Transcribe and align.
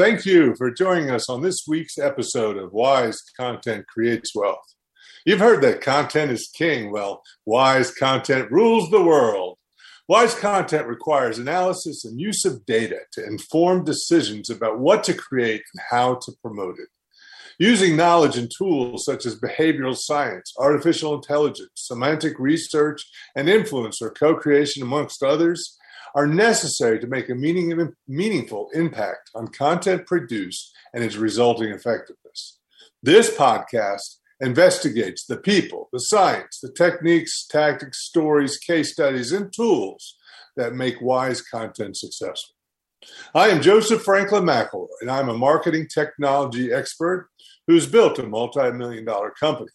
Thank 0.00 0.24
you 0.24 0.54
for 0.56 0.70
joining 0.70 1.10
us 1.10 1.28
on 1.28 1.42
this 1.42 1.64
week's 1.68 1.98
episode 1.98 2.56
of 2.56 2.72
Wise 2.72 3.20
Content 3.36 3.86
Creates 3.86 4.34
Wealth. 4.34 4.74
You've 5.26 5.40
heard 5.40 5.60
that 5.60 5.82
content 5.82 6.32
is 6.32 6.48
king. 6.54 6.90
Well, 6.90 7.22
wise 7.44 7.92
content 7.92 8.50
rules 8.50 8.90
the 8.90 9.02
world. 9.02 9.58
Wise 10.08 10.34
content 10.34 10.86
requires 10.86 11.38
analysis 11.38 12.06
and 12.06 12.18
use 12.18 12.46
of 12.46 12.64
data 12.64 13.00
to 13.12 13.26
inform 13.26 13.84
decisions 13.84 14.48
about 14.48 14.78
what 14.78 15.04
to 15.04 15.12
create 15.12 15.64
and 15.74 15.82
how 15.90 16.14
to 16.14 16.32
promote 16.40 16.78
it. 16.78 16.88
Using 17.58 17.94
knowledge 17.94 18.38
and 18.38 18.50
tools 18.56 19.04
such 19.04 19.26
as 19.26 19.38
behavioral 19.38 19.94
science, 19.94 20.54
artificial 20.58 21.14
intelligence, 21.14 21.72
semantic 21.74 22.38
research, 22.38 23.02
and 23.36 23.48
influencer 23.48 24.14
co 24.18 24.34
creation, 24.34 24.82
amongst 24.82 25.22
others, 25.22 25.76
are 26.14 26.26
necessary 26.26 26.98
to 26.98 27.06
make 27.06 27.28
a 27.28 27.34
meaning, 27.34 27.92
meaningful 28.08 28.68
impact 28.74 29.30
on 29.34 29.48
content 29.48 30.06
produced 30.06 30.72
and 30.94 31.04
its 31.04 31.16
resulting 31.16 31.70
effectiveness. 31.70 32.58
This 33.02 33.34
podcast 33.34 34.16
investigates 34.40 35.24
the 35.26 35.36
people, 35.36 35.88
the 35.92 36.00
science, 36.00 36.60
the 36.62 36.72
techniques, 36.72 37.46
tactics, 37.46 38.06
stories, 38.06 38.58
case 38.58 38.92
studies, 38.92 39.32
and 39.32 39.52
tools 39.52 40.16
that 40.56 40.74
make 40.74 41.00
wise 41.00 41.42
content 41.42 41.96
successful. 41.96 42.54
I 43.34 43.48
am 43.48 43.62
Joseph 43.62 44.02
Franklin 44.02 44.44
McElroy, 44.44 44.88
and 45.00 45.10
I'm 45.10 45.28
a 45.28 45.38
marketing 45.38 45.88
technology 45.92 46.72
expert 46.72 47.28
who's 47.66 47.86
built 47.86 48.18
a 48.18 48.22
multi 48.24 48.70
million 48.72 49.04
dollar 49.04 49.30
company. 49.30 49.70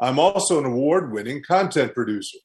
I'm 0.00 0.18
also 0.18 0.58
an 0.58 0.64
award 0.64 1.12
winning 1.12 1.42
content 1.46 1.94
producer. 1.94 2.38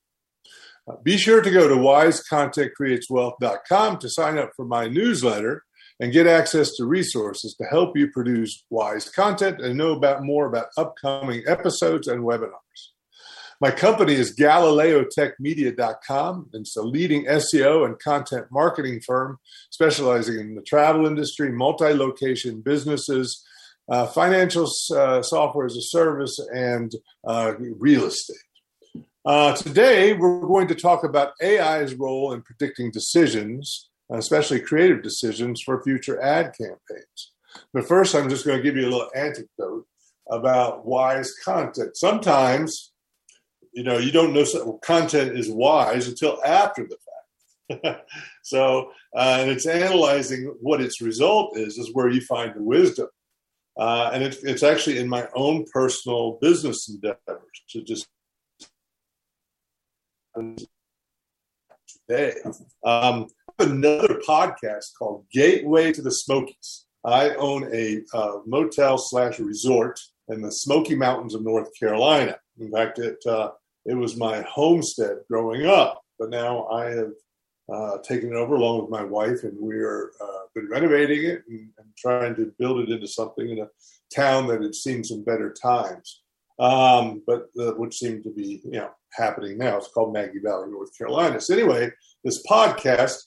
Uh, 0.89 0.95
be 1.03 1.17
sure 1.17 1.41
to 1.41 1.51
go 1.51 1.67
to 1.67 1.75
wisecontentcreateswealth.com 1.75 3.97
to 3.99 4.09
sign 4.09 4.37
up 4.37 4.51
for 4.55 4.63
my 4.65 4.87
newsletter 4.87 5.65
and 5.99 6.13
get 6.13 6.25
access 6.25 6.73
to 6.75 6.85
resources 6.85 7.53
to 7.55 7.65
help 7.65 7.97
you 7.97 8.09
produce 8.11 8.63
wise 8.69 9.09
content 9.09 9.59
and 9.59 9.77
know 9.77 9.91
about 9.91 10.23
more 10.23 10.47
about 10.47 10.67
upcoming 10.77 11.43
episodes 11.45 12.07
and 12.07 12.23
webinars. 12.23 12.53
My 13.61 13.71
company 13.71 14.13
is 14.13 14.39
GalileoTechMedia.com. 14.39 16.49
And 16.53 16.61
it's 16.61 16.77
a 16.77 16.81
leading 16.81 17.25
SEO 17.25 17.85
and 17.85 17.99
content 17.99 18.45
marketing 18.51 19.01
firm 19.05 19.37
specializing 19.69 20.39
in 20.39 20.55
the 20.55 20.61
travel 20.61 21.05
industry, 21.05 21.51
multi 21.51 21.93
location 21.93 22.61
businesses, 22.61 23.45
uh, 23.89 24.07
financial 24.07 24.71
uh, 24.95 25.21
software 25.21 25.65
as 25.65 25.75
a 25.75 25.81
service, 25.81 26.39
and 26.53 26.93
uh, 27.27 27.55
real 27.57 28.05
estate. 28.05 28.37
Uh, 29.25 29.53
today, 29.53 30.13
we're 30.13 30.39
going 30.47 30.67
to 30.67 30.75
talk 30.75 31.03
about 31.03 31.33
AI's 31.43 31.93
role 31.93 32.31
in 32.31 32.41
predicting 32.41 32.89
decisions, 32.89 33.89
especially 34.11 34.61
creative 34.61 35.03
decisions 35.03 35.61
for 35.61 35.83
future 35.83 36.21
ad 36.21 36.53
campaigns. 36.57 37.33
But 37.73 37.85
first, 37.85 38.15
I'm 38.15 38.29
just 38.29 38.45
going 38.45 38.57
to 38.57 38.63
give 38.63 38.77
you 38.77 38.83
a 38.83 38.89
little 38.89 39.09
anecdote 39.13 39.85
about 40.31 40.85
wise 40.85 41.33
content. 41.43 41.97
Sometimes, 41.97 42.93
you 43.73 43.83
know, 43.83 43.97
you 43.97 44.11
don't 44.11 44.33
know 44.33 44.79
content 44.83 45.37
is 45.37 45.51
wise 45.51 46.07
until 46.07 46.41
after 46.45 46.87
the 46.87 46.97
fact. 47.69 48.01
so, 48.43 48.91
uh, 49.13 49.37
and 49.41 49.51
it's 49.51 49.65
analyzing 49.65 50.55
what 50.61 50.79
its 50.79 51.01
result 51.01 51.57
is, 51.57 51.77
is 51.77 51.93
where 51.93 52.07
you 52.07 52.21
find 52.21 52.55
the 52.55 52.63
wisdom. 52.63 53.07
Uh, 53.77 54.11
and 54.13 54.23
it's, 54.23 54.37
it's 54.43 54.63
actually 54.63 54.97
in 54.97 55.09
my 55.09 55.27
own 55.35 55.65
personal 55.73 56.37
business 56.41 56.87
endeavors 56.87 57.17
to 57.69 57.81
just 57.81 58.07
today. 62.07 62.33
Um, 62.83 63.27
another 63.59 64.21
podcast 64.27 64.93
called 64.97 65.25
Gateway 65.31 65.91
to 65.93 66.01
the 66.01 66.11
Smokies. 66.11 66.85
I 67.05 67.31
own 67.35 67.69
a 67.73 68.01
uh, 68.13 68.39
motel 68.45 68.97
slash 68.97 69.39
resort 69.39 69.99
in 70.27 70.41
the 70.41 70.51
Smoky 70.51 70.95
Mountains 70.95 71.35
of 71.35 71.43
North 71.43 71.69
Carolina. 71.77 72.37
In 72.59 72.71
fact, 72.71 72.99
it 72.99 73.17
uh, 73.25 73.51
it 73.85 73.93
was 73.93 74.17
my 74.17 74.41
homestead 74.41 75.17
growing 75.29 75.65
up, 75.65 76.01
but 76.17 76.29
now 76.29 76.67
I 76.67 76.85
have 76.91 77.11
uh, 77.71 77.97
taken 77.99 78.29
it 78.29 78.35
over 78.35 78.55
along 78.55 78.81
with 78.81 78.89
my 78.89 79.03
wife, 79.03 79.43
and 79.43 79.57
we're 79.57 80.11
uh, 80.21 80.39
been 80.55 80.69
renovating 80.69 81.23
it 81.25 81.43
and, 81.47 81.69
and, 81.77 81.87
trying 81.97 82.35
to 82.35 82.51
build 82.57 82.79
it 82.79 82.89
into 82.89 83.07
something 83.07 83.49
in 83.49 83.59
a 83.59 83.67
town 84.13 84.47
that 84.47 84.61
had 84.61 84.73
seen 84.73 85.03
some 85.03 85.23
better 85.23 85.53
times 85.53 86.21
um, 86.59 87.21
but 87.27 87.49
which 87.77 87.97
seemed 87.97 88.23
to 88.23 88.31
be 88.31 88.61
you 88.65 88.71
know 88.71 88.89
happening 89.13 89.57
now. 89.57 89.77
It's 89.77 89.87
called 89.89 90.13
Maggie 90.13 90.39
Valley, 90.39 90.69
North 90.69 90.97
Carolina. 90.97 91.39
So 91.39 91.53
anyway, 91.53 91.91
this 92.23 92.45
podcast, 92.45 93.23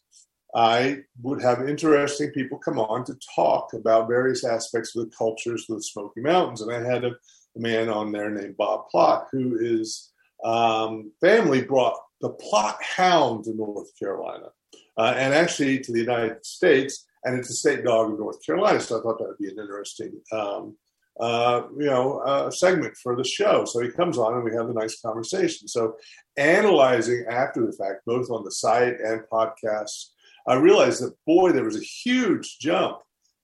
I 0.54 0.98
would 1.22 1.41
have 1.43 1.69
interesting 1.69 2.31
people 2.31 2.59
come 2.59 2.78
on 2.78 3.04
to 3.04 3.16
talk 3.34 3.72
about 3.72 4.09
various 4.09 4.44
aspects 4.44 4.94
of 4.94 5.04
the 5.04 5.16
cultures 5.16 5.66
of 5.69 5.76
the 5.76 5.82
Smoky 5.82 6.21
Mountains, 6.21 6.60
and 6.60 6.72
I 6.72 6.82
had 6.82 7.04
a, 7.04 7.09
a 7.56 7.60
man 7.60 7.88
on 7.88 8.12
there 8.12 8.31
named 8.31 8.56
Bob 8.56 8.87
Plott, 8.94 9.26
who 9.32 9.59
is 9.59 10.10
um, 10.44 11.12
family 11.21 11.62
brought 11.62 11.97
the 12.21 12.31
Plott 12.31 12.76
Hound 12.82 13.44
to 13.44 13.54
North 13.54 13.91
Carolina, 13.98 14.48
uh, 14.97 15.15
and 15.16 15.32
actually 15.32 15.81
to 15.81 15.92
the 15.92 16.00
United 16.00 16.44
States, 16.44 17.06
and 17.25 17.38
it's 17.38 17.50
a 17.50 17.54
state 17.54 17.84
dog 17.84 18.12
of 18.12 18.19
North 18.19 18.44
Carolina. 18.44 18.81
So 18.81 18.98
I 18.98 19.03
thought 19.03 19.19
that 19.19 19.28
would 19.28 19.38
be 19.38 19.48
an 19.48 19.59
interesting 19.59 20.21
um, 20.32 20.76
uh, 21.20 21.62
you 21.78 21.86
know, 21.86 22.22
a 22.22 22.50
segment 22.50 22.96
for 22.96 23.16
the 23.16 23.24
show. 23.24 23.64
So 23.64 23.80
he 23.80 23.90
comes 23.90 24.18
on 24.18 24.34
and 24.34 24.44
we 24.44 24.54
have 24.54 24.70
a 24.70 24.74
nice 24.74 25.00
conversation. 25.00 25.68
So 25.68 25.96
analyzing 26.36 27.26
after 27.28 27.66
the 27.66 27.72
fact, 27.72 28.00
both 28.06 28.30
on 28.30 28.44
the 28.44 28.50
site 28.50 29.00
and 29.00 29.22
podcasts, 29.30 30.10
I 30.46 30.54
realized 30.54 31.02
that 31.02 31.14
boy, 31.26 31.52
there 31.52 31.64
was 31.64 31.76
a 31.76 31.84
huge 31.84 32.58
jump 32.58 32.98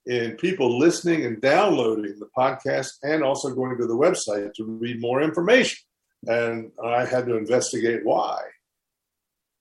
in 0.07 0.37
people 0.37 0.79
listening 0.79 1.27
and 1.27 1.41
downloading 1.41 2.19
the 2.19 2.29
podcast 2.37 2.93
and 3.03 3.23
also 3.23 3.55
going 3.55 3.77
to 3.77 3.87
the 3.87 3.95
website 3.95 4.55
to 4.55 4.65
read 4.65 5.01
more 5.01 5.23
information. 5.23 5.79
And 6.27 6.73
I 6.83 7.05
had 7.05 7.27
to 7.27 7.37
investigate 7.37 8.05
why. 8.05 8.41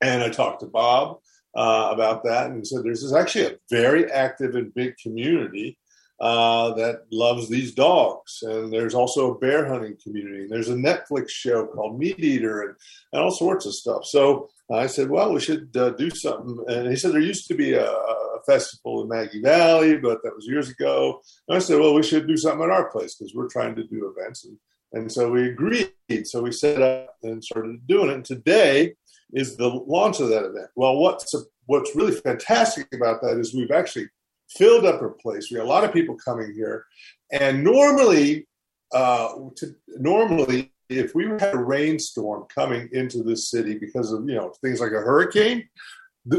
And 0.01 0.23
I 0.23 0.29
talked 0.29 0.61
to 0.61 0.67
Bob 0.67 1.19
uh, 1.55 1.89
about 1.91 2.23
that 2.23 2.47
and 2.47 2.59
he 2.59 2.65
said 2.65 2.83
there's 2.83 3.13
actually 3.13 3.45
a 3.45 3.57
very 3.69 4.09
active 4.11 4.55
and 4.55 4.73
big 4.73 4.95
community 5.01 5.77
uh, 6.19 6.73
that 6.73 7.03
loves 7.11 7.47
these 7.47 7.73
dogs. 7.73 8.39
And 8.41 8.71
there's 8.71 8.95
also 8.95 9.31
a 9.31 9.37
bear 9.37 9.67
hunting 9.67 9.97
community. 10.01 10.43
And 10.43 10.51
there's 10.51 10.69
a 10.69 10.75
Netflix 10.75 11.29
show 11.29 11.67
called 11.67 11.99
Meat 11.99 12.19
Eater 12.19 12.61
and, 12.61 12.75
and 13.13 13.21
all 13.21 13.31
sorts 13.31 13.65
of 13.65 13.73
stuff. 13.73 14.05
So 14.05 14.49
I 14.71 14.87
said, 14.87 15.09
well, 15.09 15.31
we 15.31 15.39
should 15.39 15.75
uh, 15.77 15.91
do 15.91 16.09
something. 16.09 16.63
And 16.67 16.89
he 16.89 16.95
said, 16.95 17.13
there 17.13 17.21
used 17.21 17.47
to 17.47 17.55
be 17.55 17.73
a, 17.73 17.89
a, 17.89 18.15
festival 18.45 19.01
in 19.01 19.09
Maggie 19.09 19.41
Valley, 19.41 19.97
but 19.97 20.23
that 20.23 20.33
was 20.33 20.45
years 20.45 20.69
ago. 20.69 21.21
And 21.49 21.57
I 21.57 21.59
said, 21.59 21.81
well, 21.81 21.93
we 21.93 22.01
should 22.01 22.27
do 22.27 22.37
something 22.37 22.63
at 22.63 22.69
our 22.69 22.89
place 22.89 23.15
because 23.15 23.33
we're 23.35 23.49
trying 23.49 23.75
to 23.75 23.83
do 23.83 24.13
events. 24.15 24.45
And, 24.45 24.57
and 24.93 25.11
so 25.11 25.29
we 25.29 25.49
agreed. 25.49 25.91
So 26.23 26.43
we 26.43 26.53
set 26.53 26.81
up 26.81 27.17
and 27.23 27.43
started 27.43 27.85
doing 27.87 28.09
it. 28.09 28.13
And 28.13 28.23
today 28.23 28.93
is 29.33 29.57
the 29.57 29.67
launch 29.67 30.21
of 30.21 30.29
that 30.29 30.45
event. 30.45 30.69
Well, 30.77 30.95
what's, 30.95 31.35
what's 31.65 31.93
really 31.93 32.13
fantastic 32.13 32.87
about 32.93 33.21
that 33.21 33.37
is 33.37 33.53
we've 33.53 33.71
actually 33.71 34.07
filled 34.49 34.85
up 34.85 34.99
her 34.99 35.09
place. 35.09 35.49
We 35.51 35.57
had 35.57 35.65
a 35.65 35.69
lot 35.69 35.83
of 35.83 35.93
people 35.93 36.15
coming 36.15 36.53
here, 36.53 36.85
and 37.31 37.63
normally, 37.63 38.47
uh, 38.93 39.29
to, 39.57 39.75
normally, 39.97 40.71
if 40.89 41.13
we 41.13 41.25
had 41.25 41.53
a 41.53 41.57
rainstorm 41.57 42.45
coming 42.53 42.89
into 42.93 43.23
this 43.23 43.49
city 43.49 43.77
because 43.77 44.11
of 44.11 44.27
you 44.27 44.35
know 44.35 44.53
things 44.61 44.79
like 44.79 44.91
a 44.91 45.01
hurricane, 45.01 45.67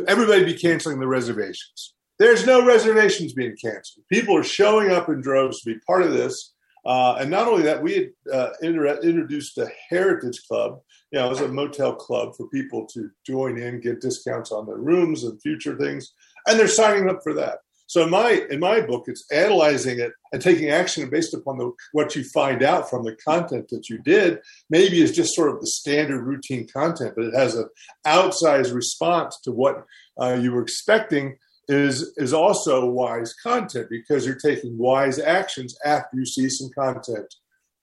everybody 0.06 0.44
be 0.44 0.54
canceling 0.54 1.00
the 1.00 1.08
reservations. 1.08 1.94
There's 2.18 2.46
no 2.46 2.66
reservations 2.66 3.32
being 3.32 3.56
canceled. 3.56 4.04
People 4.10 4.36
are 4.36 4.44
showing 4.44 4.90
up 4.90 5.08
in 5.08 5.20
droves 5.20 5.60
to 5.60 5.74
be 5.74 5.80
part 5.86 6.02
of 6.02 6.12
this. 6.12 6.52
Uh, 6.84 7.16
and 7.20 7.30
not 7.30 7.46
only 7.46 7.62
that, 7.62 7.82
we 7.82 7.94
had 7.94 8.08
uh, 8.32 8.50
inter- 8.62 8.98
introduced 9.02 9.58
a 9.58 9.70
heritage 9.88 10.40
club. 10.48 10.80
You 11.12 11.18
know, 11.18 11.26
it 11.26 11.30
was 11.30 11.40
a 11.40 11.48
motel 11.48 11.94
club 11.94 12.34
for 12.36 12.48
people 12.48 12.86
to 12.94 13.10
join 13.26 13.58
in, 13.58 13.80
get 13.80 14.00
discounts 14.00 14.52
on 14.52 14.66
their 14.66 14.78
rooms 14.78 15.24
and 15.24 15.40
future 15.40 15.76
things, 15.76 16.12
and 16.46 16.58
they're 16.58 16.68
signing 16.68 17.08
up 17.08 17.20
for 17.22 17.34
that. 17.34 17.58
So 17.88 18.04
in 18.04 18.10
my 18.10 18.46
in 18.50 18.60
my 18.60 18.82
book, 18.82 19.04
it's 19.06 19.24
analyzing 19.32 19.98
it 19.98 20.12
and 20.32 20.42
taking 20.42 20.68
action 20.68 21.08
based 21.08 21.32
upon 21.32 21.56
the, 21.56 21.72
what 21.92 22.14
you 22.14 22.22
find 22.22 22.62
out 22.62 22.88
from 22.88 23.02
the 23.02 23.16
content 23.16 23.68
that 23.70 23.88
you 23.88 23.96
did. 23.98 24.40
Maybe 24.68 25.00
is 25.00 25.16
just 25.16 25.34
sort 25.34 25.50
of 25.50 25.60
the 25.60 25.66
standard 25.66 26.22
routine 26.22 26.68
content, 26.68 27.14
but 27.16 27.24
it 27.24 27.34
has 27.34 27.54
an 27.54 27.66
outsized 28.06 28.74
response 28.74 29.40
to 29.44 29.52
what 29.52 29.84
uh, 30.20 30.34
you 30.34 30.52
were 30.52 30.62
expecting. 30.62 31.36
Is 31.70 32.14
is 32.16 32.32
also 32.32 32.88
wise 32.88 33.34
content 33.42 33.88
because 33.90 34.24
you're 34.24 34.36
taking 34.36 34.78
wise 34.78 35.18
actions 35.18 35.76
after 35.84 36.16
you 36.16 36.24
see 36.24 36.48
some 36.48 36.70
content 36.74 37.34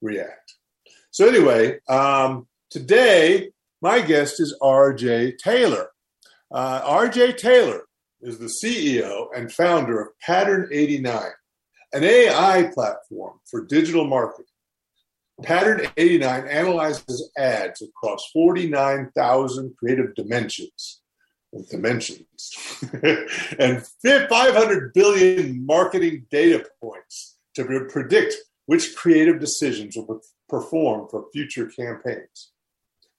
react. 0.02 0.54
So 1.12 1.28
anyway, 1.28 1.78
um, 1.88 2.48
today 2.68 3.50
my 3.80 4.00
guest 4.00 4.40
is 4.40 4.56
R.J. 4.60 5.36
Taylor. 5.36 5.90
Uh, 6.50 6.80
R.J. 6.84 7.34
Taylor 7.34 7.85
is 8.20 8.38
the 8.38 8.52
CEO 8.62 9.26
and 9.34 9.52
founder 9.52 10.00
of 10.00 10.18
Pattern 10.20 10.68
89, 10.72 11.22
an 11.92 12.04
AI 12.04 12.70
platform 12.72 13.38
for 13.50 13.64
digital 13.64 14.06
marketing. 14.06 14.46
Pattern 15.42 15.86
89 15.96 16.48
analyzes 16.48 17.30
ads 17.36 17.82
across 17.82 18.30
49,000 18.32 19.76
creative 19.76 20.14
dimensions. 20.14 21.02
dimensions 21.70 22.52
and 23.58 23.86
500 24.02 24.92
billion 24.94 25.64
marketing 25.64 26.26
data 26.30 26.66
points 26.80 27.36
to 27.54 27.64
predict 27.90 28.34
which 28.66 28.96
creative 28.96 29.38
decisions 29.38 29.96
will 29.96 30.20
perform 30.48 31.08
for 31.08 31.26
future 31.32 31.66
campaigns. 31.66 32.52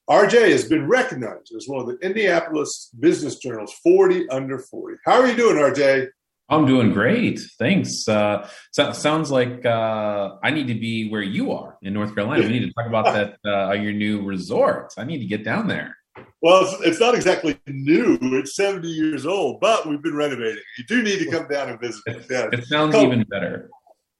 RJ 0.09 0.51
has 0.51 0.63
been 0.63 0.87
recognized 0.87 1.53
as 1.55 1.67
one 1.67 1.81
of 1.81 1.87
the 1.87 1.97
Indianapolis 2.05 2.89
Business 2.97 3.35
Journal's 3.35 3.73
40 3.83 4.29
under 4.29 4.59
40. 4.59 4.97
How 5.05 5.19
are 5.19 5.27
you 5.27 5.35
doing, 5.35 5.57
RJ? 5.57 6.07
I'm 6.49 6.65
doing 6.65 6.93
great. 6.93 7.41
Thanks. 7.59 8.07
Uh, 8.07 8.49
so, 8.71 8.93
sounds 8.93 9.31
like 9.31 9.65
uh, 9.65 10.35
I 10.41 10.51
need 10.51 10.67
to 10.67 10.75
be 10.75 11.09
where 11.09 11.21
you 11.21 11.51
are 11.51 11.77
in 11.81 11.93
North 11.93 12.15
Carolina. 12.15 12.43
We 12.43 12.53
need 12.53 12.67
to 12.67 12.71
talk 12.71 12.87
about 12.87 13.05
that, 13.05 13.37
uh, 13.45 13.73
your 13.73 13.91
new 13.91 14.23
resort. 14.23 14.93
I 14.97 15.03
need 15.03 15.19
to 15.19 15.25
get 15.25 15.43
down 15.43 15.67
there. 15.67 15.97
Well, 16.41 16.63
it's, 16.63 16.81
it's, 16.85 16.99
not 17.01 17.13
exactly 17.15 17.59
new. 17.67 18.17
It's 18.21 18.55
70 18.55 18.87
years 18.87 19.25
old, 19.25 19.59
but 19.59 19.87
we've 19.87 20.01
been 20.01 20.15
renovating. 20.15 20.63
You 20.77 20.85
do 20.85 21.03
need 21.03 21.19
to 21.19 21.29
come 21.29 21.49
down 21.49 21.69
and 21.69 21.79
visit. 21.81 22.01
Yeah. 22.29 22.47
It 22.53 22.65
sounds 22.65 22.93
called, 22.93 23.07
even 23.07 23.23
better. 23.23 23.69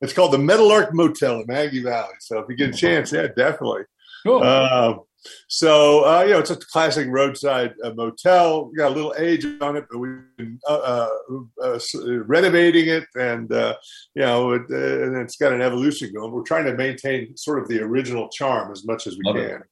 It's 0.01 0.13
called 0.13 0.33
the 0.33 0.37
Meadowlark 0.37 0.93
Motel 0.93 1.39
in 1.39 1.47
Maggie 1.47 1.81
Valley. 1.81 2.15
So 2.19 2.39
if 2.39 2.49
you 2.49 2.57
get 2.57 2.75
a 2.75 2.77
chance, 2.77 3.13
yeah, 3.13 3.27
definitely. 3.27 3.83
Cool. 4.25 4.43
Uh, 5.25 5.29
so 5.47 6.05
uh, 6.05 6.23
you 6.23 6.31
know, 6.31 6.39
it's 6.39 6.51
a 6.51 6.55
classic 6.55 7.07
roadside 7.09 7.73
uh, 7.83 7.91
motel. 7.93 8.69
We 8.69 8.77
got 8.77 8.91
a 8.91 8.95
little 8.95 9.15
age 9.17 9.45
on 9.61 9.75
it, 9.75 9.85
but 9.89 9.99
we've 9.99 10.19
been 10.37 10.59
uh, 10.67 11.07
uh, 11.29 11.39
uh, 11.63 11.79
renovating 12.25 12.87
it, 12.87 13.05
and 13.15 13.49
you 13.49 14.21
know, 14.21 14.51
it, 14.51 14.69
and 14.69 15.17
it's 15.17 15.37
got 15.37 15.53
an 15.53 15.61
evolution 15.61 16.13
going. 16.13 16.31
We're 16.31 16.43
trying 16.43 16.65
to 16.65 16.75
maintain 16.75 17.35
sort 17.35 17.59
of 17.59 17.67
the 17.67 17.81
original 17.81 18.29
charm 18.29 18.71
as 18.71 18.85
much 18.85 19.07
as 19.07 19.17
we 19.17 19.21
Love 19.25 19.35
can. 19.35 19.63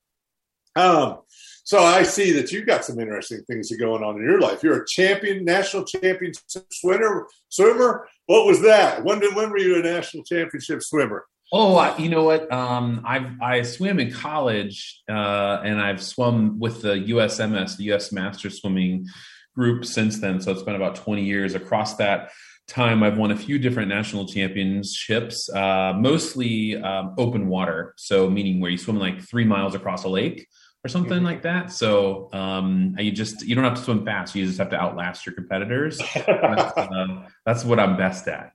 Um, 0.78 1.20
so 1.64 1.80
I 1.80 2.04
see 2.04 2.32
that 2.34 2.52
you've 2.52 2.68
got 2.68 2.86
some 2.86 3.00
interesting 3.00 3.42
things 3.48 3.72
going 3.76 4.04
on 4.04 4.18
in 4.18 4.24
your 4.24 4.40
life. 4.40 4.62
You're 4.62 4.84
a 4.84 4.88
champion, 4.88 5.44
national 5.46 5.86
championship 5.86 6.44
swimmer. 6.72 7.28
Swimmer. 7.50 8.08
What 8.28 8.46
was 8.46 8.62
that? 8.62 9.04
When 9.04 9.20
did 9.20 9.36
when 9.36 9.50
were 9.50 9.58
you 9.58 9.80
a 9.80 9.84
national 9.84 10.24
championship 10.26 10.84
swimmer? 10.84 11.26
Oh, 11.58 11.96
you 11.98 12.10
know 12.10 12.26
what? 12.26 12.52
Um, 12.52 13.02
I 13.06 13.32
I 13.40 13.62
swam 13.62 13.98
in 14.02 14.12
college, 14.12 15.02
uh, 15.08 15.62
and 15.64 15.80
I've 15.80 16.04
swum 16.04 16.60
with 16.60 16.82
the 16.82 16.96
USMS, 16.96 17.78
the 17.78 17.86
U.S. 17.86 18.12
Master 18.12 18.50
Swimming 18.50 19.08
Group, 19.56 19.86
since 19.86 20.20
then. 20.20 20.42
So 20.42 20.52
it's 20.52 20.64
been 20.64 20.76
about 20.76 20.96
20 20.96 21.24
years. 21.24 21.56
Across 21.56 21.96
that 21.96 22.32
time, 22.68 23.04
I've 23.04 23.18
won 23.18 23.32
a 23.32 23.38
few 23.38 23.58
different 23.58 23.88
national 23.88 24.28
championships, 24.28 25.50
uh, 25.50 25.94
mostly 25.96 26.76
um, 26.76 27.16
open 27.18 27.48
water. 27.48 27.94
So 27.96 28.30
meaning 28.30 28.60
where 28.60 28.70
you 28.70 28.78
swim 28.78 29.00
like 29.00 29.22
three 29.22 29.46
miles 29.46 29.76
across 29.76 30.04
a 30.04 30.10
lake 30.10 30.50
or 30.86 30.88
something 30.88 31.18
mm-hmm. 31.18 31.26
like 31.26 31.42
that. 31.42 31.72
So 31.72 32.30
um, 32.32 32.96
you 33.00 33.12
just 33.12 33.44
you 33.44 33.56
don't 33.56 33.64
have 33.64 33.74
to 33.74 33.82
swim 33.82 34.06
fast. 34.06 34.36
You 34.36 34.46
just 34.46 34.60
have 34.60 34.70
to 34.70 34.80
outlast 34.80 35.26
your 35.26 35.34
competitors. 35.34 35.98
that's, 35.98 36.28
uh, 36.78 37.24
that's 37.44 37.66
what 37.66 37.80
I'm 37.80 37.98
best 37.98 38.28
at. 38.28 38.52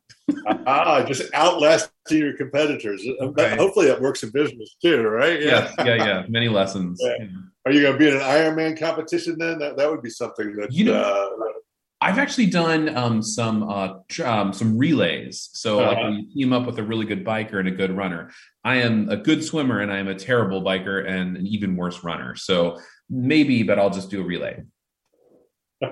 ah, 0.64 1.02
just 1.02 1.22
outlasting 1.34 1.90
your 2.18 2.36
competitors. 2.36 3.04
Okay. 3.20 3.56
Hopefully 3.56 3.86
that 3.86 4.00
works 4.00 4.22
in 4.22 4.30
business 4.30 4.76
too, 4.80 5.02
right? 5.02 5.42
Yeah, 5.42 5.72
yeah, 5.78 5.84
yeah. 5.84 5.94
yeah. 5.96 6.24
Many 6.28 6.48
lessons. 6.48 7.00
Yeah. 7.02 7.26
Are 7.66 7.72
you 7.72 7.82
going 7.82 7.94
to 7.94 7.98
be 7.98 8.08
in 8.08 8.14
an 8.14 8.20
Ironman 8.20 8.78
competition 8.78 9.36
then? 9.36 9.58
That 9.58 9.76
that 9.76 9.90
would 9.90 10.02
be 10.02 10.10
something 10.10 10.54
that 10.54 10.72
you 10.72 10.84
know. 10.84 11.02
Uh, 11.02 11.49
I've 12.02 12.18
actually 12.18 12.46
done 12.46 12.96
um, 12.96 13.22
some 13.22 13.68
uh, 13.68 13.94
tr- 14.08 14.26
um, 14.26 14.52
some 14.54 14.78
relays. 14.78 15.50
So 15.52 15.80
uh-huh. 15.80 16.02
like 16.02 16.14
you 16.14 16.34
team 16.34 16.52
up 16.52 16.66
with 16.66 16.78
a 16.78 16.82
really 16.82 17.04
good 17.04 17.24
biker 17.24 17.58
and 17.58 17.68
a 17.68 17.72
good 17.72 17.94
runner. 17.94 18.30
I 18.64 18.76
am 18.76 19.10
a 19.10 19.16
good 19.16 19.44
swimmer 19.44 19.80
and 19.80 19.92
I 19.92 19.98
am 19.98 20.08
a 20.08 20.14
terrible 20.14 20.62
biker 20.62 21.06
and 21.06 21.36
an 21.36 21.46
even 21.46 21.76
worse 21.76 22.02
runner. 22.02 22.36
So 22.36 22.78
maybe, 23.10 23.62
but 23.62 23.78
I'll 23.78 23.90
just 23.90 24.10
do 24.10 24.22
a 24.22 24.24
relay. 24.24 24.62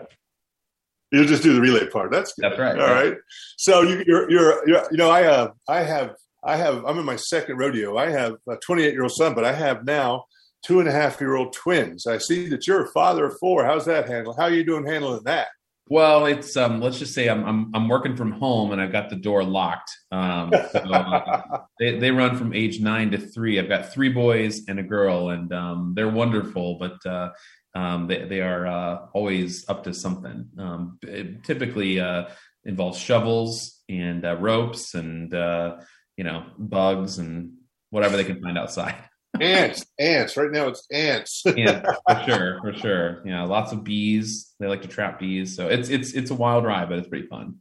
You'll 1.10 1.26
just 1.26 1.42
do 1.42 1.54
the 1.54 1.60
relay 1.60 1.86
part. 1.88 2.10
That's 2.10 2.32
good. 2.34 2.50
That's 2.50 2.58
right. 2.58 2.78
All 2.78 2.90
right. 2.90 3.14
So 3.56 3.82
you, 3.82 4.02
you're, 4.06 4.30
you're, 4.30 4.68
you're, 4.68 4.82
you 4.90 4.98
know, 4.98 5.10
I, 5.10 5.24
uh, 5.24 5.52
I 5.66 5.82
have, 5.82 6.14
I 6.44 6.56
have, 6.56 6.84
I'm 6.84 6.98
in 6.98 7.04
my 7.04 7.16
second 7.16 7.56
rodeo. 7.56 7.96
I 7.96 8.10
have 8.10 8.36
a 8.48 8.56
28 8.56 8.92
year 8.92 9.02
old 9.02 9.12
son, 9.12 9.34
but 9.34 9.44
I 9.44 9.52
have 9.52 9.84
now 9.84 10.24
two 10.62 10.80
and 10.80 10.88
a 10.88 10.92
half 10.92 11.20
year 11.20 11.36
old 11.36 11.52
twins. 11.52 12.06
I 12.06 12.18
see 12.18 12.48
that 12.48 12.66
you're 12.66 12.84
a 12.84 12.92
father 12.92 13.26
of 13.26 13.38
four. 13.38 13.64
How's 13.64 13.86
that 13.86 14.08
handle? 14.08 14.34
How 14.34 14.44
are 14.44 14.50
you 14.50 14.64
doing 14.64 14.86
handling 14.86 15.24
that? 15.24 15.48
Well, 15.90 16.26
it's 16.26 16.56
um, 16.56 16.80
let's 16.80 16.98
just 16.98 17.14
say 17.14 17.28
I'm, 17.28 17.44
I'm 17.44 17.70
I'm 17.74 17.88
working 17.88 18.14
from 18.14 18.32
home 18.32 18.72
and 18.72 18.80
I've 18.80 18.92
got 18.92 19.08
the 19.08 19.16
door 19.16 19.42
locked. 19.42 19.90
Um, 20.12 20.52
so, 20.70 20.78
uh, 20.80 21.60
they 21.78 21.98
they 21.98 22.10
run 22.10 22.36
from 22.36 22.52
age 22.52 22.80
nine 22.80 23.10
to 23.12 23.18
three. 23.18 23.58
I've 23.58 23.68
got 23.68 23.92
three 23.92 24.10
boys 24.10 24.68
and 24.68 24.78
a 24.78 24.82
girl, 24.82 25.30
and 25.30 25.52
um, 25.52 25.92
they're 25.96 26.10
wonderful. 26.10 26.78
But 26.78 27.04
uh, 27.06 27.30
um, 27.74 28.06
they 28.06 28.24
they 28.24 28.40
are 28.42 28.66
uh, 28.66 28.98
always 29.14 29.66
up 29.68 29.84
to 29.84 29.94
something. 29.94 30.48
Um, 30.58 30.98
it 31.02 31.44
typically 31.44 32.00
uh, 32.00 32.26
involves 32.64 32.98
shovels 32.98 33.80
and 33.88 34.24
uh, 34.26 34.36
ropes 34.36 34.94
and 34.94 35.32
uh, 35.32 35.76
you 36.18 36.24
know 36.24 36.44
bugs 36.58 37.18
and 37.18 37.52
whatever 37.90 38.18
they 38.18 38.24
can 38.24 38.42
find 38.42 38.58
outside 38.58 38.94
ants, 39.40 39.86
ants. 39.98 40.36
Right 40.36 40.50
now, 40.50 40.68
it's 40.68 40.86
ants. 40.92 41.44
ants 41.46 41.88
for 42.08 42.22
sure, 42.26 42.60
for 42.60 42.72
sure. 42.74 43.22
Yeah, 43.24 43.44
lots 43.44 43.72
of 43.72 43.84
bees. 43.84 44.54
They 44.58 44.66
like 44.66 44.82
to 44.82 44.88
trap 44.88 45.18
bees, 45.18 45.56
so 45.56 45.68
it's 45.68 45.88
it's 45.88 46.12
it's 46.12 46.30
a 46.30 46.34
wild 46.34 46.64
ride, 46.64 46.88
but 46.88 46.98
it's 46.98 47.08
pretty 47.08 47.26
fun. 47.26 47.56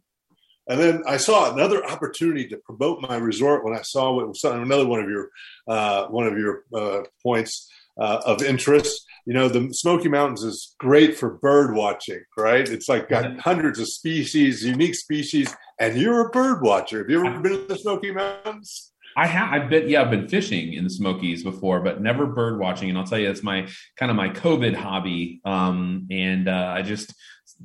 And 0.70 0.80
then 0.80 1.04
I 1.08 1.18
saw 1.18 1.54
another 1.54 1.86
opportunity 1.86 2.48
to 2.50 2.58
promote 2.58 3.02
my 3.02 3.16
resort 3.16 3.64
when 3.64 3.74
I 3.74 3.82
saw 3.84 4.14
what 4.14 4.28
was 4.28 4.44
another 4.44 4.86
one 4.86 5.00
of 5.00 5.10
your 5.10 5.30
uh, 5.68 6.08
one 6.08 6.28
of 6.28 6.38
your 6.38 6.64
uh, 6.74 7.04
points 7.24 7.70
uh, 8.00 8.22
of 8.26 8.44
interest. 8.44 9.06
You 9.26 9.34
know, 9.34 9.48
the 9.48 9.70
Smoky 9.74 10.10
Mountains 10.10 10.44
is 10.44 10.76
great 10.80 11.18
for 11.18 11.32
bird 11.32 11.76
watching, 11.76 12.22
right? 12.38 12.68
It's 12.68 12.90
like 12.90 13.10
got 13.10 13.40
hundreds 13.40 13.80
of 13.80 13.88
species, 13.88 14.64
unique 14.64 14.96
species, 14.96 15.54
and 15.80 15.98
you're 15.98 16.28
a 16.28 16.30
bird 16.30 16.62
watcher. 16.62 17.00
Have 17.00 17.10
you 17.10 17.26
ever 17.26 17.40
been 17.40 17.54
to 17.54 17.68
the 17.68 17.78
Smoky 17.78 18.12
Mountains? 18.12 18.92
I 19.18 19.26
have. 19.26 19.52
I've 19.52 19.70
been. 19.70 19.90
Yeah, 19.90 20.04
I've 20.04 20.12
been 20.12 20.28
fishing 20.28 20.74
in 20.74 20.84
the 20.84 20.92
Smokies 20.92 21.44
before, 21.44 21.80
but 21.80 22.00
never 22.00 22.28
bird 22.28 22.60
watching. 22.60 22.90
And 22.90 22.98
I'll 23.00 23.04
tell 23.04 23.18
you, 23.18 23.32
it's 23.32 23.42
my 23.42 23.68
kind 23.98 24.12
of 24.12 24.16
my 24.16 24.30
COVID 24.30 24.76
hobby. 24.76 25.42
Um, 25.44 26.08
and 26.12 26.48
uh, 26.48 26.74
I 26.76 26.84
just 26.84 27.16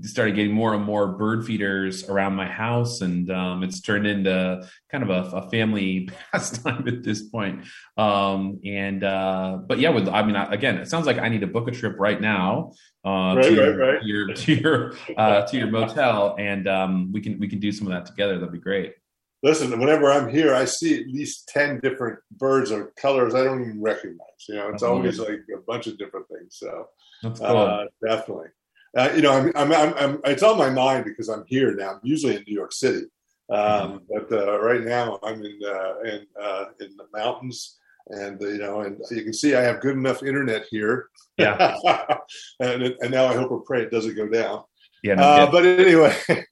started 0.00 0.34
getting 0.34 0.54
more 0.54 0.72
and 0.72 0.82
more 0.82 1.08
bird 1.08 1.44
feeders 1.44 2.08
around 2.08 2.36
my 2.36 2.46
house, 2.46 3.02
and 3.02 3.30
um, 3.30 3.62
it's 3.62 3.82
turned 3.82 4.06
into 4.06 4.66
kind 4.90 5.04
of 5.04 5.10
a, 5.10 5.36
a 5.36 5.50
family 5.50 6.08
pastime 6.32 6.88
at 6.88 7.02
this 7.02 7.22
point. 7.22 7.66
Um, 7.98 8.58
and 8.64 9.04
uh, 9.04 9.58
but 9.66 9.78
yeah, 9.78 9.90
with 9.90 10.08
I 10.08 10.22
mean, 10.22 10.36
again, 10.36 10.78
it 10.78 10.88
sounds 10.88 11.04
like 11.04 11.18
I 11.18 11.28
need 11.28 11.42
to 11.42 11.46
book 11.46 11.68
a 11.68 11.72
trip 11.72 11.96
right 11.98 12.18
now 12.18 12.72
uh, 13.04 13.34
right, 13.36 13.42
to, 13.42 13.60
right, 13.60 13.76
right. 13.76 14.00
to, 14.00 14.06
your 14.06 14.28
to 14.28 14.54
your 14.54 14.94
uh, 15.18 15.42
to 15.42 15.58
your 15.58 15.66
motel, 15.66 16.34
and 16.38 16.66
um, 16.66 17.12
we 17.12 17.20
can 17.20 17.38
we 17.38 17.46
can 17.46 17.58
do 17.58 17.72
some 17.72 17.86
of 17.86 17.92
that 17.92 18.06
together. 18.06 18.38
That'd 18.38 18.52
be 18.52 18.58
great 18.58 18.94
listen, 19.42 19.78
whenever 19.78 20.10
I'm 20.10 20.28
here, 20.28 20.54
I 20.54 20.64
see 20.64 21.00
at 21.00 21.08
least 21.08 21.48
10 21.48 21.80
different 21.80 22.18
birds 22.32 22.70
or 22.70 22.92
colors 22.96 23.34
I 23.34 23.44
don't 23.44 23.62
even 23.62 23.82
recognize. 23.82 24.18
You 24.48 24.56
know, 24.56 24.68
it's 24.68 24.82
always 24.82 25.18
like 25.18 25.40
a 25.54 25.60
bunch 25.66 25.86
of 25.86 25.98
different 25.98 26.26
things. 26.28 26.56
So, 26.58 26.88
That's 27.22 27.40
cool. 27.40 27.56
uh, 27.56 27.84
definitely. 28.04 28.48
Uh, 28.96 29.10
you 29.14 29.22
know, 29.22 29.32
I'm, 29.32 29.52
I'm, 29.56 29.72
I'm, 29.72 29.94
I'm, 29.94 30.20
it's 30.24 30.42
on 30.42 30.58
my 30.58 30.70
mind 30.70 31.04
because 31.04 31.28
I'm 31.28 31.44
here 31.46 31.74
now. 31.74 31.92
I'm 31.92 32.00
usually 32.02 32.36
in 32.36 32.44
New 32.46 32.54
York 32.54 32.72
City. 32.72 33.06
Um, 33.50 33.58
mm-hmm. 33.58 33.96
But 34.08 34.32
uh, 34.32 34.60
right 34.60 34.82
now, 34.82 35.18
I'm 35.22 35.44
in 35.44 35.58
uh, 35.66 36.00
in 36.00 36.26
uh, 36.40 36.64
in 36.80 36.96
the 36.96 37.06
mountains, 37.12 37.78
and 38.08 38.40
you 38.40 38.58
know, 38.58 38.80
and 38.80 38.98
you 39.10 39.24
can 39.24 39.32
see 39.32 39.54
I 39.54 39.62
have 39.62 39.80
good 39.80 39.96
enough 39.96 40.22
internet 40.22 40.66
here. 40.70 41.08
Yeah. 41.36 41.76
and 42.60 42.82
and 42.82 43.10
now 43.10 43.26
I 43.26 43.34
hope 43.34 43.50
or 43.50 43.60
pray 43.60 43.82
it 43.82 43.90
doesn't 43.90 44.16
go 44.16 44.28
down. 44.28 44.62
Yeah. 45.02 45.14
No, 45.14 45.48
but 45.50 45.66
anyway, 45.66 46.16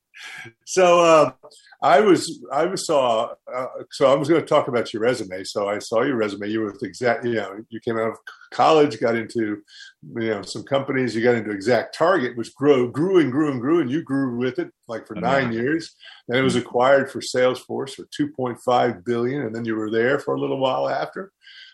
so 0.66 1.04
um, 1.04 1.35
I 1.82 2.00
was 2.00 2.44
I 2.52 2.66
was 2.66 2.87
saw 2.87 3.32
uh, 3.52 3.66
so 3.90 4.12
I 4.12 4.14
was 4.14 4.28
going 4.28 4.40
to 4.40 4.46
talk 4.46 4.68
about 4.68 4.92
your 4.92 5.02
resume. 5.02 5.44
So 5.44 5.68
I 5.68 5.78
saw 5.78 6.02
your 6.02 6.16
resume. 6.16 6.49
You 6.49 6.60
were 6.60 6.72
with 6.72 6.82
exact 6.82 7.25
you 7.25 7.34
know 7.34 7.64
you 7.70 7.80
came 7.80 7.96
out 7.96 8.10
of 8.10 8.18
college, 8.52 9.00
got 9.00 9.16
into 9.16 9.62
you 10.16 10.30
know 10.30 10.42
some 10.42 10.62
companies. 10.62 11.16
You 11.16 11.22
got 11.22 11.37
into 11.37 11.52
Exact 11.52 11.94
Target, 11.94 12.37
which 12.37 12.54
grew 12.54 12.90
grew 12.92 13.18
and 13.18 13.32
grew 13.32 13.50
and 13.50 13.60
grew, 13.60 13.80
and 13.80 13.90
you 13.90 14.02
grew 14.02 14.37
with 14.37 14.58
it 14.58 14.70
like 14.88 15.06
for 15.06 15.14
nine 15.14 15.52
years. 15.52 15.94
And 16.28 16.37
it 16.37 16.42
was 16.42 16.54
mm-hmm. 16.54 16.66
acquired 16.66 17.10
for 17.10 17.20
Salesforce 17.20 17.94
for 17.94 18.06
two 18.14 18.28
point 18.28 18.58
five 18.60 19.02
billion, 19.04 19.42
and 19.42 19.54
then 19.54 19.64
you 19.64 19.75
were 19.75 19.90
there 19.90 20.18
for 20.18 20.34
a 20.34 20.40
little 20.40 20.58
while 20.58 20.88
after. 20.88 21.32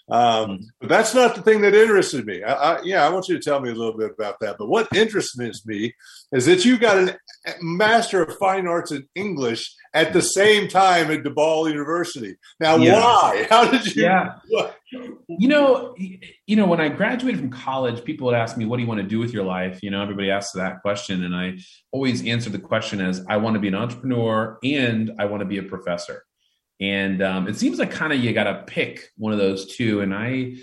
Um, 0.08 0.60
but 0.80 0.88
that's 0.88 1.14
not 1.14 1.34
the 1.34 1.42
thing 1.42 1.62
that 1.62 1.74
interested 1.74 2.24
me. 2.26 2.42
I, 2.42 2.52
I, 2.52 2.82
yeah, 2.82 3.04
I 3.04 3.08
want 3.08 3.28
you 3.28 3.36
to 3.36 3.42
tell 3.42 3.60
me 3.60 3.70
a 3.70 3.74
little 3.74 3.96
bit 3.96 4.12
about 4.12 4.38
that. 4.40 4.56
But 4.58 4.68
what 4.68 4.88
interests 4.94 5.36
me 5.66 5.94
is 6.32 6.46
that 6.46 6.64
you 6.64 6.78
got 6.78 6.96
a 6.96 7.18
Master 7.60 8.22
of 8.22 8.36
Fine 8.38 8.68
Arts 8.68 8.92
in 8.92 9.08
English 9.14 9.74
at 9.94 10.12
the 10.12 10.20
same 10.20 10.68
time 10.68 11.10
at 11.10 11.24
DePaul 11.24 11.68
University. 11.68 12.36
Now, 12.60 12.76
yeah. 12.76 13.00
why? 13.00 13.46
How 13.50 13.68
did 13.68 13.96
you? 13.96 14.04
Yeah. 14.04 14.34
You 15.28 15.48
know, 15.48 15.94
you 15.96 16.54
know, 16.54 16.66
when 16.66 16.80
I 16.80 16.88
graduated 16.88 17.40
from 17.40 17.50
college, 17.50 18.04
people 18.04 18.26
would 18.26 18.36
ask 18.36 18.56
me, 18.56 18.66
"What 18.66 18.76
do 18.76 18.82
you 18.82 18.88
want 18.88 19.00
to 19.00 19.06
do 19.06 19.18
with 19.18 19.32
your 19.32 19.44
life?" 19.44 19.80
You 19.82 19.90
know, 19.90 20.02
everybody 20.02 20.30
asks 20.30 20.52
that 20.52 20.82
question, 20.82 21.24
and 21.24 21.34
I 21.34 21.58
always 21.90 22.24
answer 22.24 22.50
the 22.50 22.60
question 22.60 23.00
as, 23.00 23.24
"I 23.28 23.38
want 23.38 23.54
to 23.54 23.60
be 23.60 23.68
an 23.68 23.74
entrepreneur 23.74 24.58
and 24.62 25.12
I 25.18 25.24
want 25.24 25.40
to 25.40 25.46
be 25.46 25.58
a 25.58 25.64
professor." 25.64 26.25
And 26.80 27.22
um, 27.22 27.48
it 27.48 27.56
seems 27.56 27.78
like 27.78 27.90
kind 27.90 28.12
of 28.12 28.20
you 28.20 28.32
got 28.32 28.44
to 28.44 28.64
pick 28.66 29.10
one 29.16 29.32
of 29.32 29.38
those 29.38 29.74
two 29.76 30.00
and 30.00 30.14
i 30.14 30.54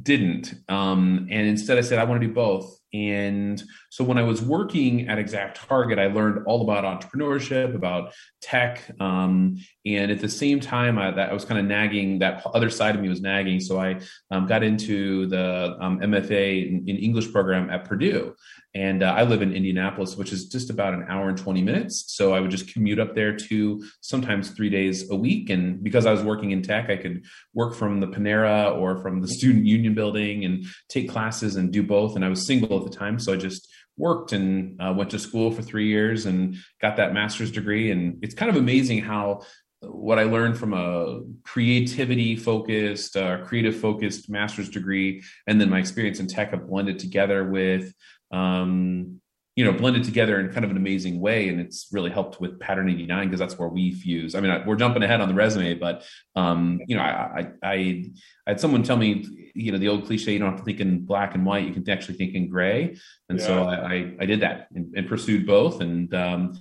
didn't. 0.00 0.54
Um, 0.68 1.26
and 1.30 1.48
instead 1.48 1.78
i 1.78 1.80
said 1.80 1.98
i 1.98 2.04
want 2.04 2.20
to 2.20 2.26
do 2.26 2.32
both. 2.32 2.80
And 2.92 3.62
so 3.88 4.02
when 4.02 4.18
I 4.18 4.24
was 4.24 4.42
working 4.42 5.08
at 5.08 5.18
Exact 5.18 5.56
Target, 5.56 6.00
I 6.00 6.08
learned 6.08 6.44
all 6.46 6.62
about 6.62 6.84
entrepreneurship, 6.84 7.74
about 7.74 8.12
tech, 8.40 8.82
um, 8.98 9.58
and 9.86 10.10
at 10.10 10.18
the 10.18 10.28
same 10.28 10.58
time, 10.58 10.98
I, 10.98 11.12
that 11.12 11.30
I 11.30 11.32
was 11.32 11.44
kind 11.44 11.60
of 11.60 11.66
nagging. 11.66 12.18
That 12.18 12.44
other 12.46 12.68
side 12.68 12.96
of 12.96 13.00
me 13.00 13.08
was 13.08 13.20
nagging, 13.20 13.60
so 13.60 13.78
I 13.78 14.00
um, 14.32 14.46
got 14.46 14.64
into 14.64 15.26
the 15.26 15.76
um, 15.80 16.00
MFA 16.00 16.68
in, 16.68 16.88
in, 16.88 16.96
English 16.96 17.32
program 17.32 17.70
at 17.70 17.84
Purdue, 17.84 18.34
and 18.74 19.02
uh, 19.02 19.12
I 19.16 19.24
live 19.24 19.42
in 19.42 19.52
Indianapolis, 19.52 20.16
which 20.16 20.32
is 20.32 20.46
just 20.46 20.70
about 20.70 20.94
an 20.94 21.06
hour 21.08 21.28
and 21.28 21.36
twenty 21.36 21.62
minutes. 21.62 22.04
So 22.08 22.34
I 22.34 22.40
would 22.40 22.50
just 22.50 22.72
commute 22.72 22.98
up 22.98 23.14
there 23.14 23.36
to 23.36 23.84
sometimes 24.00 24.50
three 24.50 24.70
days 24.70 25.10
a 25.10 25.16
week, 25.16 25.50
and 25.50 25.82
because 25.82 26.06
I 26.06 26.12
was 26.12 26.22
working 26.22 26.52
in 26.52 26.62
tech, 26.62 26.88
I 26.88 26.96
could 26.96 27.24
work 27.54 27.74
from 27.74 28.00
the 28.00 28.06
Panera 28.08 28.76
or 28.76 28.98
from 29.02 29.20
the 29.20 29.28
Student 29.28 29.66
Union 29.66 29.94
building 29.94 30.44
and 30.44 30.66
take 30.88 31.08
classes 31.08 31.56
and 31.56 31.72
do 31.72 31.82
both. 31.82 32.16
And 32.16 32.24
I 32.24 32.28
was 32.28 32.46
single 32.46 32.78
at 32.78 32.90
the 32.90 32.96
time, 32.96 33.18
so 33.18 33.32
I 33.32 33.36
just 33.36 33.68
worked 33.96 34.32
and 34.32 34.80
uh, 34.80 34.94
went 34.96 35.10
to 35.10 35.18
school 35.18 35.50
for 35.50 35.62
three 35.62 35.88
years 35.88 36.24
and 36.24 36.56
got 36.80 36.96
that 36.96 37.12
master's 37.12 37.50
degree. 37.50 37.90
And 37.90 38.22
it's 38.22 38.34
kind 38.34 38.50
of 38.50 38.56
amazing 38.56 39.02
how 39.02 39.42
what 39.82 40.18
I 40.18 40.24
learned 40.24 40.58
from 40.58 40.74
a 40.74 41.20
creativity 41.42 42.36
focused, 42.36 43.16
uh, 43.16 43.44
creative 43.44 43.76
focused 43.76 44.28
master's 44.30 44.68
degree, 44.68 45.22
and 45.46 45.60
then 45.60 45.70
my 45.70 45.78
experience 45.78 46.20
in 46.20 46.26
tech 46.26 46.50
have 46.50 46.68
blended 46.68 46.98
together 46.98 47.48
with 47.48 47.92
um, 48.30 49.20
you 49.56 49.64
know 49.64 49.72
blended 49.72 50.04
together 50.04 50.40
in 50.40 50.50
kind 50.52 50.64
of 50.64 50.70
an 50.70 50.76
amazing 50.76 51.20
way. 51.20 51.48
And 51.48 51.60
it's 51.60 51.88
really 51.92 52.10
helped 52.10 52.40
with 52.40 52.58
pattern 52.60 52.88
89 52.88 53.26
because 53.26 53.40
that's 53.40 53.58
where 53.58 53.68
we 53.68 53.92
fuse. 53.92 54.34
I 54.34 54.40
mean 54.40 54.50
I, 54.50 54.64
we're 54.66 54.76
jumping 54.76 55.02
ahead 55.02 55.20
on 55.20 55.28
the 55.28 55.34
resume 55.34 55.74
but 55.74 56.04
um, 56.36 56.80
you 56.86 56.96
know 56.96 57.02
I, 57.02 57.46
I, 57.62 57.68
I 57.70 58.04
had 58.46 58.60
someone 58.60 58.82
tell 58.82 58.96
me 58.96 59.52
you 59.54 59.72
know 59.72 59.78
the 59.78 59.88
old 59.88 60.06
cliche 60.06 60.32
you 60.32 60.38
don't 60.38 60.50
have 60.50 60.60
to 60.60 60.64
think 60.64 60.80
in 60.80 61.04
black 61.04 61.34
and 61.34 61.44
white 61.44 61.66
you 61.66 61.74
can 61.74 61.88
actually 61.90 62.14
think 62.14 62.34
in 62.34 62.48
gray. 62.48 62.96
And 63.28 63.38
yeah. 63.38 63.46
so 63.46 63.64
I, 63.64 64.14
I 64.20 64.26
did 64.26 64.40
that 64.40 64.68
and, 64.74 64.94
and 64.96 65.08
pursued 65.08 65.46
both. 65.46 65.80
And 65.80 66.12
um, 66.14 66.58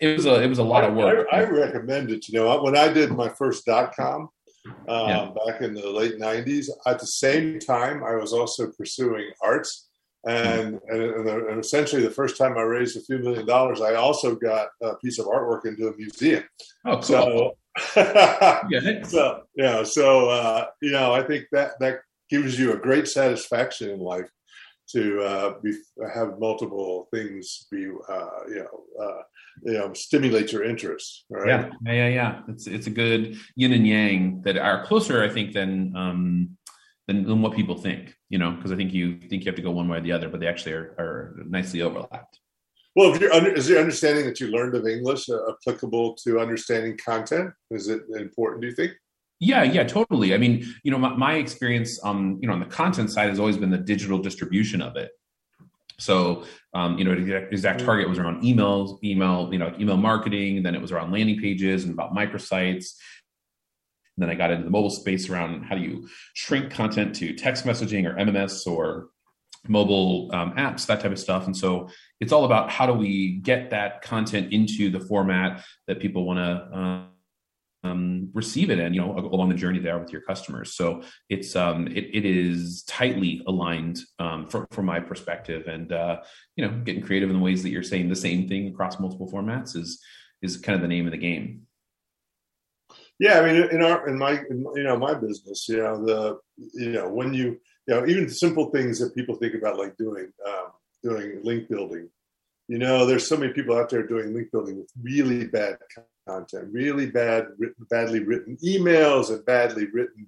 it 0.00 0.16
was 0.16 0.26
a 0.26 0.42
it 0.42 0.48
was 0.48 0.58
a 0.58 0.64
lot 0.64 0.84
of 0.84 0.94
work. 0.94 1.28
I, 1.32 1.44
recommend 1.44 2.10
it. 2.10 2.28
You 2.28 2.40
know 2.40 2.62
when 2.62 2.76
i 2.76 2.88
did 2.88 3.12
my 3.12 3.28
first 3.28 3.64
dot 3.66 3.94
com 3.94 4.28
um, 4.88 5.08
yeah. 5.08 5.30
back 5.46 5.60
in 5.60 5.74
the 5.74 5.88
late 5.88 6.18
90s 6.18 6.68
at 6.86 6.98
the 6.98 7.06
same 7.06 7.60
time 7.60 8.02
i 8.02 8.16
was 8.16 8.32
also 8.32 8.68
pursuing 8.76 9.30
arts 9.40 9.86
and, 10.26 10.80
and, 10.88 11.28
and, 11.28 11.60
essentially, 11.60 12.02
the 12.02 12.10
first 12.10 12.36
time 12.36 12.58
I 12.58 12.62
raised 12.62 12.96
a 12.96 13.00
few 13.00 13.18
million 13.18 13.46
dollars, 13.46 13.80
I 13.80 13.94
also 13.94 14.34
got 14.34 14.68
a 14.82 14.96
piece 14.96 15.18
of 15.20 15.26
artwork 15.26 15.66
into 15.66 15.88
a 15.88 15.96
museum. 15.96 16.42
Oh, 16.84 16.94
cool. 16.94 17.02
So, 17.02 17.56
yeah. 17.96 19.02
so 19.04 19.42
yeah, 19.54 19.82
so 19.84 20.28
uh, 20.30 20.66
you 20.82 20.90
know, 20.90 21.12
I 21.12 21.22
think 21.22 21.46
that 21.52 21.72
that 21.80 22.00
gives 22.28 22.58
you 22.58 22.72
a 22.72 22.76
great 22.76 23.06
satisfaction 23.06 23.90
in 23.90 24.00
life 24.00 24.28
to 24.88 25.20
uh, 25.22 25.54
be, 25.62 25.72
have 26.14 26.38
multiple 26.38 27.08
things 27.12 27.66
be 27.70 27.86
uh, 28.08 28.28
you 28.48 28.66
know 28.66 29.04
uh, 29.04 29.22
you 29.62 29.72
know 29.74 29.92
stimulate 29.92 30.52
your 30.52 30.64
interest. 30.64 31.24
Right? 31.30 31.48
Yeah, 31.48 31.70
yeah, 31.84 31.92
yeah, 31.92 32.08
yeah. 32.08 32.40
It's 32.48 32.66
it's 32.66 32.86
a 32.86 32.90
good 32.90 33.36
yin 33.54 33.72
and 33.72 33.86
yang 33.86 34.42
that 34.42 34.56
are 34.56 34.84
closer, 34.84 35.22
I 35.22 35.28
think, 35.28 35.52
than 35.52 35.94
um, 35.96 36.56
than, 37.06 37.24
than 37.24 37.42
what 37.42 37.54
people 37.54 37.76
think, 37.76 38.15
you 38.28 38.38
know, 38.38 38.52
because 38.52 38.72
I 38.72 38.76
think 38.76 38.92
you 38.92 39.18
think 39.28 39.44
you 39.44 39.50
have 39.50 39.56
to 39.56 39.62
go 39.62 39.70
one 39.70 39.88
way 39.88 39.98
or 39.98 40.00
the 40.00 40.12
other, 40.12 40.28
but 40.28 40.40
they 40.40 40.46
actually 40.46 40.72
are, 40.72 40.94
are 40.98 41.36
nicely 41.46 41.82
overlapped. 41.82 42.40
Well, 42.94 43.14
if 43.14 43.20
you're 43.20 43.32
under, 43.32 43.52
is 43.52 43.68
your 43.68 43.78
understanding 43.78 44.24
that 44.24 44.40
you 44.40 44.48
learned 44.48 44.74
of 44.74 44.86
English 44.86 45.28
uh, 45.28 45.38
applicable 45.50 46.14
to 46.24 46.40
understanding 46.40 46.96
content? 46.96 47.52
Is 47.70 47.88
it 47.88 48.02
important? 48.16 48.62
Do 48.62 48.68
you 48.68 48.74
think? 48.74 48.92
Yeah, 49.38 49.64
yeah, 49.64 49.84
totally. 49.84 50.32
I 50.32 50.38
mean, 50.38 50.66
you 50.82 50.90
know, 50.90 50.96
my, 50.96 51.14
my 51.14 51.34
experience, 51.34 52.02
um, 52.02 52.38
you 52.40 52.48
know, 52.48 52.54
on 52.54 52.60
the 52.60 52.66
content 52.66 53.10
side 53.10 53.28
has 53.28 53.38
always 53.38 53.58
been 53.58 53.70
the 53.70 53.76
digital 53.76 54.18
distribution 54.18 54.80
of 54.80 54.96
it. 54.96 55.10
So, 55.98 56.44
um, 56.74 56.98
you 56.98 57.04
know, 57.04 57.12
exact 57.12 57.80
mm. 57.80 57.84
target 57.84 58.08
was 58.08 58.18
around 58.18 58.42
emails, 58.42 59.02
email, 59.04 59.50
you 59.52 59.58
know, 59.58 59.74
email 59.78 59.96
marketing. 59.96 60.62
Then 60.62 60.74
it 60.74 60.80
was 60.80 60.92
around 60.92 61.12
landing 61.12 61.38
pages 61.38 61.84
and 61.84 61.92
about 61.92 62.14
microsites. 62.14 62.94
And 64.16 64.22
then 64.22 64.30
I 64.30 64.34
got 64.34 64.50
into 64.50 64.64
the 64.64 64.70
mobile 64.70 64.90
space 64.90 65.28
around 65.28 65.64
how 65.64 65.76
do 65.76 65.82
you 65.82 66.08
shrink 66.34 66.70
content 66.70 67.14
to 67.16 67.34
text 67.34 67.64
messaging 67.64 68.06
or 68.06 68.16
MMS 68.16 68.66
or 68.66 69.08
mobile 69.68 70.30
um, 70.32 70.52
apps, 70.52 70.86
that 70.86 71.00
type 71.00 71.12
of 71.12 71.18
stuff. 71.18 71.46
And 71.46 71.56
so 71.56 71.88
it's 72.20 72.32
all 72.32 72.44
about 72.44 72.70
how 72.70 72.86
do 72.86 72.92
we 72.92 73.38
get 73.38 73.70
that 73.70 74.02
content 74.02 74.52
into 74.52 74.90
the 74.90 75.00
format 75.00 75.64
that 75.86 76.00
people 76.00 76.24
want 76.24 76.38
to 76.38 76.78
um, 76.78 77.08
um, 77.84 78.30
receive 78.32 78.70
it 78.70 78.78
in, 78.78 78.94
you 78.94 79.00
know, 79.00 79.16
along 79.18 79.48
the 79.48 79.54
journey 79.54 79.78
there 79.78 79.98
with 79.98 80.10
your 80.10 80.22
customers. 80.22 80.74
So 80.74 81.02
it's 81.28 81.54
um, 81.56 81.86
it, 81.88 82.04
it 82.14 82.24
is 82.24 82.82
tightly 82.84 83.42
aligned 83.46 84.00
um, 84.18 84.46
from 84.46 84.66
from 84.70 84.86
my 84.86 85.00
perspective, 85.00 85.66
and 85.66 85.92
uh, 85.92 86.22
you 86.56 86.66
know, 86.66 86.72
getting 86.84 87.02
creative 87.02 87.30
in 87.30 87.36
the 87.36 87.42
ways 87.42 87.62
that 87.62 87.70
you're 87.70 87.82
saying 87.82 88.08
the 88.08 88.16
same 88.16 88.48
thing 88.48 88.68
across 88.68 88.98
multiple 88.98 89.30
formats 89.30 89.76
is 89.76 90.02
is 90.42 90.56
kind 90.56 90.74
of 90.74 90.82
the 90.82 90.88
name 90.88 91.06
of 91.06 91.12
the 91.12 91.18
game. 91.18 91.65
Yeah, 93.18 93.40
I 93.40 93.46
mean, 93.46 93.70
in 93.70 93.82
our 93.82 94.08
in 94.08 94.18
my 94.18 94.32
in, 94.50 94.66
you 94.74 94.82
know 94.82 94.98
my 94.98 95.14
business, 95.14 95.66
you 95.68 95.78
know 95.78 96.04
the 96.04 96.38
you 96.74 96.90
know 96.90 97.08
when 97.08 97.32
you 97.32 97.58
you 97.86 97.94
know 97.94 98.06
even 98.06 98.28
simple 98.28 98.70
things 98.70 98.98
that 98.98 99.14
people 99.14 99.36
think 99.36 99.54
about 99.54 99.78
like 99.78 99.96
doing 99.96 100.30
um, 100.46 100.66
doing 101.02 101.40
link 101.42 101.68
building. 101.68 102.08
You 102.68 102.78
know, 102.78 103.06
there's 103.06 103.28
so 103.28 103.36
many 103.36 103.52
people 103.52 103.76
out 103.76 103.88
there 103.90 104.06
doing 104.06 104.34
link 104.34 104.50
building 104.50 104.76
with 104.78 104.90
really 105.00 105.46
bad 105.46 105.78
content, 106.28 106.68
really 106.72 107.06
bad, 107.06 107.46
written, 107.58 107.86
badly 107.88 108.20
written 108.20 108.58
emails, 108.64 109.30
and 109.30 109.44
badly 109.46 109.86
written 109.86 110.26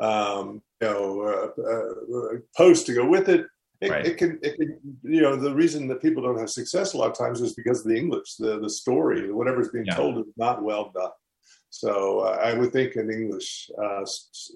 um, 0.00 0.62
you 0.80 0.88
know 0.88 1.22
uh, 1.22 1.62
uh, 1.62 2.38
posts 2.56 2.84
to 2.84 2.94
go 2.94 3.06
with 3.06 3.28
it. 3.28 3.46
It, 3.80 3.90
right. 3.90 4.06
it, 4.06 4.18
can, 4.18 4.40
it 4.42 4.56
can, 4.56 4.76
you 5.04 5.22
know, 5.22 5.36
the 5.36 5.54
reason 5.54 5.86
that 5.86 6.02
people 6.02 6.20
don't 6.20 6.38
have 6.38 6.50
success 6.50 6.94
a 6.94 6.96
lot 6.96 7.12
of 7.12 7.16
times 7.16 7.40
is 7.40 7.54
because 7.54 7.80
of 7.80 7.86
the 7.86 7.96
English, 7.96 8.34
the 8.34 8.58
the 8.58 8.70
story, 8.70 9.32
whatever's 9.32 9.68
being 9.70 9.86
yeah. 9.86 9.94
told 9.94 10.18
is 10.18 10.32
not 10.36 10.62
well 10.62 10.90
done. 10.94 11.10
So 11.70 12.20
uh, 12.20 12.38
I 12.42 12.54
would 12.54 12.72
think 12.72 12.96
an 12.96 13.10
English, 13.10 13.70
uh, 13.80 14.04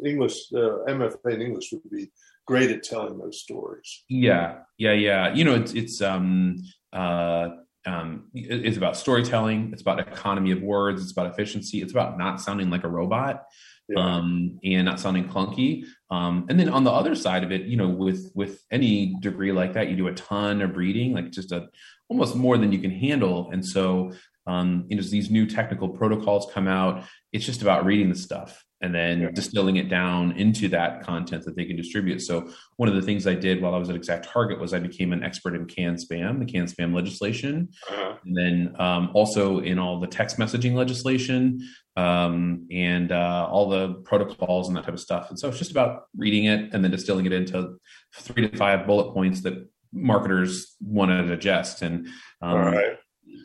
English 0.04 0.52
uh, 0.54 0.84
MFA 0.88 1.34
in 1.34 1.42
English 1.42 1.72
would 1.72 1.90
be 1.90 2.10
great 2.46 2.70
at 2.70 2.82
telling 2.82 3.18
those 3.18 3.40
stories. 3.40 4.04
Yeah, 4.08 4.60
yeah, 4.78 4.92
yeah. 4.92 5.34
You 5.34 5.44
know, 5.44 5.54
it's 5.54 5.72
it's 5.72 6.00
um 6.00 6.62
uh 6.92 7.50
um 7.86 8.28
it's 8.34 8.76
about 8.76 8.96
storytelling. 8.96 9.70
It's 9.72 9.82
about 9.82 10.00
economy 10.00 10.52
of 10.52 10.62
words. 10.62 11.02
It's 11.02 11.12
about 11.12 11.26
efficiency. 11.26 11.82
It's 11.82 11.92
about 11.92 12.18
not 12.18 12.40
sounding 12.40 12.70
like 12.70 12.84
a 12.84 12.88
robot. 12.88 13.44
Yeah. 13.88 14.16
um, 14.16 14.60
and 14.64 14.84
not 14.86 15.00
sounding 15.00 15.28
clunky. 15.28 15.84
Um, 16.08 16.46
and 16.48 16.58
then 16.58 16.68
on 16.68 16.84
the 16.84 16.90
other 16.90 17.14
side 17.16 17.42
of 17.42 17.50
it, 17.50 17.62
you 17.62 17.76
know, 17.76 17.88
with 17.88 18.30
with 18.34 18.62
any 18.70 19.16
degree 19.20 19.52
like 19.52 19.72
that, 19.74 19.88
you 19.90 19.96
do 19.96 20.06
a 20.06 20.14
ton 20.14 20.62
of 20.62 20.76
reading, 20.76 21.12
like 21.12 21.30
just 21.30 21.52
a 21.52 21.68
almost 22.08 22.36
more 22.36 22.56
than 22.58 22.72
you 22.72 22.78
can 22.78 22.90
handle. 22.90 23.50
And 23.50 23.64
so 23.64 24.12
um, 24.46 24.86
you 24.88 24.96
know, 24.96 25.00
as 25.00 25.10
these 25.10 25.30
new 25.30 25.46
technical 25.46 25.88
protocols 25.88 26.50
come 26.52 26.68
out, 26.68 27.04
it's 27.32 27.46
just 27.46 27.62
about 27.62 27.84
reading 27.84 28.08
the 28.08 28.16
stuff 28.16 28.64
and 28.82 28.92
then 28.92 29.20
yeah. 29.20 29.30
distilling 29.32 29.76
it 29.76 29.88
down 29.88 30.32
into 30.32 30.68
that 30.68 31.02
content 31.02 31.44
that 31.44 31.54
they 31.54 31.64
can 31.64 31.76
distribute. 31.76 32.20
So 32.20 32.50
one 32.76 32.88
of 32.88 32.96
the 32.96 33.02
things 33.02 33.28
I 33.28 33.34
did 33.34 33.62
while 33.62 33.74
I 33.74 33.78
was 33.78 33.88
at 33.88 33.94
Exact 33.94 34.28
Target 34.28 34.58
was 34.58 34.74
I 34.74 34.80
became 34.80 35.12
an 35.12 35.22
expert 35.22 35.54
in 35.54 35.66
CAN 35.66 35.94
spam, 35.94 36.40
the 36.40 36.52
CAN 36.52 36.66
spam 36.66 36.92
legislation, 36.92 37.68
uh-huh. 37.88 38.16
and 38.24 38.36
then 38.36 38.74
um, 38.80 39.10
also 39.14 39.60
in 39.60 39.78
all 39.78 40.00
the 40.00 40.08
text 40.08 40.36
messaging 40.36 40.74
legislation 40.74 41.60
um, 41.96 42.66
and 42.72 43.12
uh, 43.12 43.46
all 43.48 43.68
the 43.68 43.94
protocols 44.04 44.66
and 44.66 44.76
that 44.76 44.84
type 44.84 44.94
of 44.94 45.00
stuff. 45.00 45.30
And 45.30 45.38
so 45.38 45.48
it's 45.48 45.58
just 45.58 45.70
about 45.70 46.06
reading 46.16 46.46
it 46.46 46.74
and 46.74 46.82
then 46.82 46.90
distilling 46.90 47.26
it 47.26 47.32
into 47.32 47.76
three 48.16 48.48
to 48.48 48.56
five 48.56 48.84
bullet 48.84 49.14
points 49.14 49.42
that 49.42 49.68
marketers 49.92 50.74
want 50.80 51.12
to 51.12 51.24
digest. 51.24 51.82
And 51.82 52.08
um, 52.40 52.50
all 52.50 52.58
right 52.58 52.96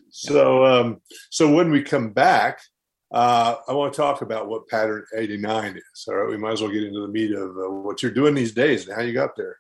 so, 0.10 0.66
um, 0.66 1.02
so 1.30 1.52
when 1.52 1.72
we 1.72 1.82
come 1.82 2.12
back, 2.12 2.60
uh, 3.12 3.56
I 3.68 3.74
want 3.74 3.94
to 3.94 3.98
talk 3.98 4.22
about 4.22 4.48
what 4.48 4.68
pattern 4.68 5.06
89 5.16 5.78
is. 5.78 6.06
All 6.08 6.16
right, 6.16 6.30
we 6.30 6.38
might 6.38 6.54
as 6.54 6.62
well 6.62 6.72
get 6.72 6.84
into 6.84 7.02
the 7.02 7.08
meat 7.08 7.32
of 7.32 7.52
uh, 7.52 7.70
what 7.70 8.02
you're 8.02 8.12
doing 8.12 8.36
these 8.36 8.54
days 8.54 8.88
and 8.88 8.96
how 8.96 9.02
you 9.02 9.14
got 9.14 9.36
there. 9.38 9.58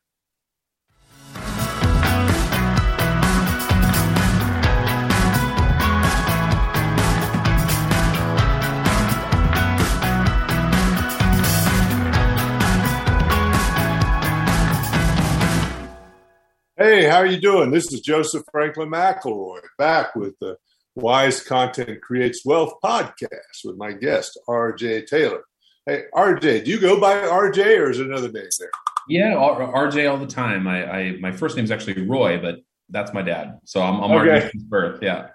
Hey, 16.79 17.05
how 17.05 17.15
are 17.15 17.25
you 17.25 17.41
doing? 17.41 17.71
This 17.71 17.91
is 17.91 18.01
Joseph 18.01 18.43
Franklin 18.51 18.91
McElroy 18.91 19.61
back 19.79 20.15
with 20.15 20.37
the 20.39 20.57
Wise 20.93 21.41
Content 21.41 22.03
Creates 22.03 22.45
Wealth 22.45 22.75
podcast 22.83 23.63
with 23.63 23.77
my 23.77 23.93
guest, 23.93 24.37
RJ 24.47 25.07
Taylor. 25.07 25.41
Hey, 25.87 26.03
RJ, 26.13 26.65
do 26.65 26.69
you 26.69 26.79
go 26.79 27.01
by 27.01 27.15
RJ 27.15 27.79
or 27.79 27.89
is 27.89 27.99
it 27.99 28.05
another 28.05 28.31
name 28.31 28.47
there? 28.59 28.69
Yeah, 29.09 29.33
RJ 29.33 30.07
all 30.07 30.19
the 30.19 30.27
time. 30.27 30.67
I, 30.67 30.85
I 30.85 31.11
my 31.19 31.31
first 31.31 31.55
name 31.55 31.65
is 31.65 31.71
actually 31.71 32.05
Roy, 32.05 32.39
but 32.39 32.59
that's 32.89 33.11
my 33.11 33.23
dad. 33.23 33.57
So 33.65 33.81
I'm, 33.81 33.99
I'm 33.99 34.11
okay. 34.11 34.45
RJ 34.45 34.51
since 34.51 34.63
birth. 34.65 34.99
Yeah. 35.01 35.29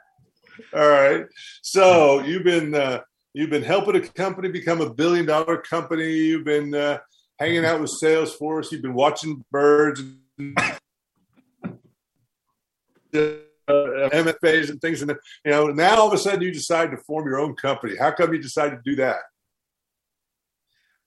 All 0.73 0.89
right. 0.89 1.27
So 1.63 2.21
you've 2.23 2.45
been 2.45 2.73
uh, 2.73 3.01
you've 3.35 3.51
been 3.51 3.65
helping 3.65 3.97
a 3.97 4.01
company 4.01 4.49
become 4.49 4.81
a 4.81 4.95
billion 4.95 5.27
dollar 5.27 5.57
company. 5.57 6.09
You've 6.09 6.45
been 6.45 6.73
uh, 6.73 6.99
hanging 7.41 7.65
out 7.65 7.81
with 7.81 7.91
Salesforce. 8.01 8.71
You've 8.71 8.83
been 8.83 8.95
watching 8.95 9.45
birds 9.51 10.05
Uh, 13.15 14.09
MFAs 14.11 14.71
and 14.71 14.81
things, 14.81 15.03
and 15.03 15.15
you 15.45 15.51
know, 15.51 15.69
now 15.69 15.97
all 15.97 16.09
of 16.09 16.13
a 16.13 16.19
sudden 16.19 16.43
you 16.43 16.53
decide 16.53 16.91
to 16.91 16.97
form 16.97 17.27
your 17.27 17.39
own 17.39 17.55
company. 17.55 17.97
How 17.97 18.11
come 18.11 18.35
you 18.35 18.43
decided 18.43 18.77
to 18.77 18.83
do 18.85 18.97
that? 18.97 19.19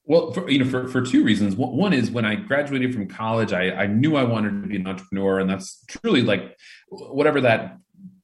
Well, 0.06 0.32
for, 0.32 0.50
you 0.50 0.64
know, 0.64 0.70
for, 0.70 0.88
for 0.88 1.02
two 1.02 1.24
reasons. 1.24 1.56
One 1.56 1.92
is 1.92 2.12
when 2.12 2.26
I 2.26 2.36
graduated 2.36 2.94
from 2.94 3.08
college, 3.08 3.52
I, 3.52 3.72
I 3.72 3.88
knew 3.88 4.16
I 4.16 4.24
wanted 4.24 4.62
to 4.62 4.68
be 4.68 4.78
an 4.78 4.88
entrepreneur, 4.88 5.40
and 5.40 5.50
that's 5.50 5.84
truly 5.88 6.22
like 6.22 6.56
whatever 6.90 7.42
that 7.42 7.78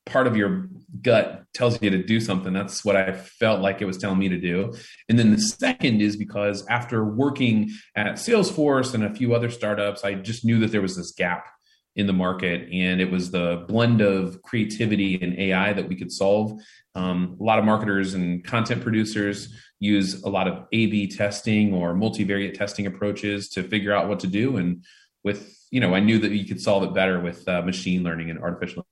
part 0.06 0.28
of 0.28 0.38
your 0.38 0.70
gut 1.02 1.44
tells 1.54 1.82
you 1.82 1.90
to 1.90 2.04
do 2.04 2.20
something. 2.20 2.54
That's 2.54 2.86
what 2.86 2.96
I 2.96 3.14
felt 3.14 3.62
like 3.62 3.82
it 3.82 3.86
was 3.86 3.98
telling 3.98 4.20
me 4.20 4.30
to 4.30 4.40
do. 4.40 4.74
And 5.10 5.18
then 5.18 5.32
the 5.32 5.40
second 5.42 6.02
is 6.02 6.16
because 6.16 6.66
after 6.68 7.04
working 7.04 7.72
at 7.96 8.14
Salesforce 8.14 8.94
and 8.94 9.04
a 9.04 9.14
few 9.14 9.34
other 9.34 9.50
startups, 9.50 10.04
I 10.04 10.16
just 10.16 10.46
knew 10.46 10.60
that 10.60 10.72
there 10.72 10.82
was 10.82 10.96
this 10.96 11.12
gap 11.12 11.48
in 11.96 12.08
the 12.08 12.14
market 12.14 12.70
and 12.72 13.02
it 13.02 13.12
was 13.12 13.32
the 13.32 13.66
blend 13.68 14.00
of 14.02 14.42
creativity 14.44 15.22
and 15.22 15.38
ai 15.38 15.74
that 15.74 15.88
we 15.88 15.96
could 15.96 16.12
solve. 16.12 16.60
Um, 16.96 17.38
a 17.40 17.44
lot 17.44 17.60
of 17.60 17.66
marketers 17.66 18.14
and 18.14 18.44
content 18.44 18.82
producers 18.82 19.54
use 19.80 20.24
a 20.24 20.30
lot 20.30 20.48
of 20.48 20.66
a 20.72 20.86
b 20.86 21.08
testing 21.08 21.74
or 21.74 21.94
multivariate 21.94 22.54
testing 22.54 22.86
approaches 22.86 23.50
to 23.50 23.64
figure 23.64 23.94
out 23.94 24.08
what 24.08 24.20
to 24.22 24.28
do 24.28 24.58
and 24.58 24.86
with 25.24 25.58
you 25.70 25.80
know 25.82 25.94
i 25.94 26.00
knew 26.00 26.18
that 26.20 26.32
you 26.32 26.46
could 26.46 26.62
solve 26.62 26.84
it 26.84 26.94
better 26.94 27.20
with 27.20 27.48
uh, 27.48 27.62
machine 27.62 28.04
learning 28.04 28.30
and 28.30 28.40
artificial 28.40 28.86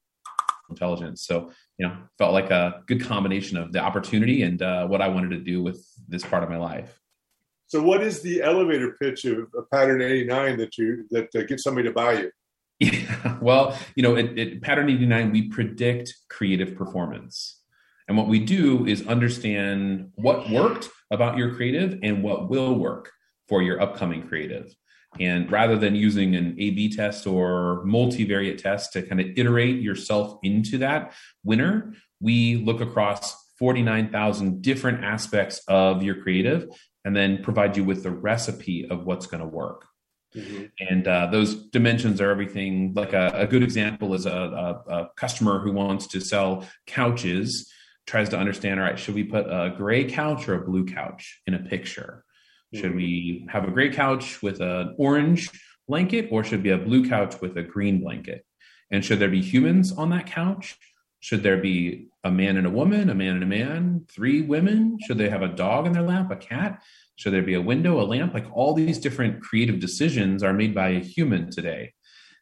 intelligence. 0.70 1.24
So 1.24 1.52
you 1.78 1.88
know 1.88 1.98
felt 2.18 2.34
like 2.34 2.52
a 2.52 2.84
good 2.86 3.02
combination 3.02 3.58
of 3.58 3.72
the 3.72 3.80
opportunity 3.80 4.44
and 4.44 4.62
uh, 4.62 4.88
what 4.88 5.02
i 5.02 5.08
wanted 5.08 5.30
to 5.32 5.40
do 5.40 5.64
with 5.64 5.86
this 6.08 6.24
part 6.24 6.44
of 6.44 6.50
my 6.50 6.58
life. 6.58 7.00
So 7.68 7.82
what 7.84 8.02
is 8.02 8.22
the 8.22 8.42
elevator 8.42 8.98
pitch 9.00 9.26
of, 9.26 9.48
of 9.56 9.70
pattern 9.72 10.02
89 10.02 10.58
that 10.58 10.78
you 10.78 11.06
that 11.12 11.34
uh, 11.36 11.44
gets 11.44 11.64
somebody 11.64 11.88
to 11.88 11.94
buy 11.94 12.14
you 12.14 12.32
yeah, 12.80 13.38
well, 13.42 13.78
you 13.96 14.04
know, 14.04 14.16
at, 14.16 14.38
at 14.38 14.62
Pattern 14.62 14.90
89, 14.90 15.32
we 15.32 15.50
predict 15.50 16.14
creative 16.30 16.76
performance. 16.76 17.60
And 18.08 18.18
what 18.18 18.28
we 18.28 18.40
do 18.40 18.88
is 18.88 19.06
understand 19.06 20.12
what 20.16 20.50
worked 20.50 20.90
about 21.12 21.38
your 21.38 21.54
creative 21.54 22.00
and 22.02 22.24
what 22.24 22.50
will 22.50 22.74
work 22.74 23.12
for 23.48 23.62
your 23.62 23.82
upcoming 23.82 24.28
creative. 24.28 24.74
And 25.20 25.52
rather 25.52 25.76
than 25.76 25.96
using 25.96 26.36
an 26.36 26.56
A 26.60 26.72
B 26.72 26.90
test 26.90 27.26
or 27.28 27.84
multivariate 27.86 28.62
test 28.62 28.94
to 28.94 29.02
kind 29.02 29.20
of 29.20 29.28
iterate 29.36 29.82
yourself 29.82 30.40
into 30.44 30.78
that 30.80 31.14
winner, 31.44 31.94
we 32.20 32.58
look 32.58 32.82
across 32.82 33.36
49,000 33.58 34.62
different 34.62 35.04
aspects 35.04 35.62
of 35.68 36.02
your 36.04 36.16
creative 36.16 36.68
and 37.06 37.16
then 37.16 37.44
provide 37.44 37.76
you 37.76 37.84
with 37.84 38.04
the 38.04 38.12
recipe 38.12 38.88
of 38.90 39.06
what's 39.06 39.26
going 39.26 39.42
to 39.42 39.48
work. 39.48 39.86
Mm-hmm. 40.36 40.66
And 40.80 41.08
uh, 41.08 41.28
those 41.28 41.56
dimensions 41.70 42.22
are 42.22 42.30
everything. 42.30 42.94
Like 42.94 43.14
a, 43.14 43.32
a 43.34 43.48
good 43.48 43.64
example 43.64 44.14
is 44.14 44.26
a, 44.26 44.32
a, 44.32 44.94
a, 44.94 45.10
customer 45.16 45.60
who 45.60 45.72
wants 45.72 46.08
to 46.08 46.20
sell 46.20 46.66
couches 46.86 47.72
tries 48.06 48.30
to 48.30 48.38
understand 48.38 48.80
all 48.80 48.86
right, 48.86 49.00
should 49.00 49.16
we 49.16 49.24
put 49.24 49.46
a 49.48 49.74
gray 49.76 50.04
couch 50.06 50.48
or 50.48 50.56
a 50.56 50.66
blue 50.66 50.86
couch 50.86 51.42
in 51.48 51.54
a 51.54 51.60
picture? 51.60 52.24
Mm-hmm. 52.74 52.82
Should 52.82 52.96
we 52.96 53.48
have 53.50 53.68
a 53.68 53.72
gray 53.72 53.90
couch 53.90 54.42
with 54.42 54.62
an 54.62 54.96
orange 54.98 55.50
blanket 55.88 56.30
or 56.32 56.44
should 56.44 56.64
be 56.64 56.70
a 56.70 56.78
blue 56.78 57.10
couch 57.10 57.42
with 57.42 57.58
a 57.58 57.64
green 57.64 58.02
blanket? 58.02 58.46
And 58.92 59.04
should 59.04 59.20
there 59.20 59.30
be 59.30 59.42
humans 59.42 59.92
on 59.92 60.10
that 60.10 60.28
couch? 60.28 60.78
Should 61.22 61.44
there 61.44 61.58
be 61.58 62.08
a 62.24 62.32
man 62.32 62.58
and 62.58 62.66
a 62.66 62.70
woman, 62.70 63.10
a 63.10 63.16
man 63.16 63.36
and 63.36 63.44
a 63.44 63.48
man, 63.48 64.06
three 64.10 64.42
women? 64.42 64.98
Should 65.06 65.18
they 65.18 65.30
have 65.30 65.42
a 65.42 65.50
dog 65.50 65.86
in 65.86 65.94
their 65.94 66.04
lap, 66.04 66.32
a 66.32 66.36
cat? 66.36 66.82
Should 67.20 67.34
there 67.34 67.42
be 67.42 67.56
a 67.56 67.62
window, 67.62 68.00
a 68.00 68.08
lamp? 68.08 68.34
Like 68.34 68.46
all 68.54 68.74
these 68.74 68.98
different 68.98 69.42
creative 69.42 69.82
decisions 69.82 70.42
are 70.42 70.54
made 70.54 70.74
by 70.74 70.92
a 70.92 71.04
human 71.04 71.52
today. 71.52 71.92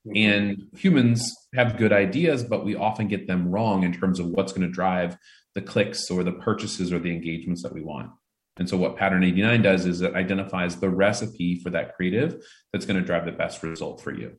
Mm-hmm. 0.08 0.18
And 0.18 0.68
humans 0.78 1.34
have 1.56 1.78
good 1.78 1.92
ideas, 1.92 2.44
but 2.44 2.64
we 2.64 2.76
often 2.76 3.08
get 3.08 3.26
them 3.26 3.50
wrong 3.50 3.82
in 3.82 3.92
terms 3.92 4.20
of 4.20 4.28
what's 4.28 4.54
going 4.54 4.68
to 4.68 4.72
drive 4.72 5.18
the 5.56 5.64
clicks 5.64 6.12
or 6.12 6.24
the 6.24 6.32
purchases 6.32 6.94
or 6.94 7.00
the 7.00 7.12
engagements 7.12 7.64
that 7.64 7.74
we 7.74 7.82
want. 7.82 8.12
And 8.58 8.70
so, 8.70 8.78
what 8.78 8.98
Pattern 8.98 9.24
89 9.24 9.64
does 9.64 9.88
is 9.88 10.02
it 10.02 10.14
identifies 10.14 10.76
the 10.76 10.92
recipe 10.92 11.60
for 11.60 11.72
that 11.72 11.96
creative 11.96 12.46
that's 12.72 12.86
going 12.86 13.00
to 13.00 13.06
drive 13.06 13.26
the 13.26 13.32
best 13.32 13.64
result 13.64 14.00
for 14.00 14.14
you. 14.14 14.38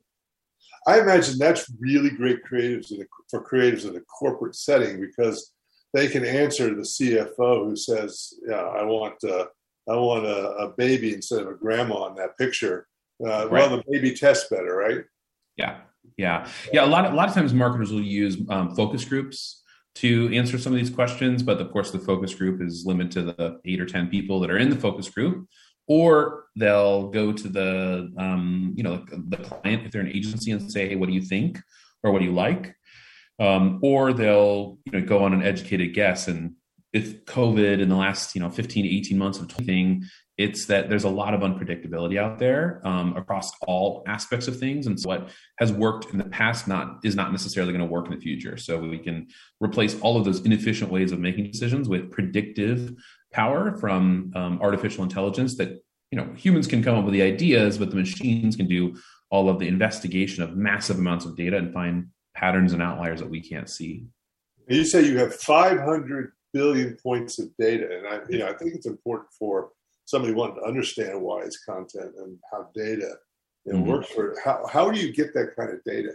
I 0.86 1.00
imagine 1.00 1.36
that's 1.36 1.68
really 1.80 2.10
great 2.10 2.44
creatives 2.48 2.92
for 3.28 3.44
creatives 3.44 3.88
in 3.88 3.96
a 3.96 4.00
corporate 4.02 4.54
setting 4.54 5.00
because 5.00 5.52
they 5.92 6.06
can 6.06 6.24
answer 6.24 6.76
the 6.76 6.82
CFO 6.82 7.70
who 7.70 7.74
says, 7.74 8.34
"Yeah, 8.46 8.62
I 8.62 8.84
want 8.84 9.22
uh, 9.24 9.46
I 9.90 9.96
want 9.96 10.26
a, 10.26 10.50
a 10.50 10.68
baby 10.76 11.14
instead 11.14 11.42
of 11.42 11.48
a 11.48 11.54
grandma 11.54 12.08
in 12.08 12.14
that 12.16 12.36
picture. 12.36 12.86
Uh, 13.24 13.48
right. 13.48 13.52
Well, 13.52 13.76
the 13.76 13.82
baby 13.90 14.14
tests 14.14 14.48
better, 14.48 14.76
right? 14.76 15.04
Yeah, 15.56 15.78
yeah, 16.16 16.48
yeah. 16.72 16.84
A 16.84 16.86
lot 16.86 17.04
of 17.04 17.12
a 17.12 17.16
lot 17.16 17.28
of 17.28 17.34
times 17.34 17.52
marketers 17.52 17.90
will 17.90 18.02
use 18.02 18.38
um, 18.48 18.74
focus 18.74 19.04
groups 19.04 19.62
to 19.96 20.32
answer 20.32 20.58
some 20.58 20.72
of 20.72 20.78
these 20.78 20.90
questions, 20.90 21.42
but 21.42 21.60
of 21.60 21.72
course 21.72 21.90
the 21.90 21.98
focus 21.98 22.34
group 22.34 22.62
is 22.62 22.84
limited 22.86 23.12
to 23.12 23.22
the 23.22 23.60
eight 23.64 23.80
or 23.80 23.86
ten 23.86 24.08
people 24.08 24.38
that 24.40 24.50
are 24.50 24.58
in 24.58 24.70
the 24.70 24.76
focus 24.76 25.08
group. 25.08 25.48
Or 25.88 26.44
they'll 26.54 27.08
go 27.08 27.32
to 27.32 27.48
the 27.48 28.12
um, 28.18 28.74
you 28.76 28.82
know 28.82 29.04
the 29.10 29.38
client 29.38 29.86
if 29.86 29.90
they're 29.90 30.02
an 30.02 30.08
agency 30.08 30.52
and 30.52 30.70
say, 30.70 30.88
"Hey, 30.88 30.96
what 30.96 31.08
do 31.08 31.14
you 31.14 31.22
think?" 31.22 31.58
or 32.02 32.12
"What 32.12 32.20
do 32.20 32.26
you 32.26 32.34
like?" 32.34 32.76
Um, 33.40 33.80
or 33.82 34.12
they'll 34.12 34.78
you 34.84 34.92
know 34.92 35.06
go 35.06 35.24
on 35.24 35.32
an 35.32 35.42
educated 35.42 35.94
guess 35.94 36.28
and 36.28 36.54
with 36.94 37.24
COVID 37.26 37.80
in 37.80 37.88
the 37.88 37.96
last, 37.96 38.34
you 38.34 38.40
know, 38.40 38.50
15 38.50 38.84
to 38.84 38.96
18 38.96 39.18
months 39.18 39.38
of 39.38 39.50
thing, 39.50 40.04
it's 40.38 40.66
that 40.66 40.88
there's 40.88 41.04
a 41.04 41.08
lot 41.08 41.34
of 41.34 41.40
unpredictability 41.40 42.16
out 42.16 42.38
there 42.38 42.80
um, 42.84 43.16
across 43.16 43.50
all 43.62 44.04
aspects 44.06 44.46
of 44.46 44.58
things. 44.58 44.86
And 44.86 44.98
so 44.98 45.08
what 45.08 45.30
has 45.58 45.72
worked 45.72 46.06
in 46.12 46.18
the 46.18 46.24
past 46.24 46.68
not 46.68 47.00
is 47.02 47.16
not 47.16 47.32
necessarily 47.32 47.72
going 47.72 47.86
to 47.86 47.92
work 47.92 48.06
in 48.06 48.12
the 48.12 48.20
future. 48.20 48.56
So 48.56 48.78
we 48.78 48.98
can 48.98 49.26
replace 49.60 50.00
all 50.00 50.16
of 50.16 50.24
those 50.24 50.40
inefficient 50.44 50.92
ways 50.92 51.10
of 51.10 51.18
making 51.18 51.50
decisions 51.50 51.88
with 51.88 52.10
predictive 52.10 52.94
power 53.32 53.76
from 53.78 54.32
um, 54.36 54.60
artificial 54.62 55.02
intelligence 55.02 55.56
that 55.56 55.82
you 56.10 56.16
know 56.16 56.32
humans 56.34 56.66
can 56.66 56.82
come 56.82 56.96
up 56.96 57.04
with 57.04 57.12
the 57.12 57.22
ideas, 57.22 57.76
but 57.76 57.90
the 57.90 57.96
machines 57.96 58.56
can 58.56 58.68
do 58.68 58.96
all 59.30 59.50
of 59.50 59.58
the 59.58 59.68
investigation 59.68 60.42
of 60.42 60.56
massive 60.56 60.98
amounts 60.98 61.26
of 61.26 61.36
data 61.36 61.58
and 61.58 61.74
find 61.74 62.06
patterns 62.34 62.72
and 62.72 62.80
outliers 62.80 63.20
that 63.20 63.28
we 63.28 63.40
can't 63.40 63.68
see. 63.68 64.06
You 64.68 64.84
say 64.84 65.04
you 65.04 65.18
have 65.18 65.34
500 65.34 66.32
billion 66.52 66.96
points 67.02 67.38
of 67.38 67.48
data. 67.58 67.88
And 67.96 68.06
I, 68.06 68.20
you 68.28 68.38
know, 68.38 68.48
I 68.48 68.54
think 68.54 68.74
it's 68.74 68.86
important 68.86 69.28
for 69.38 69.70
somebody 70.04 70.32
wanting 70.32 70.56
to 70.56 70.68
understand 70.68 71.20
why 71.20 71.42
it's 71.42 71.64
content 71.64 72.12
and 72.18 72.38
how 72.50 72.68
data 72.74 73.16
know, 73.72 73.78
mm-hmm. 73.78 73.90
works 73.90 74.10
for 74.10 74.36
how, 74.42 74.66
how 74.70 74.90
do 74.90 74.98
you 74.98 75.12
get 75.12 75.34
that 75.34 75.54
kind 75.56 75.70
of 75.70 75.82
data? 75.84 76.12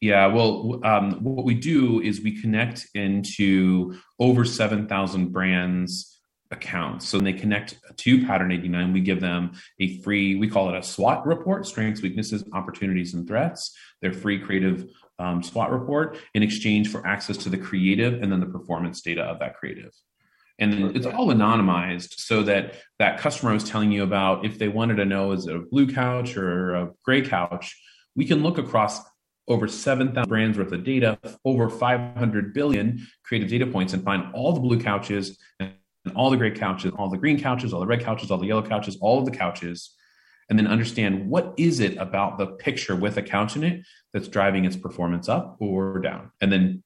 Yeah, 0.00 0.26
well, 0.26 0.80
um, 0.84 1.22
what 1.22 1.44
we 1.44 1.54
do 1.54 2.00
is 2.00 2.22
we 2.22 2.40
connect 2.40 2.86
into 2.94 3.98
over 4.18 4.44
7,000 4.44 5.32
brands 5.32 6.20
accounts. 6.50 7.08
So 7.08 7.18
when 7.18 7.24
they 7.24 7.34
connect 7.34 7.76
to 7.94 8.26
Pattern 8.26 8.52
89, 8.52 8.92
we 8.92 9.00
give 9.00 9.20
them 9.20 9.52
a 9.80 10.00
free, 10.00 10.36
we 10.36 10.48
call 10.48 10.70
it 10.70 10.78
a 10.78 10.82
SWOT 10.82 11.26
report, 11.26 11.66
strengths, 11.66 12.00
weaknesses, 12.00 12.44
opportunities, 12.54 13.12
and 13.12 13.26
threats. 13.28 13.76
They're 14.00 14.12
free 14.12 14.38
creative 14.38 14.86
um, 15.18 15.42
SWOT 15.42 15.70
report 15.70 16.18
in 16.34 16.42
exchange 16.42 16.88
for 16.88 17.06
access 17.06 17.36
to 17.38 17.48
the 17.48 17.58
creative 17.58 18.22
and 18.22 18.30
then 18.30 18.40
the 18.40 18.46
performance 18.46 19.00
data 19.00 19.22
of 19.22 19.38
that 19.40 19.56
creative. 19.56 19.92
And 20.58 20.72
then 20.72 20.96
it's 20.96 21.06
all 21.06 21.28
anonymized 21.28 22.14
so 22.18 22.42
that 22.42 22.74
that 22.98 23.18
customer 23.18 23.52
was 23.52 23.62
telling 23.62 23.92
you 23.92 24.02
about, 24.02 24.44
if 24.44 24.58
they 24.58 24.68
wanted 24.68 24.96
to 24.96 25.04
know 25.04 25.32
is 25.32 25.46
it 25.46 25.54
a 25.54 25.60
blue 25.60 25.86
couch 25.86 26.36
or 26.36 26.74
a 26.74 26.90
gray 27.04 27.22
couch, 27.22 27.80
we 28.16 28.24
can 28.24 28.42
look 28.42 28.58
across 28.58 29.00
over 29.46 29.68
7,000 29.68 30.28
brands 30.28 30.58
worth 30.58 30.72
of 30.72 30.84
data, 30.84 31.18
over 31.44 31.70
500 31.70 32.52
billion 32.52 33.06
creative 33.24 33.48
data 33.48 33.66
points, 33.66 33.92
and 33.92 34.04
find 34.04 34.34
all 34.34 34.52
the 34.52 34.60
blue 34.60 34.80
couches 34.80 35.38
and 35.60 35.72
all 36.14 36.30
the 36.30 36.36
gray 36.36 36.50
couches, 36.50 36.92
all 36.98 37.08
the 37.08 37.16
green 37.16 37.40
couches, 37.40 37.72
all 37.72 37.80
the 37.80 37.86
red 37.86 38.02
couches, 38.02 38.30
all 38.30 38.38
the 38.38 38.46
yellow 38.46 38.62
couches, 38.62 38.98
all 39.00 39.18
of 39.18 39.24
the 39.24 39.30
couches, 39.30 39.94
and 40.48 40.58
then 40.58 40.66
understand 40.66 41.28
what 41.28 41.54
is 41.56 41.80
it 41.80 41.96
about 41.98 42.38
the 42.38 42.46
picture 42.46 42.96
with 42.96 43.16
a 43.16 43.22
couch 43.22 43.56
in 43.56 43.64
it 43.64 43.84
that's 44.12 44.28
driving 44.28 44.64
its 44.64 44.76
performance 44.76 45.28
up 45.28 45.56
or 45.60 45.98
down. 45.98 46.30
And 46.40 46.50
then 46.50 46.82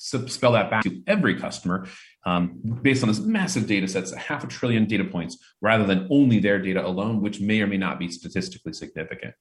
spell 0.00 0.52
that 0.52 0.70
back 0.70 0.82
to 0.82 1.02
every 1.06 1.38
customer 1.38 1.86
um, 2.24 2.58
based 2.82 3.02
on 3.02 3.08
this 3.08 3.20
massive 3.20 3.66
data 3.66 3.86
sets 3.86 4.14
half 4.14 4.42
a 4.42 4.46
trillion 4.46 4.86
data 4.86 5.04
points 5.04 5.36
rather 5.60 5.84
than 5.84 6.08
only 6.10 6.38
their 6.38 6.58
data 6.58 6.84
alone 6.84 7.20
which 7.20 7.40
may 7.40 7.60
or 7.60 7.66
may 7.66 7.76
not 7.76 7.98
be 7.98 8.08
statistically 8.08 8.72
significant. 8.72 9.34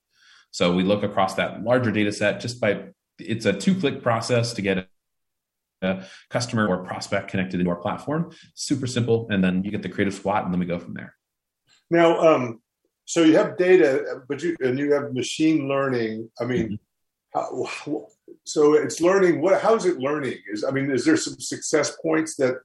So 0.52 0.73
we 0.73 0.84
look 0.84 1.04
across 1.04 1.36
that 1.36 1.63
larger 1.63 1.91
data 1.91 2.12
set 2.12 2.41
just 2.41 2.60
by 2.60 2.88
it's 3.19 3.45
a 3.45 3.54
two 3.54 3.75
click 3.75 4.04
process 4.04 4.54
to 4.54 4.62
get 4.62 4.88
a 5.82 6.04
customer 6.30 6.67
or 6.67 6.84
prospect 6.84 7.30
connected 7.30 7.60
into 7.62 7.71
our 7.71 7.78
platform. 7.78 8.32
Super 8.54 8.88
simple 8.88 9.28
and 9.30 9.41
then 9.41 9.63
you 9.63 9.71
get 9.71 9.82
the 9.82 9.89
creative 9.89 10.13
SWOT 10.13 10.43
and 10.43 10.54
then 10.54 10.60
we 10.60 10.65
go 10.65 10.80
from 10.80 10.93
there. 10.93 11.15
Now 11.89 12.19
um, 12.19 12.62
so 13.09 13.23
you 13.23 13.35
have 13.37 13.57
data, 13.57 14.21
but 14.27 14.43
you 14.43 14.55
and 14.59 14.77
you 14.77 14.93
have 14.93 15.15
machine 15.15 15.67
learning. 15.67 16.29
I 16.39 16.45
mean, 16.45 16.77
mm-hmm. 17.35 17.63
how, 17.91 18.05
so 18.43 18.73
it's 18.73 19.01
learning. 19.01 19.41
What? 19.41 19.59
How 19.63 19.73
is 19.73 19.85
it 19.85 19.97
learning? 19.97 20.37
Is 20.53 20.63
I 20.63 20.69
mean, 20.69 20.91
is 20.91 21.05
there 21.05 21.17
some 21.17 21.39
success 21.39 21.97
points 22.03 22.35
that 22.35 22.57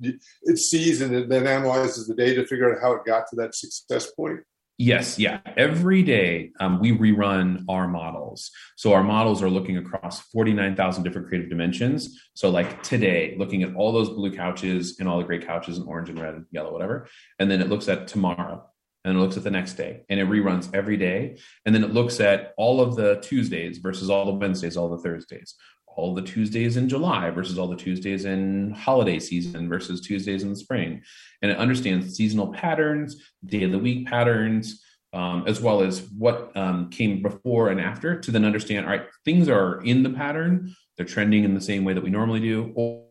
it 0.43 0.59
sees 0.59 1.01
and 1.01 1.15
it 1.15 1.31
then 1.31 1.47
analyzes 1.47 2.07
the 2.07 2.15
data 2.15 2.43
to 2.43 2.47
figure 2.47 2.71
out 2.71 2.83
how 2.83 2.93
it 2.93 3.07
got 3.07 3.27
to 3.31 3.37
that 3.37 3.55
success 3.55 4.11
point? 4.11 4.41
Yes, 4.77 5.19
yeah. 5.19 5.41
Every 5.57 6.03
day 6.03 6.51
um, 6.61 6.79
we 6.79 6.93
rerun 6.93 7.65
our 7.71 7.89
models. 7.89 8.51
So 8.77 8.93
our 8.93 9.05
models 9.05 9.43
are 9.43 9.49
looking 9.49 9.79
across 9.79 10.21
49,000 10.21 11.05
different 11.05 11.29
creative 11.29 11.49
dimensions. 11.49 12.21
So, 12.35 12.51
like 12.51 12.83
today, 12.83 13.35
looking 13.39 13.63
at 13.63 13.75
all 13.77 13.93
those 13.93 14.11
blue 14.11 14.35
couches 14.35 14.97
and 15.01 15.09
all 15.09 15.17
the 15.17 15.25
gray 15.25 15.39
couches 15.39 15.79
and 15.79 15.89
orange 15.89 16.11
and 16.11 16.21
red 16.21 16.35
and 16.35 16.45
yellow, 16.51 16.71
whatever. 16.71 17.09
And 17.39 17.51
then 17.51 17.63
it 17.63 17.71
looks 17.71 17.89
at 17.89 18.09
tomorrow 18.09 18.69
and 19.05 19.17
it 19.17 19.21
looks 19.21 19.37
at 19.37 19.45
the 19.45 19.51
next 19.51 19.75
day 19.75 20.05
and 20.09 20.19
it 20.19 20.29
reruns 20.29 20.75
every 20.75 20.97
day. 20.97 21.39
And 21.65 21.75
then 21.75 21.85
it 21.85 21.93
looks 21.93 22.21
at 22.21 22.55
all 22.57 22.81
of 22.81 22.97
the 22.97 23.21
Tuesdays 23.21 23.79
versus 23.79 24.11
all 24.11 24.25
the 24.25 24.33
Wednesdays, 24.33 24.77
all 24.77 24.89
the 24.89 24.99
Thursdays, 24.99 25.55
all 25.87 26.15
the 26.15 26.23
Tuesdays 26.23 26.77
in 26.77 26.89
July 26.89 27.31
versus 27.31 27.59
all 27.59 27.69
the 27.69 27.77
Tuesdays 27.77 28.25
in 28.25 28.73
holiday 28.73 29.19
season 29.19 29.69
versus 29.69 30.01
Tuesdays 30.01 30.43
in 30.43 30.51
the 30.51 30.57
spring. 30.57 31.03
And 31.43 31.51
it 31.51 31.59
understands 31.59 32.17
seasonal 32.17 32.53
patterns, 32.53 33.23
day 33.45 33.65
of 33.65 33.73
the 33.73 33.79
week 33.79 34.07
patterns, 34.07 34.83
um, 35.13 35.45
as 35.47 35.61
well 35.61 35.83
as 35.83 36.01
what 36.19 36.55
um, 36.57 36.91
came 36.91 37.23
before 37.23 37.69
and 37.69 37.81
after 37.81 38.19
to 38.19 38.31
then 38.33 38.45
understand, 38.45 38.85
all 38.85 38.93
right, 38.93 39.07
things 39.25 39.49
are 39.49 39.81
in 39.83 40.03
the 40.03 40.11
pattern, 40.11 40.75
they're 40.97 41.07
trending 41.07 41.45
in 41.45 41.55
the 41.55 41.61
same 41.61 41.85
way 41.85 41.93
that 41.93 42.03
we 42.03 42.11
normally 42.11 42.41
do, 42.41 42.73
or, 42.75 43.04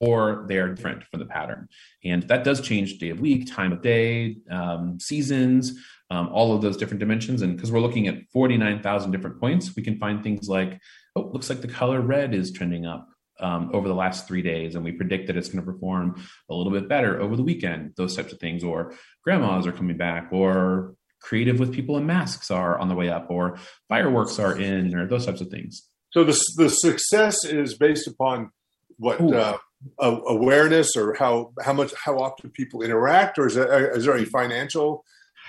or 0.00 0.44
they're 0.48 0.74
different 0.74 1.04
from 1.04 1.20
the 1.20 1.26
pattern. 1.26 1.68
And 2.04 2.22
that 2.24 2.44
does 2.44 2.60
change 2.60 2.98
day 2.98 3.10
of 3.10 3.20
week, 3.20 3.52
time 3.52 3.72
of 3.72 3.82
day, 3.82 4.36
um, 4.50 4.98
seasons, 5.00 5.72
um, 6.10 6.28
all 6.28 6.54
of 6.54 6.62
those 6.62 6.76
different 6.76 7.00
dimensions. 7.00 7.42
And 7.42 7.56
because 7.56 7.72
we're 7.72 7.80
looking 7.80 8.06
at 8.08 8.18
49,000 8.32 9.10
different 9.10 9.40
points, 9.40 9.74
we 9.74 9.82
can 9.82 9.98
find 9.98 10.22
things 10.22 10.48
like, 10.48 10.78
oh, 11.16 11.30
looks 11.32 11.48
like 11.48 11.60
the 11.60 11.68
color 11.68 12.00
red 12.00 12.34
is 12.34 12.52
trending 12.52 12.86
up. 12.86 13.08
Um, 13.38 13.68
over 13.74 13.86
the 13.86 13.94
last 13.94 14.26
three 14.26 14.40
days, 14.40 14.76
and 14.76 14.82
we 14.82 14.92
predict 14.92 15.26
that 15.26 15.36
it's 15.36 15.50
going 15.50 15.62
to 15.62 15.70
perform 15.70 16.26
a 16.48 16.54
little 16.54 16.72
bit 16.72 16.88
better 16.88 17.20
over 17.20 17.36
the 17.36 17.42
weekend, 17.42 17.92
those 17.98 18.16
types 18.16 18.32
of 18.32 18.38
things, 18.38 18.64
or 18.64 18.94
grandmas 19.24 19.66
are 19.66 19.72
coming 19.72 19.98
back, 19.98 20.30
or 20.32 20.94
creative 21.20 21.60
with 21.60 21.74
people 21.74 21.98
in 21.98 22.06
masks 22.06 22.50
are 22.50 22.78
on 22.78 22.88
the 22.88 22.94
way 22.94 23.10
up, 23.10 23.26
or 23.28 23.58
fireworks 23.90 24.38
are 24.38 24.58
in, 24.58 24.94
or 24.94 25.06
those 25.06 25.26
types 25.26 25.42
of 25.42 25.48
things. 25.48 25.86
So 26.12 26.24
the 26.24 26.40
the 26.56 26.70
success 26.70 27.44
is 27.44 27.76
based 27.76 28.08
upon 28.08 28.52
what 28.98 29.20
uh, 29.20 29.58
awareness 29.98 30.96
or 30.96 31.14
how 31.14 31.52
how 31.62 31.72
much 31.72 31.92
how 31.94 32.18
often 32.18 32.50
people 32.50 32.82
interact, 32.82 33.38
or 33.38 33.46
is 33.46 33.54
there, 33.54 33.90
is 33.96 34.04
there 34.04 34.14
any 34.14 34.24
financial 34.24 35.04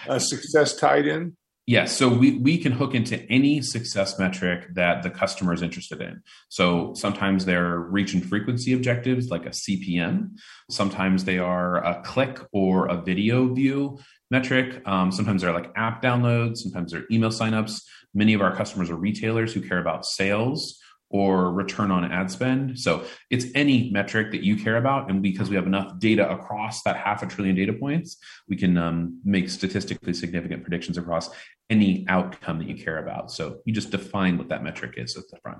uh, 0.08 0.20
success 0.20 0.76
tied 0.76 1.08
in? 1.08 1.36
Yes. 1.68 1.98
So 1.98 2.08
we, 2.08 2.38
we 2.38 2.58
can 2.58 2.72
hook 2.72 2.96
into 2.96 3.22
any 3.30 3.62
success 3.62 4.18
metric 4.18 4.74
that 4.76 5.04
the 5.04 5.10
customer 5.10 5.52
is 5.52 5.62
interested 5.62 6.02
in. 6.02 6.22
So 6.48 6.94
sometimes 6.96 7.44
they're 7.44 7.78
reach 7.78 8.14
and 8.14 8.26
frequency 8.26 8.72
objectives 8.72 9.28
like 9.28 9.46
a 9.46 9.50
CPM. 9.50 10.38
Sometimes 10.72 11.26
they 11.26 11.40
are 11.40 11.84
a 11.84 12.02
click 12.04 12.40
or 12.54 12.88
a 12.88 13.02
video 13.02 13.54
view 13.54 14.00
metric. 14.32 14.82
Um, 14.88 15.12
sometimes 15.12 15.42
they're 15.42 15.52
like 15.52 15.70
app 15.76 16.02
downloads. 16.02 16.60
Sometimes 16.60 16.94
they're 16.94 17.04
email 17.12 17.32
signups. 17.32 17.82
Many 18.14 18.34
of 18.34 18.42
our 18.42 18.56
customers 18.56 18.90
are 18.90 18.96
retailers 18.96 19.54
who 19.54 19.60
care 19.60 19.80
about 19.80 20.06
sales 20.06 20.80
or 21.10 21.52
return 21.52 21.89
on 21.91 22.12
ad 22.12 22.30
spend. 22.30 22.78
So 22.80 23.06
it's 23.30 23.46
any 23.56 23.89
metric 23.91 24.32
that 24.32 24.43
you 24.43 24.58
care 24.58 24.78
about. 24.78 25.10
And 25.10 25.22
because 25.22 25.50
we 25.50 25.56
have 25.56 25.65
enough 25.65 26.00
data 26.00 26.30
across 26.30 26.84
that 26.84 26.98
half 26.98 27.24
a 27.24 27.28
trillion 27.28 27.56
data 27.56 27.74
points, 27.74 28.17
we 28.50 28.58
can 28.58 28.78
um, 28.78 29.22
make 29.24 29.50
statistically 29.50 30.13
significant 30.13 30.63
predictions 30.63 30.98
across 30.98 31.30
any 31.70 32.06
outcome 32.10 32.60
that 32.60 32.67
you 32.67 32.76
care 32.76 32.98
about. 32.98 33.32
So 33.32 33.60
you 33.65 33.74
just 33.74 33.91
define 33.91 34.38
what 34.38 34.50
that 34.50 34.63
metric 34.63 34.96
is 34.98 35.15
at 35.15 35.24
the 35.30 35.38
front. 35.38 35.60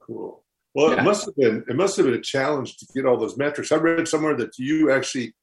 Cool. 0.00 0.44
Well, 0.74 0.92
yeah. 0.92 1.00
it 1.00 1.04
must 1.04 1.26
have 1.26 1.36
been 1.36 1.64
it 1.68 1.76
must 1.76 1.96
have 1.96 2.06
been 2.06 2.14
a 2.14 2.20
challenge 2.20 2.76
to 2.78 2.86
get 2.94 3.06
all 3.06 3.18
those 3.18 3.36
metrics. 3.36 3.72
I 3.72 3.76
read 3.76 4.08
somewhere 4.08 4.36
that 4.36 4.58
you 4.58 4.90
actually 4.90 5.34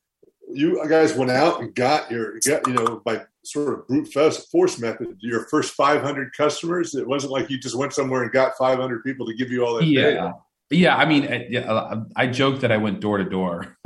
you 0.52 0.88
guys 0.88 1.16
went 1.16 1.32
out 1.32 1.62
and 1.62 1.74
got 1.76 2.10
your 2.12 2.40
got 2.46 2.66
you 2.68 2.74
know 2.74 3.02
by 3.06 3.22
sort 3.44 3.74
of 3.74 3.88
brute 3.88 4.12
force 4.52 4.80
method 4.80 5.18
your 5.20 5.48
first 5.48 5.74
500 5.74 6.32
customers? 6.36 6.96
It 6.96 7.08
wasn't 7.08 7.34
like 7.34 7.50
you 7.50 7.60
just 7.60 7.76
went 7.76 7.94
somewhere 7.94 8.24
and 8.24 8.32
got 8.32 8.58
500 8.58 9.04
people 9.04 9.26
to 9.28 9.34
give 9.34 9.52
you 9.52 9.66
all 9.66 9.76
that 9.76 9.86
yeah. 9.86 10.02
data. 10.02 10.34
yeah 10.72 10.96
i 10.96 11.06
mean 11.06 11.26
uh, 11.56 12.06
i 12.16 12.28
joke 12.28 12.60
that 12.62 12.72
i 12.72 12.78
went 12.78 13.00
door 13.00 13.18
to 13.18 13.26
door. 13.26 13.78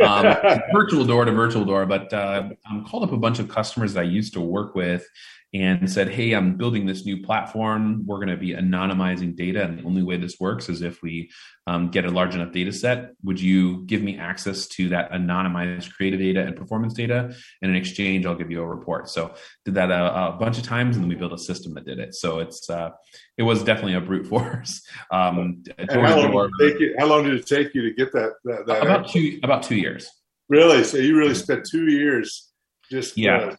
Um, 0.00 0.36
virtual 0.72 1.04
door 1.04 1.24
to 1.24 1.32
virtual 1.32 1.64
door 1.64 1.84
but 1.84 2.12
uh, 2.12 2.48
i'm 2.64 2.84
called 2.86 3.02
up 3.02 3.12
a 3.12 3.16
bunch 3.18 3.38
of 3.38 3.48
customers 3.48 3.92
that 3.92 4.00
i 4.00 4.04
used 4.04 4.32
to 4.34 4.40
work 4.40 4.74
with 4.74 5.06
and 5.54 5.90
said, 5.90 6.08
Hey, 6.08 6.32
I'm 6.32 6.56
building 6.56 6.86
this 6.86 7.04
new 7.04 7.22
platform. 7.22 8.04
We're 8.06 8.16
going 8.16 8.28
to 8.28 8.36
be 8.36 8.54
anonymizing 8.54 9.36
data. 9.36 9.62
And 9.64 9.78
the 9.78 9.84
only 9.84 10.02
way 10.02 10.16
this 10.16 10.40
works 10.40 10.68
is 10.68 10.80
if 10.80 11.02
we 11.02 11.30
um, 11.66 11.90
get 11.90 12.04
a 12.04 12.10
large 12.10 12.34
enough 12.34 12.52
data 12.52 12.72
set. 12.72 13.12
Would 13.22 13.40
you 13.40 13.84
give 13.84 14.02
me 14.02 14.18
access 14.18 14.66
to 14.68 14.88
that 14.90 15.12
anonymized 15.12 15.92
creative 15.92 16.20
data 16.20 16.40
and 16.42 16.56
performance 16.56 16.94
data? 16.94 17.34
And 17.60 17.70
in 17.70 17.76
exchange, 17.76 18.24
I'll 18.24 18.34
give 18.34 18.50
you 18.50 18.62
a 18.62 18.66
report. 18.66 19.10
So 19.10 19.34
did 19.64 19.74
that 19.74 19.90
a, 19.90 20.28
a 20.28 20.32
bunch 20.32 20.58
of 20.58 20.64
times 20.64 20.96
and 20.96 21.04
then 21.04 21.08
we 21.08 21.16
built 21.16 21.32
a 21.32 21.38
system 21.38 21.74
that 21.74 21.84
did 21.84 21.98
it. 21.98 22.14
So 22.14 22.38
it's, 22.38 22.68
uh, 22.70 22.90
it 23.36 23.42
was 23.42 23.62
definitely 23.62 23.94
a 23.94 24.00
brute 24.00 24.26
force. 24.28 24.82
Um, 25.10 25.62
how, 25.90 26.00
long 26.00 26.50
you, 26.58 26.94
how, 26.98 27.06
long 27.06 27.24
did 27.24 27.34
it 27.34 27.46
take 27.46 27.74
you 27.74 27.82
to 27.82 27.94
get 27.94 28.12
that? 28.12 28.32
that, 28.44 28.66
that 28.66 28.82
about 28.82 29.08
two, 29.08 29.38
about 29.42 29.62
two 29.62 29.76
years. 29.76 30.10
Really? 30.48 30.82
So 30.82 30.96
you 30.96 31.16
really 31.16 31.34
spent 31.34 31.66
two 31.70 31.90
years 31.90 32.50
just 32.90 33.16
yeah. 33.16 33.36
Uh, 33.36 33.56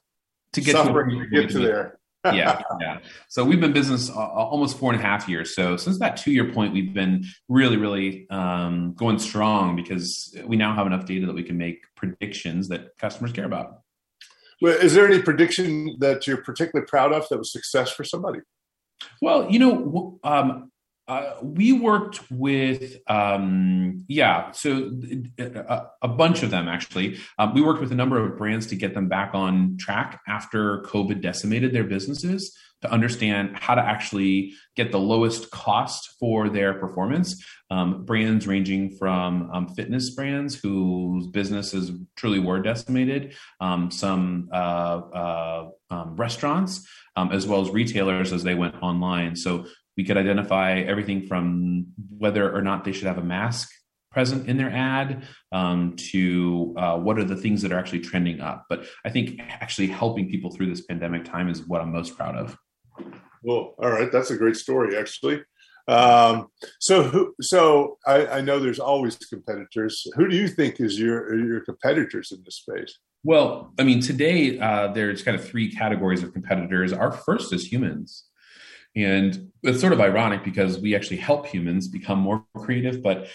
to 0.54 0.62
get 0.62 0.74
to, 0.74 0.94
to 0.94 1.28
get 1.32 1.50
to 1.52 1.60
there. 1.60 2.00
yeah, 2.34 2.62
yeah. 2.80 3.00
So 3.28 3.44
we've 3.44 3.60
been 3.60 3.74
business 3.74 4.10
uh, 4.10 4.14
almost 4.14 4.78
four 4.78 4.94
and 4.94 5.02
a 5.02 5.04
half 5.04 5.28
years. 5.28 5.54
So 5.54 5.76
since 5.76 6.00
that 6.00 6.16
two 6.16 6.32
year 6.32 6.54
point, 6.54 6.74
we've 6.74 6.94
been 6.94 7.26
really, 7.50 7.76
really 7.76 8.28
um, 8.30 8.94
going 8.94 9.20
strong 9.20 9.76
because 9.76 10.34
we 10.46 10.56
now 10.56 10.74
have 10.74 10.88
enough 10.88 11.06
data 11.06 11.26
that 11.26 11.36
we 11.36 11.44
can 11.44 11.58
make 11.58 11.82
predictions 11.98 12.70
that 12.70 12.98
customers 12.98 13.34
care 13.34 13.44
about. 13.44 13.80
Well, 14.62 14.78
is 14.78 14.94
there 14.94 15.06
any 15.06 15.22
prediction 15.22 15.98
that 16.00 16.26
you're 16.26 16.38
particularly 16.38 16.88
proud 16.88 17.12
of 17.12 17.28
that 17.28 17.38
was 17.38 17.52
success 17.52 17.92
for 17.92 18.06
somebody? 18.06 18.40
Well, 19.22 19.52
you 19.52 19.60
know, 19.60 20.20
um, 20.24 20.72
uh, 21.08 21.34
we 21.42 21.74
worked 21.74 22.32
with, 22.32 22.98
um, 23.08 24.06
yeah, 24.08 24.52
so 24.52 24.92
a, 25.38 25.82
a, 26.02 26.08
bunch 26.08 26.44
of 26.44 26.50
them 26.50 26.70
actually. 26.70 27.20
Um, 27.38 27.54
we 27.54 27.62
worked 27.62 27.82
with 27.82 27.92
a 27.92 27.96
number 27.96 28.24
of 28.24 28.38
brands 28.38 28.68
to 28.68 28.76
get 28.76 28.94
them 28.94 29.10
back 29.10 29.32
on 29.34 29.76
track 29.78 30.22
after 30.28 30.82
COVID 30.84 31.22
decimated 31.22 31.74
their 31.74 31.84
businesses 31.84 32.58
to 32.84 32.92
understand 32.92 33.58
how 33.58 33.76
to 33.76 33.82
actually 33.82 34.54
get 34.76 34.92
the 34.92 35.00
lowest 35.00 35.52
cost 35.52 36.16
for 36.20 36.50
their 36.50 36.74
performance. 36.74 37.44
Um, 37.70 38.06
brands 38.06 38.46
ranging 38.46 38.96
from 38.98 39.50
um, 39.52 39.68
fitness 39.70 40.10
brands 40.12 40.56
whose 40.56 41.28
businesses 41.28 41.92
truly 42.16 42.40
were 42.40 42.62
decimated, 42.62 43.36
um, 43.60 43.90
some 43.90 44.50
uh, 44.54 44.56
uh, 45.14 45.70
um, 45.90 46.16
restaurants, 46.16 46.88
as 47.16 47.48
well 47.48 47.62
as 47.62 47.72
retailers 47.72 48.34
as 48.34 48.44
they 48.44 48.56
went 48.56 48.76
online. 48.82 49.36
So 49.36 49.66
we 49.98 50.04
could 50.04 50.18
identify 50.18 50.80
everything 50.80 51.28
from 51.28 51.88
whether 52.18 52.54
or 52.54 52.62
not 52.62 52.84
they 52.84 52.92
should 52.92 53.08
have 53.08 53.18
a 53.18 53.24
mask 53.24 53.70
present 54.12 54.48
in 54.48 54.58
their 54.58 54.72
ad 54.72 55.24
um, 55.52 55.96
to 55.98 56.74
uh, 56.78 56.98
what 56.98 57.18
are 57.18 57.24
the 57.24 57.36
things 57.36 57.62
that 57.64 57.72
are 57.72 57.80
actually 57.80 58.00
trending 58.00 58.40
up. 58.40 58.66
But 58.70 58.86
I 59.04 59.10
think 59.10 59.40
actually 59.40 59.88
helping 59.88 60.30
people 60.30 60.52
through 60.52 60.70
this 60.70 60.82
pandemic 60.82 61.26
time 61.26 61.50
is 61.50 61.68
what 61.68 61.82
I'm 61.82 61.92
most 61.92 62.16
proud 62.16 62.36
of. 62.36 62.58
Well, 63.42 63.76
all 63.78 63.92
right, 63.92 64.12
that's 64.12 64.32
a 64.32 64.38
great 64.38 64.56
story, 64.56 64.98
actually. 64.98 65.42
Um, 65.88 66.48
so, 66.80 67.04
who, 67.04 67.36
so 67.42 67.98
I, 68.08 68.26
I, 68.28 68.42
know 68.42 68.58
there's 68.58 68.80
always 68.80 69.18
competitors. 69.18 70.08
Who 70.16 70.30
do 70.30 70.36
you 70.38 70.48
think 70.48 70.80
is 70.80 70.98
your 70.98 71.36
your 71.36 71.60
competitors 71.60 72.32
in 72.32 72.42
this 72.46 72.56
space? 72.56 72.98
Well, 73.26 73.74
I 73.78 73.84
mean, 73.84 74.00
today 74.00 74.58
uh, 74.60 74.94
there's 74.94 75.24
kind 75.24 75.36
of 75.36 75.46
three 75.46 75.70
categories 75.70 76.24
of 76.24 76.32
competitors. 76.32 76.94
Our 76.94 77.12
first 77.12 77.52
is 77.52 77.70
humans. 77.70 78.24
And 78.96 79.52
it's 79.64 79.80
sort 79.80 79.94
of 79.94 80.02
ironic 80.02 80.44
because 80.44 80.80
we 80.80 80.96
actually 80.96 81.18
help 81.18 81.48
humans 81.48 81.88
become 81.88 82.20
more 82.20 82.46
creative, 82.58 83.02
but 83.02 83.28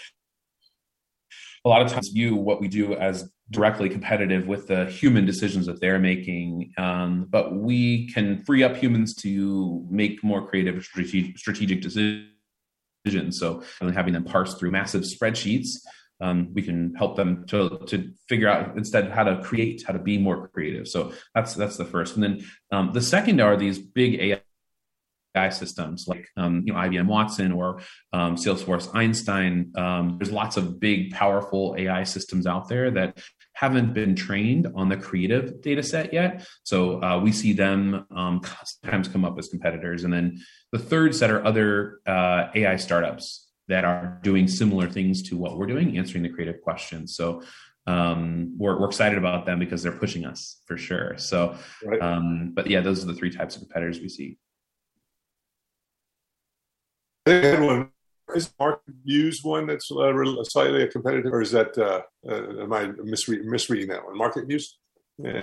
a 1.65 1.69
lot 1.69 1.81
of 1.81 1.91
times 1.91 2.09
view 2.09 2.35
what 2.35 2.61
we 2.61 2.67
do 2.67 2.95
as 2.95 3.29
directly 3.51 3.89
competitive 3.89 4.47
with 4.47 4.67
the 4.67 4.85
human 4.85 5.25
decisions 5.25 5.65
that 5.65 5.81
they're 5.81 5.99
making. 5.99 6.71
Um, 6.77 7.25
but 7.29 7.55
we 7.55 8.07
can 8.11 8.43
free 8.43 8.63
up 8.63 8.77
humans 8.77 9.15
to 9.15 9.85
make 9.89 10.23
more 10.23 10.47
creative 10.47 10.83
strategic, 10.83 11.81
decisions. 11.81 13.39
So 13.39 13.63
having 13.81 14.13
them 14.13 14.23
parse 14.23 14.53
through 14.53 14.71
massive 14.71 15.01
spreadsheets, 15.01 15.69
um, 16.21 16.53
we 16.53 16.61
can 16.61 16.93
help 16.95 17.15
them 17.15 17.45
to 17.47 17.79
to 17.87 18.11
figure 18.27 18.49
out 18.49 18.77
instead 18.77 19.09
how 19.09 19.23
to 19.23 19.41
create, 19.41 19.83
how 19.87 19.93
to 19.93 19.99
be 19.99 20.17
more 20.17 20.49
creative. 20.49 20.87
So 20.87 21.13
that's 21.33 21.55
that's 21.55 21.77
the 21.77 21.85
first, 21.85 22.15
and 22.15 22.23
then 22.23 22.45
um, 22.73 22.91
the 22.93 23.01
second 23.01 23.39
are 23.39 23.55
these 23.55 23.79
big 23.79 24.19
AI 24.19 24.41
AI 25.35 25.49
systems 25.49 26.07
like 26.07 26.27
um, 26.37 26.63
you 26.65 26.73
know 26.73 26.79
IBM 26.79 27.07
Watson 27.07 27.51
or 27.51 27.81
um, 28.13 28.35
Salesforce 28.35 28.93
Einstein. 28.95 29.71
Um, 29.75 30.17
there's 30.19 30.31
lots 30.31 30.57
of 30.57 30.79
big, 30.79 31.11
powerful 31.11 31.75
AI 31.77 32.03
systems 32.03 32.47
out 32.47 32.67
there 32.67 32.91
that 32.91 33.19
haven't 33.53 33.93
been 33.93 34.15
trained 34.15 34.67
on 34.73 34.87
the 34.87 34.95
creative 34.95 35.61
data 35.61 35.83
set 35.83 36.13
yet. 36.13 36.47
So 36.63 37.03
uh, 37.03 37.19
we 37.19 37.33
see 37.33 37.51
them 37.51 38.05
um, 38.15 38.41
sometimes 38.63 39.09
come 39.09 39.25
up 39.25 39.37
as 39.37 39.49
competitors. 39.49 40.05
And 40.05 40.13
then 40.13 40.39
the 40.71 40.79
third 40.79 41.13
set 41.13 41.29
are 41.29 41.45
other 41.45 41.99
uh, 42.07 42.47
AI 42.55 42.77
startups 42.77 43.47
that 43.67 43.83
are 43.83 44.19
doing 44.23 44.47
similar 44.47 44.89
things 44.89 45.21
to 45.23 45.37
what 45.37 45.57
we're 45.57 45.65
doing, 45.65 45.97
answering 45.97 46.23
the 46.23 46.29
creative 46.29 46.61
questions. 46.61 47.15
So 47.15 47.43
um, 47.85 48.55
we're, 48.57 48.79
we're 48.79 48.87
excited 48.87 49.17
about 49.17 49.45
them 49.45 49.59
because 49.59 49.83
they're 49.83 49.91
pushing 49.91 50.25
us 50.25 50.61
for 50.65 50.77
sure. 50.77 51.17
So, 51.17 51.55
right. 51.83 52.01
um, 52.01 52.53
but 52.55 52.67
yeah, 52.67 52.79
those 52.79 53.03
are 53.03 53.07
the 53.07 53.13
three 53.13 53.31
types 53.31 53.55
of 53.55 53.63
competitors 53.63 53.99
we 53.99 54.09
see. 54.09 54.37
One 57.25 57.89
is 58.35 58.49
MarketViews 58.59 59.43
one 59.43 59.67
that's 59.67 59.91
uh, 59.91 60.43
slightly 60.43 60.83
a 60.83 60.87
competitive, 60.87 61.33
or 61.33 61.41
is 61.41 61.51
that 61.51 61.77
uh, 61.77 62.01
uh, 62.29 62.63
am 62.63 62.73
I 62.73 62.91
misreading, 63.03 63.49
misreading 63.49 63.89
that 63.89 64.05
one? 64.05 64.17
MarketViews. 64.17 64.65
Yeah. 65.17 65.41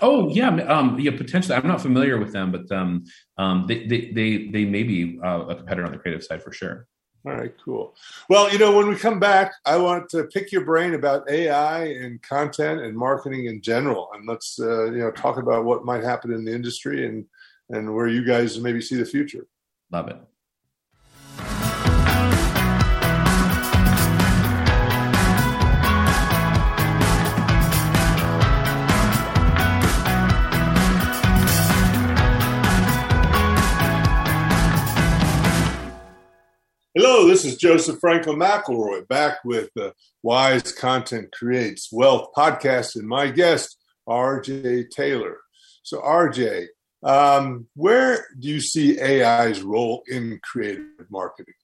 Oh 0.00 0.30
yeah, 0.30 0.48
um, 0.48 0.98
yeah, 0.98 1.10
potentially. 1.16 1.54
I'm 1.54 1.66
not 1.66 1.80
familiar 1.80 2.18
with 2.18 2.32
them, 2.32 2.50
but 2.50 2.70
um, 2.72 3.04
um, 3.36 3.66
they, 3.68 3.86
they 3.86 4.12
they 4.12 4.48
they 4.48 4.64
may 4.64 4.82
be 4.82 5.18
uh, 5.22 5.44
a 5.48 5.54
competitor 5.56 5.84
on 5.84 5.92
the 5.92 5.98
creative 5.98 6.24
side 6.24 6.42
for 6.42 6.52
sure. 6.52 6.86
All 7.26 7.32
right, 7.32 7.54
cool. 7.64 7.94
Well, 8.28 8.52
you 8.52 8.58
know, 8.58 8.76
when 8.76 8.86
we 8.86 8.96
come 8.96 9.18
back, 9.18 9.52
I 9.64 9.78
want 9.78 10.10
to 10.10 10.24
pick 10.24 10.52
your 10.52 10.64
brain 10.64 10.94
about 10.94 11.28
AI 11.30 11.86
and 11.86 12.20
content 12.20 12.80
and 12.80 12.96
marketing 12.96 13.46
in 13.46 13.62
general, 13.62 14.10
and 14.14 14.26
let's 14.28 14.58
uh, 14.60 14.90
you 14.90 14.98
know 14.98 15.10
talk 15.10 15.38
about 15.38 15.64
what 15.64 15.84
might 15.84 16.04
happen 16.04 16.32
in 16.32 16.44
the 16.44 16.54
industry 16.54 17.06
and 17.06 17.24
and 17.70 17.94
where 17.94 18.08
you 18.08 18.24
guys 18.24 18.60
maybe 18.60 18.80
see 18.80 18.96
the 18.96 19.06
future. 19.06 19.46
Love 19.90 20.08
it. 20.08 20.18
Hello, 36.96 37.26
this 37.26 37.44
is 37.44 37.56
Joseph 37.56 37.98
Franklin 37.98 38.36
McElroy 38.36 39.08
back 39.08 39.38
with 39.44 39.68
the 39.74 39.92
Wise 40.22 40.70
Content 40.70 41.32
Creates 41.32 41.88
Wealth 41.90 42.28
podcast 42.36 42.94
and 42.94 43.08
my 43.08 43.32
guest, 43.32 43.78
RJ 44.08 44.90
Taylor. 44.90 45.38
So, 45.82 46.00
RJ, 46.00 46.66
um, 47.02 47.66
where 47.74 48.24
do 48.38 48.48
you 48.48 48.60
see 48.60 49.00
AI's 49.00 49.60
role 49.60 50.04
in 50.06 50.38
creative 50.44 51.10
marketing? 51.10 51.54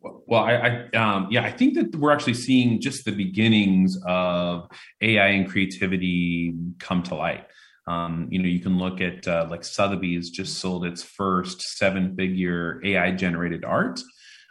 Well, 0.00 0.44
I, 0.44 0.52
I 0.52 0.96
um, 0.96 1.26
yeah, 1.32 1.42
I 1.42 1.50
think 1.50 1.74
that 1.74 1.96
we're 1.96 2.12
actually 2.12 2.34
seeing 2.34 2.80
just 2.80 3.04
the 3.04 3.10
beginnings 3.10 3.98
of 4.06 4.68
AI 5.00 5.26
and 5.26 5.50
creativity 5.50 6.54
come 6.78 7.02
to 7.02 7.16
light. 7.16 7.46
Um, 7.88 8.28
you 8.30 8.40
know, 8.40 8.48
you 8.48 8.60
can 8.60 8.78
look 8.78 9.00
at 9.00 9.26
uh, 9.26 9.48
like 9.50 9.64
Sotheby's 9.64 10.30
just 10.30 10.58
sold 10.58 10.84
its 10.84 11.02
first 11.02 11.62
seven-figure 11.62 12.80
AI-generated 12.84 13.64
art 13.64 13.98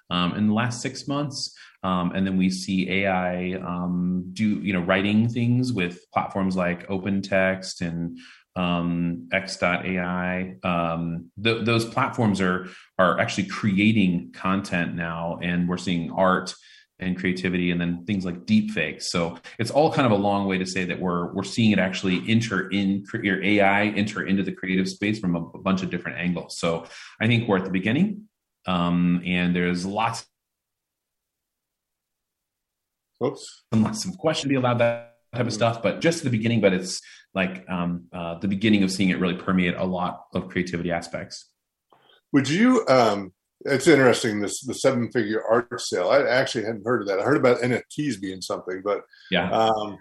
um, 0.09 0.35
in 0.35 0.47
the 0.47 0.53
last 0.53 0.81
six 0.81 1.07
months. 1.07 1.55
Um, 1.81 2.11
and 2.13 2.27
then 2.27 2.35
we 2.35 2.49
see 2.49 2.89
AI 2.89 3.53
um, 3.53 4.25
do 4.33 4.59
you 4.59 4.73
know 4.73 4.81
writing 4.81 5.29
things 5.29 5.71
with 5.71 5.99
platforms 6.11 6.57
like 6.57 6.87
OpenText 6.89 7.81
and 7.81 8.17
um, 8.55 9.29
X.AI. 9.31 10.55
Um, 10.63 11.31
th- 11.41 11.65
those 11.65 11.85
platforms 11.85 12.41
are 12.41 12.67
are 12.97 13.19
actually 13.19 13.47
creating 13.47 14.31
content 14.33 14.95
now, 14.95 15.39
and 15.41 15.69
we're 15.69 15.77
seeing 15.77 16.11
art 16.11 16.53
and 16.99 17.17
creativity, 17.17 17.71
and 17.71 17.79
then 17.79 18.03
things 18.05 18.25
like 18.25 18.45
deepfakes. 18.45 19.03
So 19.03 19.37
it's 19.57 19.71
all 19.71 19.93
kind 19.93 20.05
of 20.05 20.11
a 20.11 20.21
long 20.21 20.47
way 20.47 20.57
to 20.57 20.65
say 20.65 20.83
that 20.85 20.99
we're 20.99 21.33
we're 21.33 21.43
seeing 21.43 21.71
it 21.71 21.79
actually 21.79 22.21
enter 22.27 22.69
in 22.69 23.05
your 23.23 23.41
AI 23.43 23.85
enter 23.85 24.25
into 24.25 24.43
the 24.43 24.51
creative 24.51 24.89
space 24.89 25.19
from 25.19 25.35
a, 25.35 25.43
a 25.45 25.59
bunch 25.59 25.81
of 25.81 25.89
different 25.89 26.17
angles. 26.17 26.57
So 26.57 26.85
I 27.21 27.27
think 27.27 27.47
we're 27.47 27.57
at 27.57 27.65
the 27.65 27.71
beginning. 27.71 28.28
Um, 28.65 29.21
and 29.25 29.55
there's 29.55 29.85
lots 29.85 30.25
Oops. 33.23 33.63
lots 33.73 34.05
of 34.05 34.17
question 34.17 34.43
to 34.43 34.49
be 34.49 34.55
allowed 34.55 34.77
that 34.79 35.15
type 35.35 35.45
of 35.45 35.53
stuff, 35.53 35.83
but 35.83 35.99
just 36.01 36.23
the 36.23 36.29
beginning, 36.29 36.61
but 36.61 36.73
it's 36.73 37.01
like 37.33 37.65
um, 37.69 38.05
uh, 38.13 38.39
the 38.39 38.47
beginning 38.47 38.83
of 38.83 38.91
seeing 38.91 39.09
it 39.09 39.19
really 39.19 39.35
permeate 39.35 39.75
a 39.75 39.83
lot 39.83 40.25
of 40.33 40.49
creativity 40.49 40.91
aspects. 40.91 41.49
Would 42.31 42.49
you, 42.49 42.85
um, 42.87 43.33
it's 43.65 43.87
interesting, 43.87 44.39
this 44.39 44.61
the 44.61 44.73
seven 44.73 45.11
figure 45.11 45.43
art 45.43 45.81
sale. 45.81 46.09
I 46.09 46.21
actually 46.21 46.63
hadn't 46.63 46.85
heard 46.85 47.01
of 47.01 47.07
that. 47.09 47.19
I 47.19 47.23
heard 47.23 47.37
about 47.37 47.59
NFTs 47.59 48.21
being 48.21 48.41
something, 48.41 48.81
but 48.83 49.01
yeah. 49.31 49.51
Um, 49.51 49.97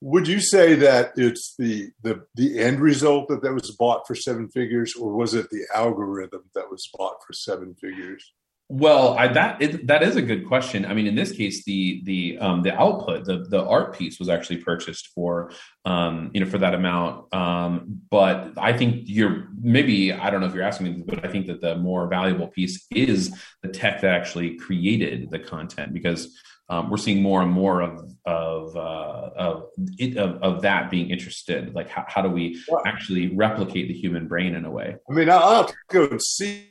would 0.00 0.28
you 0.28 0.40
say 0.40 0.74
that 0.76 1.12
it's 1.16 1.54
the 1.58 1.90
the 2.02 2.24
the 2.34 2.60
end 2.60 2.80
result 2.80 3.28
that 3.28 3.42
that 3.42 3.52
was 3.52 3.70
bought 3.72 4.06
for 4.06 4.14
seven 4.14 4.48
figures, 4.48 4.94
or 4.94 5.12
was 5.12 5.34
it 5.34 5.50
the 5.50 5.64
algorithm 5.74 6.44
that 6.54 6.70
was 6.70 6.88
bought 6.96 7.16
for 7.26 7.32
seven 7.32 7.74
figures? 7.74 8.32
Well, 8.70 9.16
I, 9.16 9.28
that 9.28 9.62
it, 9.62 9.86
that 9.86 10.02
is 10.02 10.16
a 10.16 10.22
good 10.22 10.46
question. 10.46 10.84
I 10.84 10.92
mean, 10.92 11.06
in 11.06 11.14
this 11.14 11.32
case, 11.32 11.64
the 11.64 12.02
the 12.04 12.38
um, 12.38 12.62
the 12.62 12.78
output, 12.78 13.24
the 13.24 13.38
the 13.48 13.64
art 13.64 13.96
piece, 13.96 14.18
was 14.18 14.28
actually 14.28 14.58
purchased 14.58 15.08
for 15.14 15.50
um, 15.86 16.30
you 16.34 16.40
know 16.44 16.50
for 16.50 16.58
that 16.58 16.74
amount. 16.74 17.34
Um, 17.34 18.02
but 18.10 18.52
I 18.58 18.76
think 18.76 19.04
you're 19.06 19.48
maybe 19.58 20.12
I 20.12 20.28
don't 20.28 20.42
know 20.42 20.46
if 20.46 20.54
you're 20.54 20.64
asking 20.64 20.86
me, 20.86 21.02
but 21.06 21.24
I 21.24 21.28
think 21.28 21.46
that 21.46 21.62
the 21.62 21.76
more 21.76 22.06
valuable 22.08 22.48
piece 22.48 22.86
is 22.90 23.34
the 23.62 23.68
tech 23.68 24.02
that 24.02 24.14
actually 24.14 24.56
created 24.56 25.30
the 25.30 25.38
content 25.38 25.94
because 25.94 26.38
um, 26.70 26.90
we're 26.90 26.98
seeing 26.98 27.22
more 27.22 27.42
and 27.42 27.50
more 27.50 27.80
of 27.80 28.12
of 28.26 28.76
uh, 28.76 29.30
of, 29.36 29.70
it, 29.98 30.16
of, 30.18 30.42
of 30.42 30.62
that 30.62 30.90
being 30.90 31.10
interested. 31.10 31.74
Like, 31.74 31.88
how, 31.88 32.04
how 32.06 32.22
do 32.22 32.28
we 32.28 32.62
actually 32.86 33.34
replicate 33.34 33.88
the 33.88 33.94
human 33.94 34.28
brain 34.28 34.54
in 34.54 34.64
a 34.64 34.70
way? 34.70 34.96
I 35.10 35.14
mean, 35.14 35.30
I'll 35.30 35.62
have 35.62 35.68
to 35.68 35.74
go 35.88 36.06
and 36.06 36.22
see. 36.22 36.70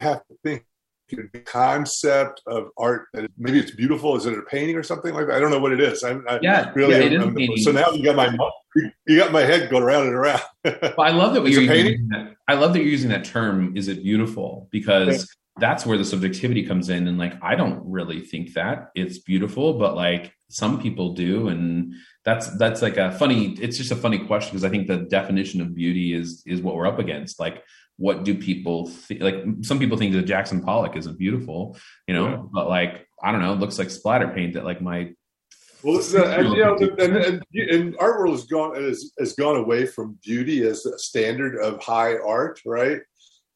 Have 0.00 0.26
to 0.28 0.34
think 0.42 0.64
the 1.10 1.40
concept 1.40 2.40
of 2.46 2.68
art 2.78 3.08
that 3.12 3.30
maybe 3.36 3.58
it's 3.58 3.72
beautiful. 3.72 4.16
Is 4.16 4.26
it 4.26 4.38
a 4.38 4.42
painting 4.42 4.76
or 4.76 4.82
something 4.82 5.12
like 5.12 5.26
that? 5.26 5.36
I 5.36 5.40
don't 5.40 5.50
know 5.50 5.58
what 5.58 5.72
it 5.72 5.80
is. 5.80 6.04
I, 6.04 6.12
I 6.28 6.38
yeah, 6.40 6.70
really 6.74 6.94
yeah, 6.94 7.04
it 7.04 7.12
is 7.12 7.34
painting. 7.34 7.56
So 7.58 7.72
now 7.72 7.90
you 7.90 8.04
got 8.04 8.16
my 8.16 8.34
you 9.06 9.18
got 9.18 9.32
my 9.32 9.42
head 9.42 9.68
going 9.68 9.82
around 9.82 10.06
and 10.06 10.14
around. 10.14 10.42
well, 10.64 10.94
I 10.98 11.10
love 11.10 11.34
that 11.34 11.46
you're 11.46 11.62
using 11.62 12.08
that. 12.10 12.34
I 12.48 12.54
love 12.54 12.72
that 12.72 12.78
you're 12.78 12.88
using 12.88 13.10
that 13.10 13.24
term. 13.24 13.76
Is 13.76 13.88
it 13.88 14.02
beautiful? 14.02 14.68
Because 14.70 15.28
that's 15.60 15.86
where 15.86 15.98
the 15.98 16.04
subjectivity 16.04 16.64
comes 16.64 16.88
in 16.88 17.06
and 17.06 17.18
like 17.18 17.34
i 17.42 17.54
don't 17.54 17.80
really 17.84 18.20
think 18.20 18.52
that 18.54 18.90
it's 18.94 19.18
beautiful 19.18 19.74
but 19.74 19.94
like 19.94 20.32
some 20.48 20.80
people 20.80 21.12
do 21.12 21.48
and 21.48 21.94
that's 22.24 22.56
that's 22.58 22.82
like 22.82 22.96
a 22.96 23.12
funny 23.12 23.52
it's 23.60 23.76
just 23.76 23.92
a 23.92 23.96
funny 23.96 24.18
question 24.18 24.50
because 24.50 24.64
i 24.64 24.68
think 24.68 24.86
the 24.86 24.98
definition 24.98 25.60
of 25.60 25.74
beauty 25.74 26.12
is 26.14 26.42
is 26.46 26.60
what 26.60 26.74
we're 26.74 26.86
up 26.86 26.98
against 26.98 27.38
like 27.38 27.62
what 27.96 28.24
do 28.24 28.34
people 28.34 28.88
think 28.88 29.20
like 29.20 29.44
some 29.62 29.78
people 29.78 29.96
think 29.96 30.12
that 30.12 30.22
jackson 30.22 30.62
pollock 30.62 30.96
isn't 30.96 31.18
beautiful 31.18 31.76
you 32.08 32.14
know 32.14 32.28
yeah. 32.28 32.42
but 32.52 32.68
like 32.68 33.06
i 33.22 33.30
don't 33.30 33.42
know 33.42 33.52
it 33.52 33.60
looks 33.60 33.78
like 33.78 33.90
splatter 33.90 34.28
paint 34.28 34.54
that 34.54 34.64
like 34.64 34.80
my 34.80 35.10
well, 35.82 35.96
this 35.96 36.08
is 36.08 36.14
a, 36.14 36.24
and, 36.24 36.50
you 36.50 36.62
know, 36.62 36.76
and, 36.76 37.16
and, 37.16 37.44
and, 37.54 37.96
art 37.98 38.20
world 38.20 38.34
has 38.34 38.44
gone 38.44 38.74
has, 38.74 39.12
has 39.18 39.32
gone 39.32 39.56
away 39.56 39.86
from 39.86 40.18
beauty 40.22 40.62
as 40.66 40.84
a 40.84 40.98
standard 40.98 41.56
of 41.56 41.82
high 41.82 42.18
art, 42.18 42.60
right? 42.66 43.00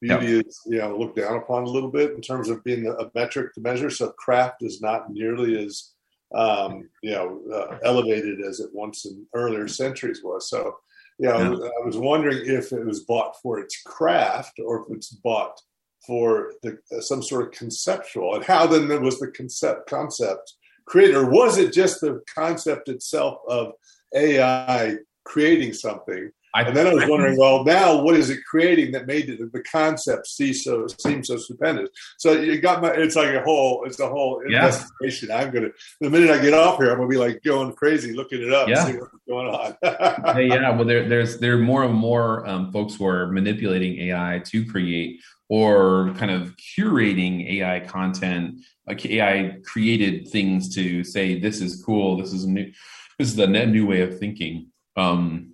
Beauty 0.08 0.36
yep. 0.36 0.46
is 0.46 0.60
you 0.66 0.78
know 0.78 0.96
looked 0.96 1.16
down 1.16 1.36
upon 1.36 1.64
a 1.64 1.70
little 1.70 1.90
bit 1.90 2.12
in 2.12 2.20
terms 2.20 2.48
of 2.48 2.62
being 2.64 2.86
a 2.86 3.10
metric 3.14 3.54
to 3.54 3.60
measure. 3.60 3.90
So 3.90 4.10
craft 4.10 4.62
is 4.62 4.80
not 4.80 5.10
nearly 5.10 5.64
as 5.64 5.92
um, 6.34 6.88
you 7.02 7.12
know 7.12 7.40
uh, 7.52 7.78
elevated 7.84 8.40
as 8.40 8.60
it 8.60 8.70
once 8.72 9.06
in 9.06 9.26
earlier 9.34 9.68
centuries 9.68 10.20
was. 10.22 10.50
So 10.50 10.76
you 11.18 11.28
know, 11.28 11.38
yeah. 11.38 11.68
I 11.68 11.86
was 11.86 11.96
wondering 11.96 12.42
if 12.44 12.72
it 12.72 12.84
was 12.84 13.04
bought 13.04 13.34
for 13.40 13.60
its 13.60 13.80
craft 13.82 14.58
or 14.64 14.82
if 14.82 14.96
it's 14.96 15.10
bought 15.10 15.60
for 16.06 16.52
the, 16.62 16.78
uh, 16.94 17.00
some 17.00 17.22
sort 17.22 17.46
of 17.46 17.52
conceptual, 17.52 18.34
and 18.34 18.44
how 18.44 18.66
then 18.66 18.88
was 19.02 19.18
the 19.18 19.30
concept 19.30 19.88
concept 19.88 20.54
created, 20.86 21.14
or 21.14 21.30
was 21.30 21.56
it 21.56 21.72
just 21.72 22.00
the 22.00 22.20
concept 22.34 22.88
itself 22.88 23.38
of 23.48 23.72
AI 24.14 24.96
creating 25.24 25.72
something? 25.72 26.30
I, 26.54 26.62
and 26.62 26.76
then 26.76 26.86
I 26.86 26.94
was 26.94 27.08
wondering, 27.08 27.36
well, 27.36 27.64
now 27.64 28.00
what 28.00 28.14
is 28.14 28.30
it 28.30 28.38
creating 28.48 28.92
that 28.92 29.06
made 29.06 29.28
it, 29.28 29.52
the 29.52 29.60
concept 29.62 30.28
see 30.28 30.52
so 30.52 30.86
seem 31.00 31.24
so 31.24 31.36
stupendous? 31.36 31.88
So 32.18 32.32
you 32.32 32.60
got 32.60 32.80
my, 32.80 32.90
it's 32.92 33.16
like 33.16 33.34
a 33.34 33.42
whole, 33.42 33.84
it's 33.84 33.98
a 33.98 34.08
whole 34.08 34.40
yeah. 34.48 34.66
investigation. 34.66 35.32
I'm 35.32 35.50
gonna, 35.50 35.70
the 36.00 36.10
minute 36.10 36.30
I 36.30 36.38
get 36.38 36.54
off 36.54 36.78
here, 36.78 36.92
I'm 36.92 36.98
gonna 36.98 37.08
be 37.08 37.16
like 37.16 37.42
going 37.42 37.72
crazy, 37.72 38.12
looking 38.12 38.40
it 38.40 38.52
up, 38.52 38.68
yeah. 38.68 38.84
see 38.84 38.92
what's 38.92 39.10
going 39.28 39.48
on. 39.48 39.76
yeah, 39.82 40.38
yeah, 40.38 40.70
well, 40.70 40.84
there, 40.84 41.08
there's 41.08 41.38
there 41.38 41.54
are 41.54 41.58
more 41.58 41.82
and 41.82 41.94
more 41.94 42.46
um, 42.46 42.70
folks 42.70 42.94
who 42.94 43.06
are 43.06 43.26
manipulating 43.32 43.98
AI 44.08 44.40
to 44.46 44.64
create 44.64 45.20
or 45.48 46.14
kind 46.16 46.30
of 46.30 46.54
curating 46.56 47.50
AI 47.54 47.80
content, 47.80 48.60
like 48.86 49.04
AI 49.04 49.58
created 49.64 50.28
things 50.28 50.74
to 50.76 51.02
say 51.02 51.38
this 51.38 51.60
is 51.60 51.82
cool, 51.82 52.16
this 52.16 52.32
is 52.32 52.46
new, 52.46 52.70
this 53.18 53.28
is 53.28 53.36
the 53.36 53.46
new 53.46 53.86
way 53.86 54.02
of 54.02 54.18
thinking. 54.18 54.68
Um, 54.96 55.53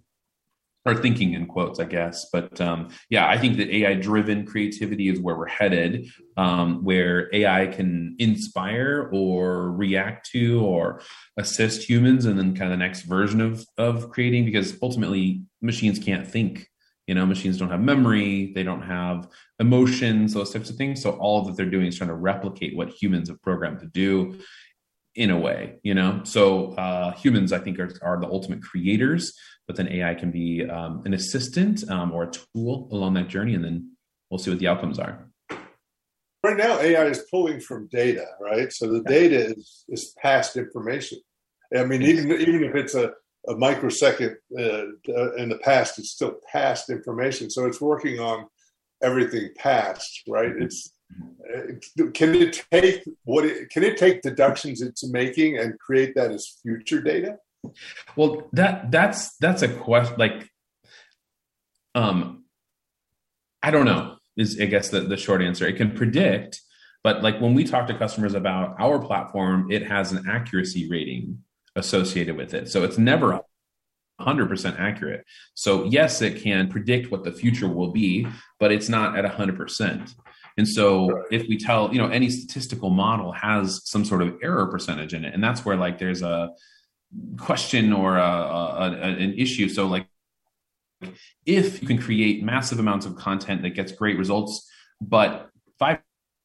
or 0.90 0.94
thinking 0.94 1.34
in 1.34 1.46
quotes, 1.46 1.80
I 1.80 1.84
guess. 1.84 2.26
But 2.32 2.60
um, 2.60 2.88
yeah, 3.08 3.28
I 3.28 3.38
think 3.38 3.56
that 3.58 3.70
AI 3.70 3.94
driven 3.94 4.44
creativity 4.44 5.08
is 5.08 5.20
where 5.20 5.36
we're 5.36 5.48
headed, 5.48 6.10
um, 6.36 6.84
where 6.84 7.28
AI 7.34 7.66
can 7.68 8.16
inspire 8.18 9.08
or 9.12 9.72
react 9.72 10.30
to 10.30 10.60
or 10.64 11.00
assist 11.36 11.88
humans, 11.88 12.26
and 12.26 12.38
then 12.38 12.54
kind 12.54 12.72
of 12.72 12.78
the 12.78 12.84
next 12.84 13.02
version 13.02 13.40
of 13.40 13.64
of 13.78 14.10
creating. 14.10 14.44
Because 14.44 14.76
ultimately, 14.82 15.42
machines 15.62 15.98
can't 15.98 16.26
think. 16.26 16.66
You 17.06 17.14
know, 17.16 17.26
machines 17.26 17.58
don't 17.58 17.70
have 17.70 17.80
memory, 17.80 18.52
they 18.54 18.62
don't 18.62 18.82
have 18.82 19.26
emotions, 19.58 20.32
those 20.32 20.52
types 20.52 20.70
of 20.70 20.76
things. 20.76 21.02
So 21.02 21.10
all 21.12 21.42
that 21.42 21.56
they're 21.56 21.66
doing 21.66 21.86
is 21.86 21.98
trying 21.98 22.08
to 22.08 22.14
replicate 22.14 22.76
what 22.76 22.90
humans 22.90 23.28
have 23.28 23.42
programmed 23.42 23.80
to 23.80 23.86
do. 23.86 24.38
In 25.14 25.30
a 25.30 25.38
way, 25.38 25.78
you 25.82 25.94
know. 25.94 26.20
So 26.24 26.72
uh, 26.72 27.12
humans, 27.12 27.52
I 27.52 27.58
think, 27.58 27.78
are, 27.78 27.90
are 28.02 28.20
the 28.20 28.28
ultimate 28.28 28.62
creators, 28.62 29.34
but 29.66 29.76
then 29.76 29.88
AI 29.88 30.14
can 30.14 30.30
be 30.30 30.68
um, 30.68 31.02
an 31.04 31.14
assistant 31.14 31.88
um, 31.90 32.12
or 32.12 32.24
a 32.24 32.30
tool 32.30 32.88
along 32.92 33.14
that 33.14 33.28
journey, 33.28 33.54
and 33.54 33.64
then 33.64 33.96
we'll 34.30 34.38
see 34.38 34.50
what 34.50 34.60
the 34.60 34.68
outcomes 34.68 34.98
are. 34.98 35.26
Right 36.42 36.56
now, 36.56 36.78
AI 36.80 37.04
is 37.04 37.26
pulling 37.30 37.60
from 37.60 37.88
data, 37.88 38.24
right? 38.40 38.72
So 38.72 38.90
the 38.90 39.02
data 39.02 39.50
is, 39.50 39.84
is 39.88 40.14
past 40.22 40.56
information. 40.56 41.18
I 41.76 41.84
mean, 41.84 42.02
even 42.02 42.32
even 42.32 42.64
if 42.64 42.74
it's 42.74 42.94
a, 42.94 43.12
a 43.48 43.54
microsecond 43.56 44.36
uh, 44.58 45.34
in 45.36 45.50
the 45.50 45.60
past, 45.62 45.98
it's 45.98 46.10
still 46.10 46.36
past 46.50 46.90
information. 46.90 47.50
So 47.50 47.66
it's 47.66 47.80
working 47.80 48.18
on 48.18 48.46
everything 49.02 49.50
past, 49.56 50.22
right? 50.28 50.50
It's 50.58 50.88
uh, 50.88 50.99
can 52.14 52.34
it 52.34 52.64
take 52.70 53.02
what 53.24 53.44
it, 53.44 53.70
can 53.70 53.82
it 53.82 53.96
take 53.96 54.22
deductions 54.22 54.82
it's 54.82 55.06
making 55.08 55.58
and 55.58 55.78
create 55.78 56.14
that 56.14 56.30
as 56.30 56.58
future 56.62 57.00
data? 57.00 57.38
Well, 58.16 58.48
that 58.52 58.90
that's 58.90 59.36
that's 59.36 59.62
a 59.62 59.68
question. 59.68 60.16
Like, 60.18 60.48
um, 61.94 62.44
I 63.62 63.70
don't 63.70 63.84
know. 63.84 64.16
Is 64.36 64.60
I 64.60 64.66
guess 64.66 64.90
the 64.90 65.00
the 65.00 65.16
short 65.16 65.42
answer. 65.42 65.66
It 65.66 65.76
can 65.76 65.92
predict, 65.92 66.60
but 67.02 67.22
like 67.22 67.40
when 67.40 67.54
we 67.54 67.64
talk 67.64 67.86
to 67.88 67.98
customers 67.98 68.34
about 68.34 68.76
our 68.78 68.98
platform, 68.98 69.70
it 69.70 69.86
has 69.86 70.12
an 70.12 70.28
accuracy 70.28 70.88
rating 70.88 71.42
associated 71.76 72.36
with 72.36 72.54
it, 72.54 72.68
so 72.68 72.82
it's 72.82 72.98
never 72.98 73.40
100% 74.20 74.78
accurate. 74.78 75.24
So 75.54 75.84
yes, 75.84 76.20
it 76.22 76.42
can 76.42 76.68
predict 76.68 77.10
what 77.10 77.24
the 77.24 77.32
future 77.32 77.68
will 77.68 77.90
be, 77.90 78.26
but 78.58 78.72
it's 78.72 78.88
not 78.88 79.18
at 79.18 79.24
100%. 79.24 80.14
And 80.60 80.68
so 80.68 81.08
right. 81.08 81.24
if 81.30 81.48
we 81.48 81.56
tell, 81.56 81.90
you 81.90 81.96
know, 81.96 82.08
any 82.08 82.28
statistical 82.28 82.90
model 82.90 83.32
has 83.32 83.80
some 83.86 84.04
sort 84.04 84.20
of 84.20 84.36
error 84.42 84.66
percentage 84.66 85.14
in 85.14 85.24
it. 85.24 85.32
And 85.32 85.42
that's 85.42 85.64
where 85.64 85.74
like 85.74 85.98
there's 85.98 86.20
a 86.20 86.50
question 87.38 87.94
or 87.94 88.18
a, 88.18 88.22
a, 88.22 88.90
a, 88.90 89.08
an 89.08 89.32
issue. 89.38 89.70
So 89.70 89.86
like 89.86 90.06
if 91.46 91.80
you 91.80 91.88
can 91.88 91.96
create 91.96 92.44
massive 92.44 92.78
amounts 92.78 93.06
of 93.06 93.16
content 93.16 93.62
that 93.62 93.70
gets 93.70 93.90
great 93.90 94.18
results, 94.18 94.70
but 95.00 95.48
5% 95.80 95.98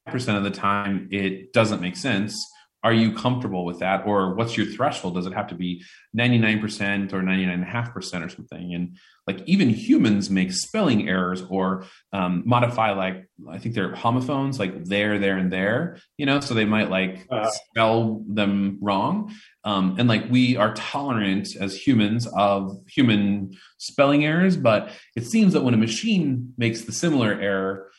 of 0.06 0.44
the 0.44 0.50
time 0.50 1.10
it 1.12 1.52
doesn't 1.52 1.82
make 1.82 1.96
sense, 1.98 2.42
are 2.86 2.92
you 2.92 3.12
comfortable 3.12 3.64
with 3.64 3.80
that? 3.80 4.06
Or 4.06 4.32
what's 4.36 4.56
your 4.56 4.66
threshold? 4.66 5.16
Does 5.16 5.26
it 5.26 5.32
have 5.32 5.48
to 5.48 5.56
be 5.56 5.82
99% 6.16 7.12
or 7.12 7.20
99.5% 7.20 8.24
or 8.24 8.28
something? 8.28 8.74
And 8.74 8.96
like 9.26 9.42
even 9.46 9.70
humans 9.70 10.30
make 10.30 10.52
spelling 10.52 11.08
errors 11.08 11.42
or 11.48 11.84
um, 12.12 12.44
modify 12.46 12.92
like 12.92 13.28
i 13.50 13.58
think 13.58 13.74
they're 13.74 13.92
homophones 13.92 14.60
like 14.60 14.84
there 14.84 15.18
there 15.18 15.36
and 15.36 15.52
there 15.52 15.98
you 16.16 16.26
know? 16.26 16.38
So 16.38 16.54
they 16.54 16.64
might 16.64 16.90
like 16.90 17.26
uh, 17.28 17.50
spell 17.50 18.22
them 18.28 18.78
wrong. 18.80 19.34
Um, 19.64 19.96
and 19.98 20.08
like 20.08 20.30
we 20.30 20.56
are 20.56 20.72
tolerant 20.74 21.48
as 21.60 21.76
humans 21.76 22.28
of 22.28 22.78
human 22.86 23.56
spelling 23.78 24.24
errors 24.24 24.56
but 24.56 24.92
it 25.16 25.26
seems 25.26 25.54
that 25.54 25.64
when 25.64 25.74
a 25.74 25.76
machine 25.88 26.54
makes 26.56 26.82
the 26.82 26.92
similar 26.92 27.32
error 27.32 27.90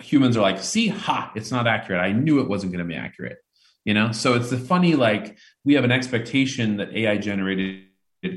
humans 0.00 0.36
are 0.36 0.42
like 0.42 0.60
see 0.60 0.88
ha 0.88 1.30
it's 1.36 1.52
not 1.52 1.68
accurate. 1.68 2.00
I 2.00 2.10
knew 2.10 2.40
it 2.40 2.48
wasn't 2.48 2.72
going 2.72 2.84
to 2.84 2.92
be 2.92 2.96
accurate 2.96 3.38
you 3.84 3.94
know 3.94 4.12
so 4.12 4.34
it's 4.34 4.50
the 4.50 4.58
funny 4.58 4.94
like 4.94 5.38
we 5.64 5.74
have 5.74 5.84
an 5.84 5.92
expectation 5.92 6.76
that 6.76 6.94
ai 6.94 7.16
generated 7.16 7.84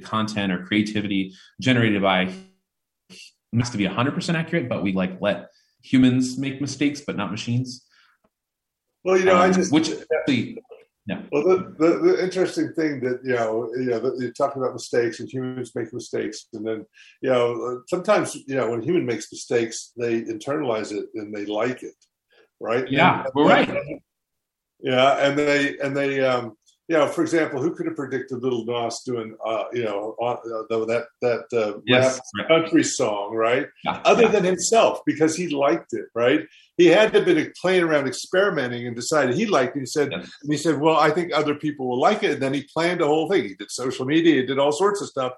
content 0.04 0.51
or 0.51 0.65
creativity 0.65 1.34
generated 1.60 2.01
by 2.01 2.32
has 3.58 3.69
to 3.69 3.77
be 3.77 3.86
100% 3.86 4.36
accurate 4.36 4.69
but 4.69 4.82
we 4.82 4.93
like 4.93 5.21
let 5.21 5.49
humans 5.82 6.38
make 6.38 6.62
mistakes 6.62 7.01
but 7.01 7.17
not 7.17 7.32
machines 7.32 7.86
well 9.04 9.17
you 9.17 9.25
know 9.25 9.36
um, 9.36 9.41
i 9.41 9.51
just 9.51 9.71
which 9.71 9.89
actually 10.13 10.58
yeah. 11.08 11.23
Well, 11.32 11.43
the, 11.43 11.75
the, 11.80 11.97
the, 11.97 12.23
interesting 12.23 12.73
thing 12.73 12.99
that 13.01 13.21
you 13.23 13.34
know, 13.34 13.71
you 13.75 13.86
know, 13.86 14.13
you 14.19 14.32
talk 14.32 14.56
about 14.56 14.73
mistakes 14.73 15.19
and 15.19 15.27
humans 15.27 15.73
make 15.73 15.91
mistakes, 15.91 16.45
and 16.54 16.65
then 16.65 16.86
you 17.21 17.32
know, 17.32 17.82
sometimes 17.88 18.36
you 18.36 18.56
know, 18.56 18.69
when 18.69 18.82
a 18.82 18.86
human 18.86 19.06
makes 19.06 19.32
mistakes, 19.32 19.93
they 19.97 20.21
internalize 20.21 20.91
it 20.91 21.08
and 21.15 21.34
they 21.34 21.45
like 21.45 21.82
it, 21.82 21.95
right? 22.60 22.88
Yeah, 22.88 23.23
and, 23.23 23.32
we're 23.34 23.47
right. 23.47 24.01
Yeah, 24.84 25.17
and 25.17 25.38
they 25.38 25.78
and 25.80 25.96
they 25.96 26.22
um, 26.22 26.58
you 26.91 26.98
know, 26.98 27.08
for 27.08 27.22
example, 27.22 27.62
who 27.62 27.74
could 27.74 27.86
have 27.86 27.96
predicted 27.96 28.44
Lil 28.44 28.65
Nas 28.65 29.02
doing 29.06 29.34
uh, 29.46 29.63
you 29.72 29.86
know 29.86 30.13
uh, 30.22 30.36
that 30.44 31.06
that 31.22 31.46
uh, 31.54 31.80
yes. 31.86 32.20
rap 32.38 32.48
country 32.50 32.84
song, 32.84 33.34
right? 33.34 33.67
Yeah. 33.86 34.02
Other 34.04 34.24
yeah. 34.24 34.32
than 34.32 34.44
himself, 34.44 35.00
because 35.06 35.34
he 35.34 35.48
liked 35.48 35.94
it, 35.94 36.08
right? 36.13 36.41
He 36.76 36.88
had 36.88 37.13
to 37.13 37.20
have 37.20 37.26
been 37.26 37.54
playing 37.62 37.84
around, 37.84 38.08
experimenting, 38.08 38.88
and 38.88 38.94
decided 38.94 39.36
he 39.36 39.46
liked 39.46 39.78
it. 39.78 39.82
He 39.82 39.86
said, 39.86 40.10
yes. 40.12 40.30
and 40.44 40.52
he 40.52 40.58
said, 40.58 40.82
"Well, 40.82 40.98
I 40.98 41.12
think 41.12 41.32
other 41.34 41.56
people 41.56 41.88
will 41.88 42.00
like 42.00 42.24
it." 42.24 42.34
And 42.34 42.41
then 42.41 42.54
he 42.54 42.67
planned 42.74 43.00
a 43.00 43.08
whole 43.08 43.30
thing. 43.30 43.44
He 43.44 43.56
did 43.56 43.72
social 43.72 44.06
media, 44.06 44.41
he 44.41 44.46
did 44.46 44.60
all 44.60 44.74
sorts 44.74 45.02
of 45.02 45.08
stuff, 45.08 45.32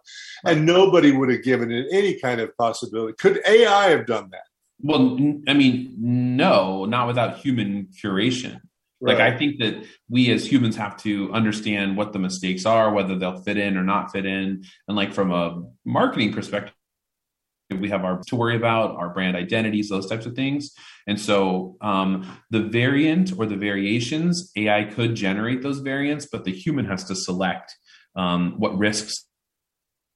and 0.46 0.66
nobody 0.66 1.12
would 1.12 1.30
have 1.30 1.44
given 1.44 1.72
it 1.72 1.86
any 1.92 2.20
kind 2.20 2.42
of 2.42 2.58
possibility. 2.58 3.14
Could 3.20 3.42
AI 3.46 3.90
have 3.90 4.08
done 4.08 4.30
that? 4.32 4.48
Well, 4.82 5.20
I 5.48 5.54
mean, 5.54 5.94
no, 6.00 6.86
not 6.86 7.06
without 7.06 7.38
human 7.38 7.90
curation. 8.04 8.60
Like 9.06 9.20
I 9.20 9.38
think 9.38 9.60
that 9.60 9.86
we 10.10 10.32
as 10.32 10.50
humans 10.50 10.76
have 10.78 10.96
to 10.98 11.32
understand 11.34 11.98
what 11.98 12.14
the 12.14 12.20
mistakes 12.20 12.66
are, 12.66 12.94
whether 12.94 13.18
they'll 13.18 13.42
fit 13.42 13.58
in 13.58 13.78
or 13.78 13.84
not 13.84 14.12
fit 14.12 14.26
in. 14.26 14.64
And 14.88 14.98
like 14.98 15.14
from 15.14 15.32
a 15.32 15.64
marketing 15.86 16.32
perspective, 16.32 16.74
we 17.70 17.90
have 17.90 18.06
our 18.06 18.22
to 18.28 18.36
worry 18.36 18.56
about 18.56 18.96
our 18.96 19.10
brand 19.10 19.36
identities, 19.36 19.90
those 19.90 20.08
types 20.08 20.26
of 20.26 20.36
things. 20.36 20.72
And 21.08 21.20
so 21.20 21.76
um, 21.82 22.40
the 22.50 22.62
variant 22.62 23.34
or 23.38 23.46
the 23.46 23.56
variations, 23.56 24.52
AI 24.56 24.86
could 24.86 25.16
generate 25.16 25.62
those 25.62 25.80
variants, 25.80 26.28
but 26.32 26.46
the 26.46 26.52
human 26.52 26.86
has 26.86 27.04
to 27.06 27.16
select 27.16 27.76
um, 28.16 28.54
what 28.58 28.78
risks 28.78 29.26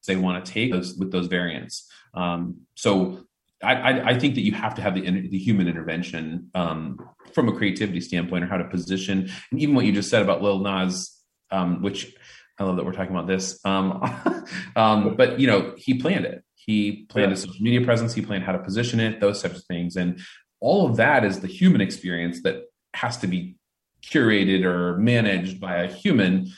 they 0.08 0.15
want 0.15 0.43
to 0.43 0.52
take 0.52 0.73
with 0.73 1.12
those 1.12 1.28
variants. 1.28 1.88
Um, 2.13 2.62
so 2.76 3.27
I, 3.63 4.12
I, 4.12 4.20
think 4.20 4.36
that 4.36 4.41
you 4.41 4.52
have 4.52 4.76
to 4.76 4.82
have 4.84 4.93
the, 4.93 5.02
the 5.02 5.38
human 5.38 5.67
intervention 5.67 6.52
um, 6.54 7.00
from 7.34 7.50
a 7.50 7.54
creativity 7.54 8.02
standpoint 8.02 8.43
or 8.43 8.48
how 8.48 8.58
to 8.58 8.65
position. 8.65 9.32
And 9.52 9.60
even 9.60 9.74
what 9.74 9.86
you 9.86 9.91
just 9.91 10.10
said 10.10 10.22
about 10.22 10.43
Lil 10.43 10.60
Nas, 10.60 11.12
um, 11.50 11.82
which 11.82 12.13
I 12.60 12.63
love 12.63 12.76
that 12.76 12.86
we're 12.86 12.93
talking 12.93 13.15
about 13.15 13.28
this. 13.28 13.60
Um, 13.65 14.46
um 14.76 15.15
but 15.15 15.39
you 15.39 15.48
know, 15.48 15.74
he 15.78 15.96
planned 15.96 16.26
it. 16.26 16.43
He 16.56 17.06
planned 17.10 17.32
yeah. 17.32 17.38
a 17.38 17.39
social 17.39 17.62
media 17.62 17.82
presence. 17.82 18.13
He 18.13 18.22
planned 18.22 18.43
how 18.43 18.52
to 18.52 18.60
position 18.60 19.00
it. 19.00 19.20
Those 19.20 19.41
types 19.41 19.58
of 19.58 19.65
things, 19.65 19.96
and 19.96 20.20
all 20.60 20.89
of 20.89 20.98
that 20.98 21.24
is 21.24 21.39
the 21.39 21.48
human 21.48 21.82
experience 21.82 22.41
that 22.43 22.63
has 22.93 23.17
to 23.20 23.28
be 23.28 23.56
curated 24.04 24.63
or 24.63 24.98
managed 24.98 25.60
by 25.60 25.84
a 25.84 25.91
human, 25.91 26.52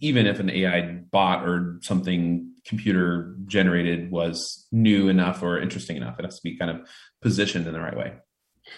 even 0.00 0.26
if 0.26 0.40
an 0.40 0.50
AI 0.50 0.82
bot 1.10 1.48
or 1.48 1.78
something 1.82 2.47
computer 2.68 3.34
generated 3.46 4.10
was 4.10 4.66
new 4.70 5.08
enough 5.08 5.42
or 5.42 5.58
interesting 5.58 5.96
enough. 5.96 6.18
It 6.18 6.24
has 6.24 6.36
to 6.36 6.42
be 6.42 6.56
kind 6.56 6.70
of 6.70 6.88
positioned 7.22 7.66
in 7.66 7.72
the 7.72 7.80
right 7.80 7.96
way. 7.96 8.12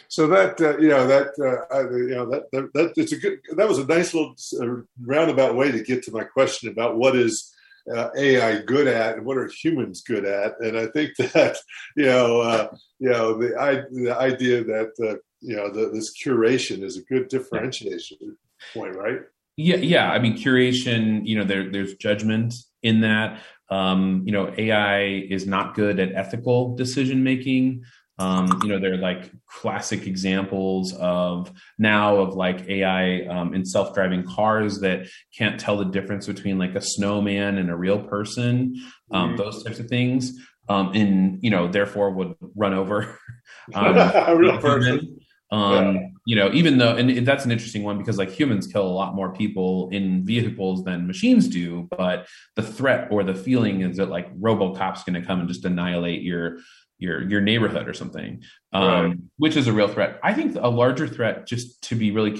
So 0.08 0.28
that 0.28 0.60
uh, 0.60 0.78
you 0.78 0.88
know 0.88 1.06
that 1.06 1.28
uh, 1.38 1.90
you 1.90 2.14
know 2.14 2.30
that, 2.30 2.44
that 2.52 2.72
that 2.74 2.92
it's 2.96 3.12
a 3.12 3.16
good 3.16 3.40
that 3.56 3.68
was 3.68 3.78
a 3.78 3.86
nice 3.86 4.14
little 4.14 4.34
uh, 4.60 4.82
roundabout 5.02 5.56
way 5.56 5.72
to 5.72 5.82
get 5.82 6.04
to 6.04 6.12
my 6.12 6.24
question 6.24 6.68
about 6.68 6.96
what 6.96 7.16
is 7.16 7.52
uh, 7.92 8.10
AI 8.16 8.62
good 8.62 8.86
at 8.86 9.16
and 9.16 9.26
what 9.26 9.36
are 9.36 9.48
humans 9.48 10.02
good 10.02 10.24
at, 10.24 10.60
and 10.60 10.78
I 10.78 10.86
think 10.86 11.16
that 11.18 11.56
you 11.96 12.06
know 12.06 12.40
uh, 12.40 12.68
you 12.98 13.10
know 13.10 13.38
the 13.38 13.56
I, 13.60 13.74
the 13.90 14.16
idea 14.16 14.62
that 14.64 14.92
uh, 15.02 15.16
you 15.40 15.56
know 15.56 15.70
the, 15.70 15.90
this 15.90 16.14
curation 16.22 16.82
is 16.82 16.96
a 16.96 17.02
good 17.02 17.28
differentiation 17.28 18.36
point, 18.72 18.94
right? 18.96 19.20
Yeah, 19.56 19.76
yeah. 19.76 20.10
I 20.10 20.18
mean, 20.18 20.36
curation. 20.36 21.26
You 21.26 21.38
know, 21.38 21.44
there 21.44 21.70
there's 21.70 21.94
judgment 21.94 22.54
in 22.82 23.00
that. 23.02 23.40
Um, 23.70 24.22
you 24.26 24.32
know, 24.32 24.52
AI 24.56 25.04
is 25.04 25.46
not 25.46 25.74
good 25.74 26.00
at 26.00 26.12
ethical 26.14 26.74
decision 26.74 27.22
making. 27.22 27.84
Um, 28.18 28.60
you 28.62 28.68
know, 28.68 28.78
they're 28.78 28.98
like 28.98 29.30
classic 29.46 30.06
examples 30.06 30.92
of 30.94 31.50
now 31.78 32.16
of 32.16 32.34
like 32.34 32.68
AI 32.68 33.22
um, 33.26 33.54
in 33.54 33.64
self-driving 33.64 34.24
cars 34.24 34.80
that 34.80 35.06
can't 35.36 35.58
tell 35.58 35.78
the 35.78 35.86
difference 35.86 36.26
between 36.26 36.58
like 36.58 36.74
a 36.74 36.82
snowman 36.82 37.56
and 37.56 37.70
a 37.70 37.76
real 37.76 38.02
person. 38.02 38.74
Um, 39.10 39.28
mm-hmm. 39.28 39.36
Those 39.36 39.64
types 39.64 39.78
of 39.78 39.88
things. 39.88 40.38
Um, 40.68 40.92
and 40.94 41.38
you 41.42 41.50
know, 41.50 41.66
therefore 41.68 42.10
would 42.10 42.34
run 42.54 42.74
over 42.74 43.18
um, 43.74 43.96
a 43.96 44.36
real 44.36 44.58
person. 44.58 45.18
Um, 45.50 45.96
yeah. 45.96 46.08
You 46.30 46.36
know, 46.36 46.48
even 46.52 46.78
though, 46.78 46.94
and 46.94 47.26
that's 47.26 47.44
an 47.44 47.50
interesting 47.50 47.82
one 47.82 47.98
because 47.98 48.16
like 48.16 48.30
humans 48.30 48.68
kill 48.68 48.86
a 48.86 48.96
lot 49.02 49.16
more 49.16 49.32
people 49.32 49.88
in 49.90 50.24
vehicles 50.24 50.84
than 50.84 51.08
machines 51.08 51.48
do, 51.48 51.88
but 51.90 52.28
the 52.54 52.62
threat 52.62 53.08
or 53.10 53.24
the 53.24 53.34
feeling 53.34 53.80
is 53.80 53.96
that 53.96 54.10
like 54.10 54.32
RoboCop's 54.38 55.02
going 55.02 55.20
to 55.20 55.26
come 55.26 55.40
and 55.40 55.48
just 55.48 55.64
annihilate 55.64 56.22
your 56.22 56.58
your 56.98 57.28
your 57.28 57.40
neighborhood 57.40 57.88
or 57.88 57.94
something, 57.94 58.44
um, 58.72 58.84
right. 58.84 59.16
which 59.38 59.56
is 59.56 59.66
a 59.66 59.72
real 59.72 59.88
threat. 59.88 60.20
I 60.22 60.32
think 60.32 60.54
a 60.54 60.68
larger 60.68 61.08
threat, 61.08 61.48
just 61.48 61.82
to 61.88 61.96
be 61.96 62.12
really 62.12 62.30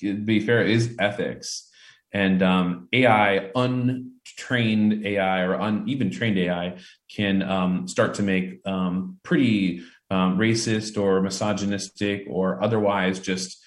be 0.00 0.38
fair, 0.38 0.62
is 0.62 0.94
ethics 1.00 1.68
and 2.12 2.44
um, 2.44 2.88
AI, 2.92 3.50
untrained 3.56 5.04
AI 5.04 5.40
or 5.40 5.56
un, 5.56 5.88
even 5.88 6.12
trained 6.12 6.38
AI, 6.38 6.78
can 7.10 7.42
um, 7.42 7.88
start 7.88 8.14
to 8.14 8.22
make 8.22 8.64
um, 8.64 9.18
pretty 9.24 9.82
um, 10.10 10.38
racist 10.38 11.00
or 11.00 11.20
misogynistic 11.22 12.26
or 12.28 12.62
otherwise 12.62 13.20
just 13.20 13.62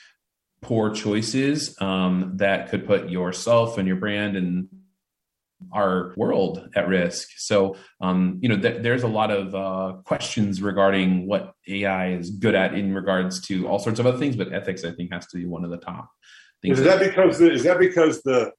poor 0.61 0.93
choices 0.93 1.79
um, 1.81 2.33
that 2.35 2.69
could 2.69 2.85
put 2.85 3.09
yourself 3.09 3.77
and 3.77 3.87
your 3.87 3.97
brand 3.97 4.35
and 4.35 4.67
our 5.71 6.13
world 6.17 6.67
at 6.75 6.87
risk. 6.87 7.29
So, 7.37 7.75
um, 8.01 8.39
you 8.41 8.49
know, 8.49 8.57
th- 8.57 8.81
there's 8.81 9.03
a 9.03 9.07
lot 9.07 9.31
of 9.31 9.55
uh, 9.55 9.97
questions 10.03 10.61
regarding 10.61 11.27
what 11.27 11.53
AI 11.67 12.13
is 12.13 12.31
good 12.31 12.55
at 12.55 12.73
in 12.73 12.93
regards 12.93 13.41
to 13.47 13.67
all 13.67 13.79
sorts 13.79 13.99
of 13.99 14.05
other 14.05 14.17
things, 14.17 14.35
but 14.35 14.51
ethics, 14.51 14.83
I 14.83 14.91
think, 14.91 15.13
has 15.13 15.27
to 15.27 15.37
be 15.37 15.45
one 15.45 15.63
of 15.63 15.71
the 15.71 15.77
top. 15.77 16.09
Things 16.61 16.79
is 16.79 16.85
that, 16.85 16.99
that 16.99 17.09
because 17.09 17.39
the, 17.39 17.51
is 17.51 17.63
that 17.63 17.79
because 17.79 18.21
the 18.23 18.51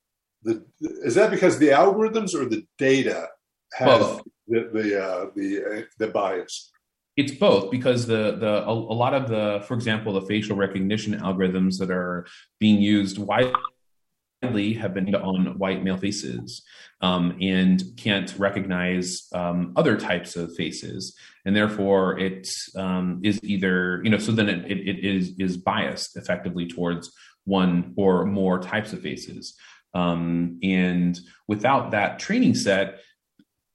the 0.43 0.62
is 0.80 1.14
that 1.14 1.30
because 1.30 1.59
the 1.59 1.68
algorithms 1.68 2.35
or 2.35 2.45
the 2.45 2.66
data 2.78 3.28
has 3.72 4.20
the 4.47 4.70
the 4.72 5.03
uh, 5.03 5.26
the, 5.35 5.64
uh, 5.64 5.82
the 5.99 6.09
bias? 6.09 6.70
It's 7.17 7.33
both 7.33 7.71
because 7.71 8.07
the 8.07 8.37
the 8.39 8.65
a, 8.65 8.73
a 8.73 8.97
lot 8.97 9.15
of 9.15 9.29
the, 9.29 9.65
for 9.67 9.75
example, 9.75 10.12
the 10.15 10.23
facial 10.23 10.57
recognition 10.57 11.19
algorithms 11.21 11.79
that 11.79 11.91
are 11.91 12.27
being 12.59 12.81
used 12.81 13.19
widely 13.19 14.75
have 14.75 14.95
been 14.95 15.15
on 15.15 15.59
white 15.59 15.83
male 15.83 15.97
faces 15.97 16.62
um, 17.01 17.37
and 17.41 17.83
can't 17.97 18.35
recognize 18.39 19.29
um, 19.33 19.73
other 19.77 19.97
types 19.97 20.37
of 20.37 20.55
faces, 20.57 21.17
and 21.45 21.55
therefore 21.55 22.19
it 22.19 22.49
um, 22.77 23.21
is 23.23 23.39
either 23.45 24.01
you 24.03 24.11
know 24.11 24.19
so 24.19 24.33
then 24.33 24.49
it, 24.49 24.71
it, 24.71 24.79
it 24.79 25.05
is 25.05 25.35
is 25.39 25.57
biased 25.57 26.17
effectively 26.17 26.67
towards 26.67 27.12
one 27.45 27.93
or 27.97 28.25
more 28.25 28.59
types 28.59 28.93
of 28.93 29.01
faces, 29.01 29.55
um, 29.95 30.59
and 30.62 31.21
without 31.47 31.93
that 31.93 32.19
training 32.19 32.55
set 32.55 32.99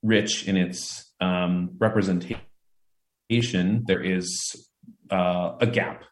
rich 0.04 0.48
in 0.48 0.58
its 0.58 1.14
um, 1.22 1.72
representation, 3.30 3.84
there 3.88 4.01
is 4.01 4.69
uh, 5.09 5.53
a 5.59 5.67
gap 5.67 6.03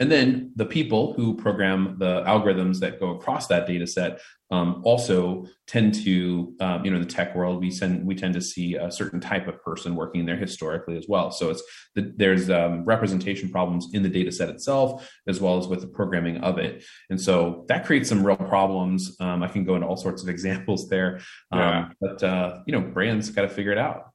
and 0.00 0.10
then 0.10 0.52
the 0.54 0.64
people 0.64 1.14
who 1.14 1.34
program 1.34 1.96
the 1.98 2.22
algorithms 2.22 2.78
that 2.80 3.00
go 3.00 3.10
across 3.10 3.48
that 3.48 3.66
data 3.66 3.86
set 3.86 4.20
um, 4.50 4.80
also 4.84 5.46
tend 5.66 5.92
to, 6.04 6.54
um, 6.60 6.84
you 6.84 6.90
know, 6.90 6.96
in 6.96 7.02
the 7.02 7.08
tech 7.08 7.34
world, 7.34 7.60
we 7.60 7.70
send 7.70 8.06
we 8.06 8.14
tend 8.14 8.32
to 8.34 8.40
see 8.40 8.76
a 8.76 8.90
certain 8.90 9.20
type 9.20 9.46
of 9.46 9.62
person 9.62 9.94
working 9.94 10.24
there 10.24 10.36
historically 10.36 10.96
as 10.96 11.06
well. 11.06 11.30
So 11.30 11.50
it's 11.50 11.62
the, 11.94 12.12
there's 12.16 12.48
um, 12.48 12.84
representation 12.84 13.50
problems 13.50 13.88
in 13.92 14.02
the 14.02 14.08
data 14.08 14.32
set 14.32 14.48
itself 14.48 15.10
as 15.26 15.40
well 15.40 15.58
as 15.58 15.66
with 15.66 15.82
the 15.82 15.88
programming 15.88 16.38
of 16.38 16.58
it, 16.58 16.82
and 17.10 17.20
so 17.20 17.66
that 17.68 17.84
creates 17.84 18.08
some 18.08 18.24
real 18.24 18.36
problems. 18.36 19.16
Um, 19.20 19.42
I 19.42 19.48
can 19.48 19.64
go 19.64 19.74
into 19.74 19.86
all 19.86 19.98
sorts 19.98 20.22
of 20.22 20.28
examples 20.36 20.88
there, 20.88 21.20
um, 21.50 21.60
yeah. 21.60 21.88
but 22.00 22.22
uh, 22.22 22.60
you 22.66 22.72
know, 22.72 22.80
brands 22.80 23.28
got 23.30 23.42
to 23.42 23.48
figure 23.48 23.72
it 23.72 23.78
out. 23.78 24.12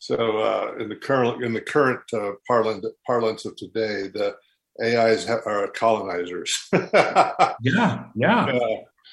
So 0.00 0.38
uh, 0.38 0.74
in 0.80 0.88
the 0.88 0.96
current 0.96 1.44
in 1.44 1.52
the 1.52 1.60
current 1.60 2.00
uh, 2.12 2.32
parlance 2.48 2.86
parlance 3.06 3.44
of 3.44 3.54
today, 3.56 4.08
the 4.08 4.34
AIs 4.82 5.28
are 5.28 5.68
colonizers. 5.68 6.52
yeah, 6.72 8.04
yeah. 8.14 8.60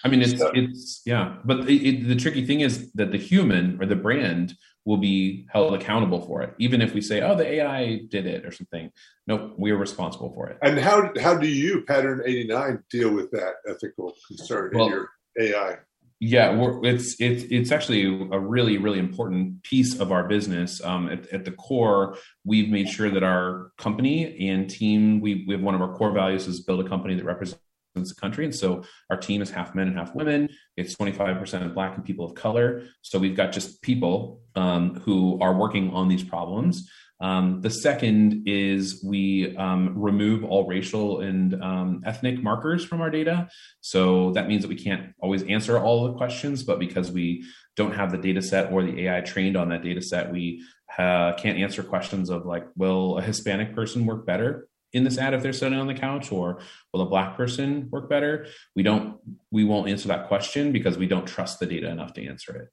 I 0.03 0.07
mean, 0.07 0.21
it's 0.21 0.41
it's 0.53 1.01
yeah, 1.05 1.35
but 1.43 1.69
it, 1.69 1.87
it, 1.87 2.07
the 2.07 2.15
tricky 2.15 2.45
thing 2.45 2.61
is 2.61 2.91
that 2.93 3.11
the 3.11 3.17
human 3.17 3.77
or 3.81 3.85
the 3.85 3.97
brand 3.97 4.55
will 4.85 4.97
be 4.97 5.45
held 5.51 5.73
accountable 5.73 6.21
for 6.21 6.41
it, 6.41 6.53
even 6.57 6.81
if 6.81 6.93
we 6.93 7.01
say, 7.01 7.21
"Oh, 7.21 7.35
the 7.35 7.45
AI 7.45 8.03
did 8.09 8.25
it" 8.25 8.45
or 8.45 8.51
something. 8.51 8.89
Nope, 9.27 9.55
we 9.57 9.71
are 9.71 9.77
responsible 9.77 10.31
for 10.33 10.47
it. 10.47 10.57
And 10.61 10.79
how 10.79 11.11
how 11.19 11.35
do 11.35 11.47
you, 11.47 11.83
Pattern 11.83 12.21
eighty 12.25 12.47
nine, 12.47 12.81
deal 12.89 13.13
with 13.13 13.29
that 13.31 13.55
ethical 13.67 14.13
concern 14.27 14.71
well, 14.73 14.85
in 14.85 14.91
your 14.91 15.09
AI? 15.37 15.77
Yeah, 16.19 16.79
it's 16.83 17.15
it's 17.19 17.43
it's 17.51 17.71
actually 17.71 18.05
a 18.05 18.39
really 18.39 18.79
really 18.79 18.97
important 18.97 19.61
piece 19.61 19.99
of 19.99 20.11
our 20.11 20.27
business. 20.27 20.83
Um, 20.83 21.09
at, 21.09 21.27
at, 21.27 21.45
the 21.45 21.51
core, 21.51 22.17
we've 22.43 22.69
made 22.69 22.89
sure 22.89 23.11
that 23.11 23.21
our 23.21 23.71
company 23.77 24.49
and 24.49 24.67
team 24.67 25.21
we 25.21 25.45
we 25.47 25.53
have 25.53 25.61
one 25.61 25.75
of 25.75 25.81
our 25.81 25.93
core 25.95 26.11
values 26.11 26.47
is 26.47 26.61
build 26.61 26.83
a 26.83 26.89
company 26.89 27.13
that 27.13 27.23
represents 27.23 27.61
the 28.03 28.15
country, 28.15 28.45
and 28.45 28.55
so 28.55 28.83
our 29.09 29.17
team 29.17 29.41
is 29.41 29.49
half 29.49 29.75
men 29.75 29.87
and 29.87 29.97
half 29.97 30.15
women. 30.15 30.49
It's 30.75 30.95
twenty 30.95 31.11
five 31.11 31.37
percent 31.39 31.73
Black 31.73 31.95
and 31.95 32.05
people 32.05 32.25
of 32.25 32.35
color. 32.35 32.83
So 33.01 33.19
we've 33.19 33.35
got 33.35 33.51
just 33.51 33.81
people 33.81 34.41
um, 34.55 34.95
who 34.95 35.39
are 35.41 35.55
working 35.55 35.91
on 35.91 36.07
these 36.07 36.23
problems. 36.23 36.89
Um, 37.19 37.61
the 37.61 37.69
second 37.69 38.43
is 38.45 39.03
we 39.03 39.55
um, 39.57 39.97
remove 39.97 40.43
all 40.43 40.67
racial 40.67 41.21
and 41.21 41.61
um, 41.63 42.03
ethnic 42.05 42.43
markers 42.43 42.85
from 42.85 43.01
our 43.01 43.09
data. 43.09 43.49
So 43.81 44.31
that 44.33 44.47
means 44.47 44.61
that 44.61 44.67
we 44.67 44.75
can't 44.75 45.13
always 45.19 45.43
answer 45.43 45.79
all 45.79 46.07
the 46.07 46.13
questions, 46.13 46.63
but 46.63 46.79
because 46.79 47.11
we 47.11 47.43
don't 47.75 47.95
have 47.95 48.11
the 48.11 48.17
data 48.17 48.41
set 48.41 48.71
or 48.71 48.83
the 48.83 49.07
AI 49.07 49.21
trained 49.21 49.57
on 49.57 49.69
that 49.69 49.83
data 49.83 50.01
set, 50.01 50.31
we 50.31 50.63
uh, 50.97 51.33
can't 51.33 51.57
answer 51.57 51.83
questions 51.83 52.29
of 52.29 52.45
like, 52.45 52.67
will 52.75 53.17
a 53.17 53.21
Hispanic 53.21 53.73
person 53.73 54.05
work 54.05 54.25
better 54.25 54.67
in 54.93 55.03
this 55.03 55.17
ad 55.17 55.33
if 55.33 55.43
they're 55.43 55.53
sitting 55.53 55.77
on 55.77 55.87
the 55.87 55.93
couch 55.93 56.31
or 56.31 56.61
will 56.93 57.01
a 57.01 57.05
black 57.05 57.35
person 57.35 57.87
work 57.91 58.09
better? 58.09 58.47
We 58.75 58.83
don't 58.83 59.17
we 59.51 59.63
won't 59.63 59.89
answer 59.89 60.07
that 60.09 60.27
question 60.27 60.71
because 60.71 60.97
we 60.97 61.07
don't 61.07 61.25
trust 61.25 61.59
the 61.59 61.65
data 61.65 61.89
enough 61.89 62.13
to 62.13 62.25
answer 62.25 62.55
it. 62.55 62.69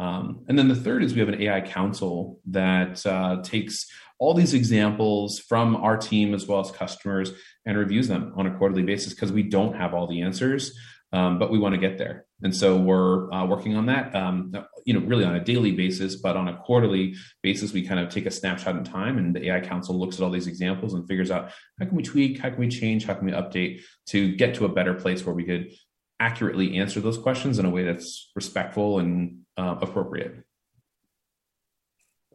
Um, 0.00 0.44
and 0.48 0.58
then 0.58 0.68
the 0.68 0.76
third 0.76 1.02
is 1.02 1.12
we 1.12 1.20
have 1.20 1.28
an 1.28 1.42
AI 1.42 1.60
council 1.60 2.38
that 2.46 3.04
uh, 3.04 3.42
takes 3.42 3.86
all 4.18 4.34
these 4.34 4.54
examples 4.54 5.38
from 5.38 5.76
our 5.76 5.96
team 5.96 6.34
as 6.34 6.46
well 6.46 6.60
as 6.60 6.70
customers 6.70 7.32
and 7.66 7.76
reviews 7.76 8.08
them 8.08 8.32
on 8.36 8.46
a 8.46 8.56
quarterly 8.56 8.82
basis 8.82 9.14
because 9.14 9.32
we 9.32 9.42
don't 9.42 9.76
have 9.76 9.94
all 9.94 10.06
the 10.06 10.22
answers, 10.22 10.76
um, 11.12 11.38
but 11.38 11.50
we 11.50 11.58
want 11.58 11.74
to 11.74 11.80
get 11.80 11.98
there. 11.98 12.26
And 12.42 12.54
so 12.54 12.76
we're 12.76 13.32
uh, 13.32 13.46
working 13.46 13.76
on 13.76 13.86
that, 13.86 14.14
um, 14.14 14.52
you 14.84 14.94
know, 14.94 15.00
really 15.00 15.24
on 15.24 15.34
a 15.34 15.44
daily 15.44 15.72
basis, 15.72 16.16
but 16.16 16.36
on 16.36 16.48
a 16.48 16.56
quarterly 16.58 17.16
basis, 17.42 17.72
we 17.72 17.86
kind 17.86 17.98
of 17.98 18.10
take 18.10 18.26
a 18.26 18.30
snapshot 18.30 18.76
in 18.76 18.84
time 18.84 19.18
and 19.18 19.34
the 19.34 19.48
AI 19.48 19.60
council 19.60 19.98
looks 19.98 20.16
at 20.16 20.22
all 20.22 20.30
these 20.30 20.46
examples 20.46 20.94
and 20.94 21.08
figures 21.08 21.30
out 21.30 21.50
how 21.80 21.86
can 21.86 21.96
we 21.96 22.02
tweak, 22.02 22.38
how 22.38 22.50
can 22.50 22.58
we 22.58 22.68
change, 22.68 23.06
how 23.06 23.14
can 23.14 23.26
we 23.26 23.32
update 23.32 23.80
to 24.06 24.34
get 24.36 24.54
to 24.56 24.66
a 24.66 24.68
better 24.68 24.94
place 24.94 25.24
where 25.24 25.34
we 25.34 25.44
could 25.44 25.72
accurately 26.20 26.76
answer 26.76 27.00
those 27.00 27.18
questions 27.18 27.58
in 27.58 27.64
a 27.64 27.70
way 27.70 27.84
that's 27.84 28.30
respectful 28.34 28.98
and 28.98 29.40
uh, 29.56 29.76
appropriate. 29.80 30.44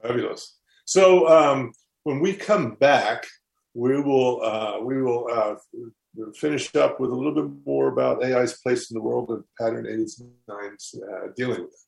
Fabulous. 0.01 0.57
So 0.85 1.27
um, 1.27 1.73
when 2.03 2.19
we 2.19 2.33
come 2.33 2.75
back, 2.75 3.25
we 3.73 3.99
will 3.99 4.41
uh, 4.43 4.79
we 4.81 5.01
will 5.01 5.27
uh, 5.31 5.55
finish 6.35 6.73
up 6.75 6.99
with 6.99 7.11
a 7.11 7.15
little 7.15 7.33
bit 7.33 7.51
more 7.65 7.87
about 7.87 8.23
AI's 8.23 8.59
place 8.59 8.91
in 8.91 8.95
the 8.95 9.01
world 9.01 9.29
and 9.29 9.43
Pattern 9.59 9.85
89's 9.85 10.95
uh, 10.95 11.27
dealing 11.35 11.61
with 11.61 11.71
it. 11.71 11.79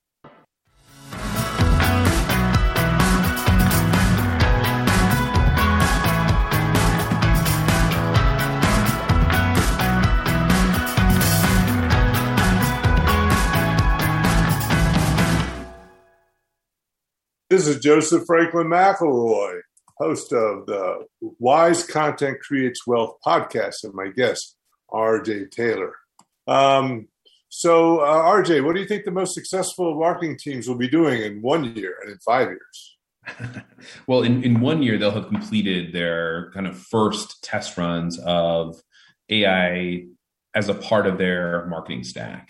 This 17.48 17.68
is 17.68 17.80
Joseph 17.80 18.24
Franklin 18.26 18.68
McElroy, 18.68 19.62
host 19.98 20.34
of 20.34 20.66
the 20.66 21.06
Wise 21.40 21.84
Content 21.84 22.40
Creates 22.42 22.86
Wealth 22.86 23.18
podcast, 23.26 23.84
and 23.84 23.94
my 23.94 24.10
guest, 24.10 24.56
RJ 24.92 25.52
Taylor. 25.52 25.94
Um, 26.48 27.08
so, 27.50 28.00
uh, 28.00 28.24
RJ, 28.24 28.64
what 28.66 28.76
do 28.76 28.82
you 28.82 28.88
think 28.88 29.06
the 29.06 29.12
most 29.12 29.34
successful 29.34 29.98
marketing 29.98 30.38
teams 30.38 30.68
will 30.68 30.78
be 30.78 30.90
doing 30.90 31.22
in 31.22 31.42
one 31.42 31.76
year 31.76 31.96
and 32.02 32.12
in 32.12 32.18
five 32.20 32.50
years? 32.50 32.98
well, 34.08 34.22
in, 34.22 34.44
in 34.44 34.60
one 34.60 34.84
year, 34.84 34.98
they'll 34.98 35.12
have 35.12 35.28
completed 35.28 35.94
their 35.94 36.52
kind 36.52 36.68
of 36.68 36.78
first 36.78 37.44
test 37.44 37.78
runs 37.78 38.20
of 38.20 38.76
AI 39.30 40.06
as 40.54 40.70
a 40.70 40.74
part 40.74 41.08
of 41.08 41.18
their 41.18 41.66
marketing 41.68 42.04
stack 42.04 42.50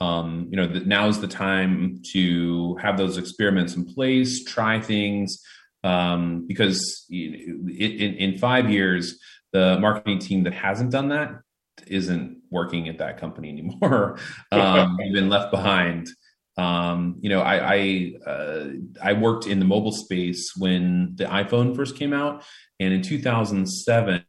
um, 0.00 0.48
you 0.50 0.56
know, 0.56 0.66
the, 0.66 0.80
now's 0.80 1.20
the 1.20 1.28
time 1.28 2.00
to 2.12 2.76
have 2.76 2.98
those 2.98 3.16
experiments 3.16 3.76
in 3.76 3.86
place, 3.86 4.44
try 4.44 4.80
things, 4.80 5.42
um, 5.86 6.46
because 6.48 7.06
in, 7.10 7.70
in 7.78 8.38
five 8.38 8.68
years, 8.68 9.18
the 9.52 9.78
marketing 9.78 10.18
team 10.18 10.42
that 10.44 10.52
hasn't 10.52 10.90
done 10.90 11.08
that 11.10 11.30
isn't 11.86 12.38
working 12.50 12.88
at 12.88 12.98
that 12.98 13.18
company 13.18 13.48
anymore. 13.48 14.18
um, 14.52 14.96
you've 15.00 15.14
been 15.14 15.28
left 15.28 15.52
behind. 15.52 16.08
Um, 16.58 17.16
you 17.20 17.28
know, 17.28 17.40
I 17.40 17.74
I, 17.74 18.12
uh, 18.26 18.64
I 19.02 19.12
worked 19.12 19.46
in 19.46 19.60
the 19.60 19.64
mobile 19.64 19.92
space 19.92 20.52
when 20.56 21.12
the 21.14 21.24
iPhone 21.24 21.76
first 21.76 21.96
came 21.96 22.12
out, 22.12 22.42
and 22.80 22.92
in 22.92 23.02
2007, 23.02 24.24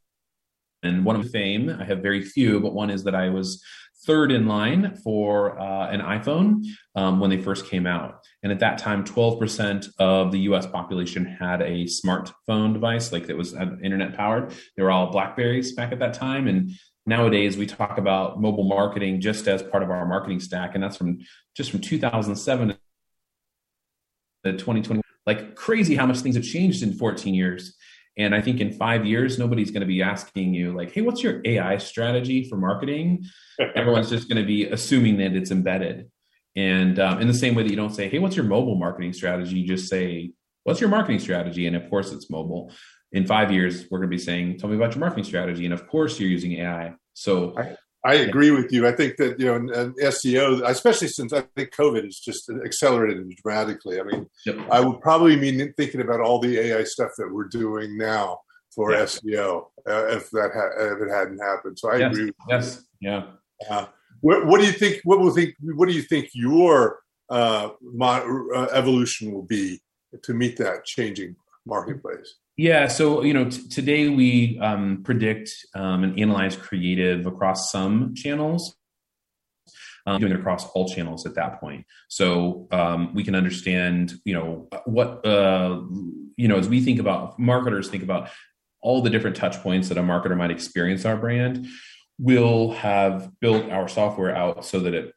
and 0.84 1.06
one 1.06 1.16
of 1.16 1.32
fame, 1.32 1.76
I 1.80 1.86
have 1.86 2.00
very 2.00 2.22
few, 2.22 2.60
but 2.60 2.74
one 2.74 2.92
is 2.92 3.04
that 3.06 3.16
I 3.16 3.30
was 3.30 3.64
third 4.06 4.32
in 4.32 4.48
line 4.48 4.96
for 5.04 5.60
uh, 5.60 5.90
an 5.90 6.02
iPhone 6.02 6.64
um, 6.96 7.20
when 7.20 7.30
they 7.30 7.42
first 7.42 7.68
came 7.68 7.88
out. 7.88 8.24
And 8.44 8.52
at 8.52 8.60
that 8.60 8.78
time, 8.78 9.04
12% 9.04 9.90
of 10.00 10.32
the 10.32 10.40
US 10.40 10.66
population 10.66 11.26
had 11.26 11.62
a 11.62 11.86
smartphone 11.86 12.74
device, 12.74 13.12
like 13.12 13.28
that 13.28 13.38
was 13.38 13.54
internet 13.54 14.16
powered. 14.16 14.54
They 14.76 14.84
were 14.84 14.92
all 14.92 15.12
Blackberries 15.12 15.74
back 15.74 15.92
at 15.92 16.00
that 16.00 16.14
time. 16.14 16.48
And 16.48 16.72
nowadays, 17.06 17.58
we 17.58 17.66
talk 17.66 17.98
about 17.98 18.40
mobile 18.40 18.66
marketing 18.66 19.22
just 19.22 19.48
as 19.48 19.64
part 19.64 19.84
of 19.84 19.90
our 19.90 20.06
marketing 20.06 20.40
stack. 20.40 20.76
And 20.76 20.84
that's 20.84 20.98
from 20.98 21.20
just 21.56 21.72
from 21.72 21.82
2007 21.82 22.70
to 24.44 24.52
2020. 24.52 25.02
Like 25.26 25.56
crazy 25.56 25.96
how 25.96 26.06
much 26.06 26.20
things 26.20 26.36
have 26.36 26.46
changed 26.46 26.84
in 26.84 26.94
14 26.94 27.34
years. 27.34 27.76
And 28.18 28.34
I 28.34 28.42
think 28.42 28.60
in 28.60 28.74
five 28.74 29.06
years, 29.06 29.38
nobody's 29.38 29.70
going 29.70 29.82
to 29.82 29.88
be 29.88 30.02
asking 30.02 30.54
you, 30.54 30.74
like, 30.74 30.92
hey, 30.92 31.02
what's 31.02 31.22
your 31.22 31.42
AI 31.46 31.78
strategy 31.78 32.50
for 32.50 32.58
marketing? 32.58 33.26
Everyone's 33.76 34.10
just 34.10 34.28
going 34.28 34.42
to 34.42 34.48
be 34.48 34.66
assuming 34.66 35.18
that 35.18 35.36
it's 35.36 35.52
embedded. 35.52 36.10
And 36.56 37.00
um, 37.00 37.22
in 37.22 37.28
the 37.28 37.34
same 37.36 37.54
way 37.54 37.64
that 37.64 37.70
you 37.70 37.76
don't 37.76 37.94
say, 37.94 38.10
hey, 38.10 38.18
what's 38.18 38.36
your 38.36 38.46
mobile 38.46 38.76
marketing 38.76 39.14
strategy? 39.14 39.60
You 39.60 39.68
just 39.68 39.90
say, 39.90 40.32
what's 40.64 40.82
your 40.82 40.90
marketing 40.90 41.20
strategy? 41.20 41.68
And 41.68 41.76
of 41.76 41.88
course, 41.90 42.12
it's 42.12 42.30
mobile. 42.32 42.74
In 43.12 43.28
five 43.28 43.52
years, 43.52 43.86
we're 43.92 44.00
going 44.00 44.10
to 44.10 44.16
be 44.16 44.22
saying, 44.22 44.58
tell 44.58 44.70
me 44.70 44.76
about 44.76 44.96
your 44.96 45.00
marketing 45.00 45.24
strategy. 45.24 45.66
And 45.66 45.74
of 45.74 45.88
course, 45.88 46.20
you're 46.20 46.30
using 46.30 46.54
AI. 46.54 46.94
So 47.14 47.56
I, 47.58 47.76
I 48.06 48.14
agree 48.16 48.52
with 48.52 48.72
you. 48.72 48.88
I 48.88 48.92
think 48.92 49.18
that, 49.18 49.40
you 49.40 49.48
know, 49.48 49.56
and 49.56 49.96
SEO, 49.98 50.62
especially 50.66 51.10
since 51.10 51.34
I 51.34 51.42
think 51.56 51.72
COVID 51.72 52.04
has 52.06 52.20
just 52.20 52.50
accelerated 52.64 53.30
dramatically. 53.44 54.00
I 54.00 54.04
mean, 54.04 54.28
yep. 54.46 54.58
I 54.72 54.80
would 54.80 55.02
probably 55.02 55.36
be 55.36 55.72
thinking 55.78 56.02
about 56.02 56.22
all 56.22 56.40
the 56.40 56.58
AI 56.58 56.84
stuff 56.84 57.12
that 57.18 57.34
we're 57.34 57.50
doing 57.50 57.98
now 57.98 58.40
for 58.74 58.92
yeah. 58.92 59.02
SEO 59.02 59.66
uh, 59.90 60.08
if 60.08 60.30
that 60.32 60.52
ha- 60.54 60.94
if 60.94 61.02
it 61.02 61.12
hadn't 61.12 61.40
happened. 61.40 61.80
So 61.80 61.92
I 61.92 61.98
yes. 61.98 62.12
agree. 62.12 62.32
yes. 62.48 62.84
Yeah. 63.02 63.24
Uh, 63.70 63.88
what, 64.22 64.46
what, 64.46 64.62
do 64.62 64.68
you 64.68 64.72
think? 64.72 65.02
What 65.04 65.20
will 65.20 65.32
think? 65.32 65.56
What 65.62 65.88
do 65.88 65.96
you 65.96 66.04
think 66.04 66.30
your 66.34 67.00
uh, 67.30 67.70
mo- 67.82 68.48
uh, 68.56 68.68
evolution 68.72 69.32
will 69.32 69.44
be 69.44 69.82
to 70.24 70.34
meet 70.34 70.58
that 70.58 70.86
changing 70.86 71.36
marketplace? 71.66 72.36
Yeah, 72.58 72.88
so 72.88 73.22
you 73.22 73.34
know, 73.34 73.50
t- 73.50 73.68
today 73.70 74.10
we 74.10 74.60
um, 74.60 75.04
predict 75.04 75.52
um, 75.76 76.04
and 76.04 76.20
analyze 76.20 76.56
creative 76.58 77.28
across 77.28 77.72
some 77.72 78.16
channels, 78.16 78.76
um, 80.08 80.20
doing 80.20 80.32
it 80.32 80.40
across 80.40 80.68
all 80.70 80.90
channels 80.90 81.28
at 81.28 81.36
that 81.36 81.60
point. 81.60 81.86
So 82.08 82.68
um, 82.72 83.14
we 83.14 83.24
can 83.24 83.36
understand, 83.36 84.16
you 84.26 84.34
know, 84.34 84.68
what 84.86 85.24
uh, 85.24 85.82
you 86.36 86.48
know 86.48 86.58
as 86.58 86.68
we 86.68 86.82
think 86.82 87.00
about 87.00 87.38
marketers 87.38 87.90
think 87.90 88.04
about 88.04 88.30
all 88.82 89.02
the 89.02 89.10
different 89.12 89.36
touch 89.36 89.62
points 89.62 89.90
that 89.90 89.98
a 89.98 90.02
marketer 90.02 90.36
might 90.38 90.52
experience 90.52 91.06
our 91.06 91.18
brand 91.18 91.68
we'll 92.20 92.72
have 92.72 93.32
built 93.40 93.70
our 93.70 93.88
software 93.88 94.36
out 94.36 94.66
so 94.66 94.80
that 94.80 94.94
it 94.94 95.14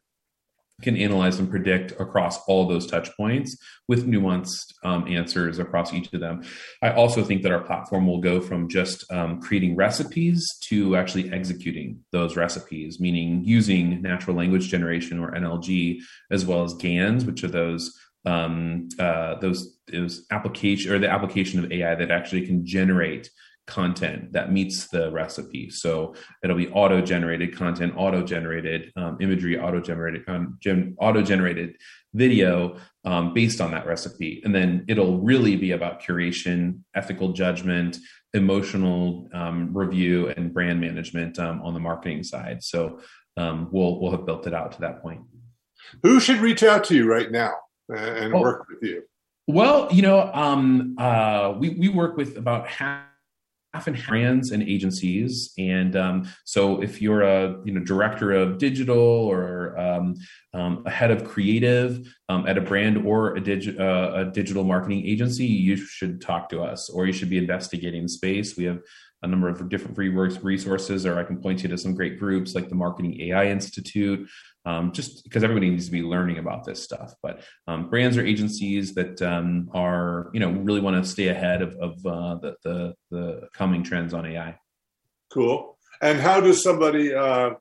can 0.81 0.97
analyze 0.97 1.39
and 1.39 1.49
predict 1.49 1.91
across 1.99 2.43
all 2.45 2.67
those 2.67 2.87
touch 2.87 3.09
points 3.15 3.57
with 3.87 4.07
nuanced 4.07 4.73
um, 4.83 5.07
answers 5.07 5.59
across 5.59 5.93
each 5.93 6.11
of 6.13 6.19
them. 6.19 6.43
I 6.81 6.91
also 6.91 7.23
think 7.23 7.43
that 7.43 7.51
our 7.51 7.61
platform 7.61 8.07
will 8.07 8.19
go 8.19 8.41
from 8.41 8.69
just 8.69 9.09
um, 9.11 9.41
creating 9.41 9.75
recipes 9.75 10.45
to 10.63 10.95
actually 10.95 11.31
executing 11.31 11.99
those 12.11 12.35
recipes, 12.35 12.99
meaning 12.99 13.43
using 13.43 14.01
natural 14.01 14.35
language 14.35 14.69
generation 14.69 15.19
or 15.19 15.31
NLG 15.31 15.99
as 16.31 16.45
well 16.45 16.63
as 16.63 16.73
GANs, 16.73 17.25
which 17.25 17.43
are 17.43 17.49
those 17.49 17.97
um, 18.25 18.89
uh, 18.99 19.35
those 19.39 19.77
those 19.91 20.25
application 20.31 20.91
or 20.91 20.99
the 20.99 21.09
application 21.09 21.63
of 21.63 21.71
AI 21.71 21.95
that 21.95 22.11
actually 22.11 22.45
can 22.45 22.65
generate 22.65 23.29
content 23.71 24.33
that 24.33 24.51
meets 24.51 24.87
the 24.87 25.09
recipe. 25.11 25.69
So 25.69 26.13
it'll 26.43 26.57
be 26.57 26.67
auto 26.69 27.01
generated 27.01 27.55
content, 27.55 27.93
auto 27.95 28.21
generated 28.21 28.91
um, 28.97 29.17
imagery, 29.21 29.57
auto 29.57 29.79
generated 29.79 30.23
um, 30.27 30.57
gen- 30.59 30.95
auto 30.99 31.21
generated 31.21 31.77
video 32.13 32.77
um, 33.05 33.33
based 33.33 33.61
on 33.61 33.71
that 33.71 33.87
recipe, 33.87 34.41
and 34.43 34.53
then 34.53 34.83
it'll 34.89 35.19
really 35.19 35.55
be 35.55 35.71
about 35.71 36.01
curation, 36.01 36.79
ethical 36.93 37.31
judgment, 37.31 37.97
emotional 38.33 39.29
um, 39.33 39.73
review, 39.73 40.27
and 40.35 40.53
brand 40.53 40.81
management 40.81 41.39
um, 41.39 41.61
on 41.61 41.73
the 41.73 41.79
marketing 41.79 42.23
side. 42.23 42.61
So 42.61 42.99
um, 43.37 43.69
we'll 43.71 43.99
we'll 44.01 44.11
have 44.11 44.25
built 44.25 44.47
it 44.47 44.53
out 44.53 44.73
to 44.73 44.81
that 44.81 45.01
point. 45.01 45.21
Who 46.03 46.19
should 46.19 46.39
reach 46.41 46.61
out 46.61 46.83
to 46.85 46.95
you 46.95 47.09
right 47.09 47.31
now 47.31 47.53
and 47.89 48.33
oh. 48.33 48.41
work 48.41 48.67
with 48.69 48.83
you? 48.83 49.03
Well, 49.47 49.87
you 49.91 50.01
know, 50.01 50.29
um, 50.33 50.95
uh, 50.97 51.55
we 51.57 51.69
we 51.69 51.87
work 51.87 52.17
with 52.17 52.37
about 52.37 52.67
half 52.67 53.05
half 53.05 53.10
and 53.73 54.05
brands 54.05 54.51
and 54.51 54.61
agencies. 54.63 55.53
And 55.57 55.95
um, 55.95 56.29
so 56.45 56.81
if 56.81 57.01
you're 57.01 57.21
a 57.21 57.57
you 57.63 57.73
know 57.73 57.83
director 57.83 58.31
of 58.31 58.57
digital 58.57 58.97
or 58.97 59.77
um, 59.79 60.15
um, 60.53 60.83
a 60.85 60.89
head 60.89 61.11
of 61.11 61.23
creative 61.23 62.05
um, 62.29 62.45
at 62.47 62.57
a 62.57 62.61
brand 62.61 63.05
or 63.05 63.35
a, 63.35 63.41
digi- 63.41 63.79
uh, 63.79 64.21
a 64.21 64.25
digital 64.31 64.63
marketing 64.63 65.05
agency, 65.05 65.45
you 65.45 65.77
should 65.77 66.21
talk 66.21 66.49
to 66.49 66.61
us 66.61 66.89
or 66.89 67.05
you 67.05 67.13
should 67.13 67.29
be 67.29 67.37
investigating 67.37 68.07
space. 68.07 68.57
We 68.57 68.65
have 68.65 68.79
a 69.23 69.27
number 69.27 69.47
of 69.47 69.69
different 69.69 69.95
free 69.95 70.09
resources, 70.09 71.05
or 71.05 71.19
I 71.19 71.23
can 71.23 71.37
point 71.37 71.63
you 71.63 71.69
to 71.69 71.77
some 71.77 71.93
great 71.93 72.19
groups 72.19 72.55
like 72.55 72.69
the 72.69 72.75
Marketing 72.75 73.19
AI 73.21 73.47
Institute, 73.47 74.27
um, 74.65 74.91
just 74.91 75.23
because 75.23 75.43
everybody 75.43 75.69
needs 75.69 75.85
to 75.85 75.91
be 75.91 76.01
learning 76.01 76.39
about 76.39 76.63
this 76.63 76.83
stuff. 76.83 77.13
But 77.21 77.41
um, 77.67 77.89
brands 77.89 78.17
or 78.17 78.25
agencies 78.25 78.95
that 78.95 79.21
um, 79.21 79.69
are, 79.73 80.29
you 80.33 80.39
know, 80.39 80.51
really 80.51 80.81
want 80.81 81.03
to 81.03 81.09
stay 81.09 81.27
ahead 81.27 81.61
of, 81.61 81.75
of 81.75 82.05
uh, 82.05 82.35
the, 82.35 82.55
the, 82.63 82.95
the 83.11 83.49
coming 83.53 83.83
trends 83.83 84.13
on 84.13 84.25
AI. 84.25 84.57
Cool. 85.31 85.77
And 86.01 86.19
how 86.19 86.41
does 86.41 86.63
somebody 86.63 87.13
uh, 87.13 87.51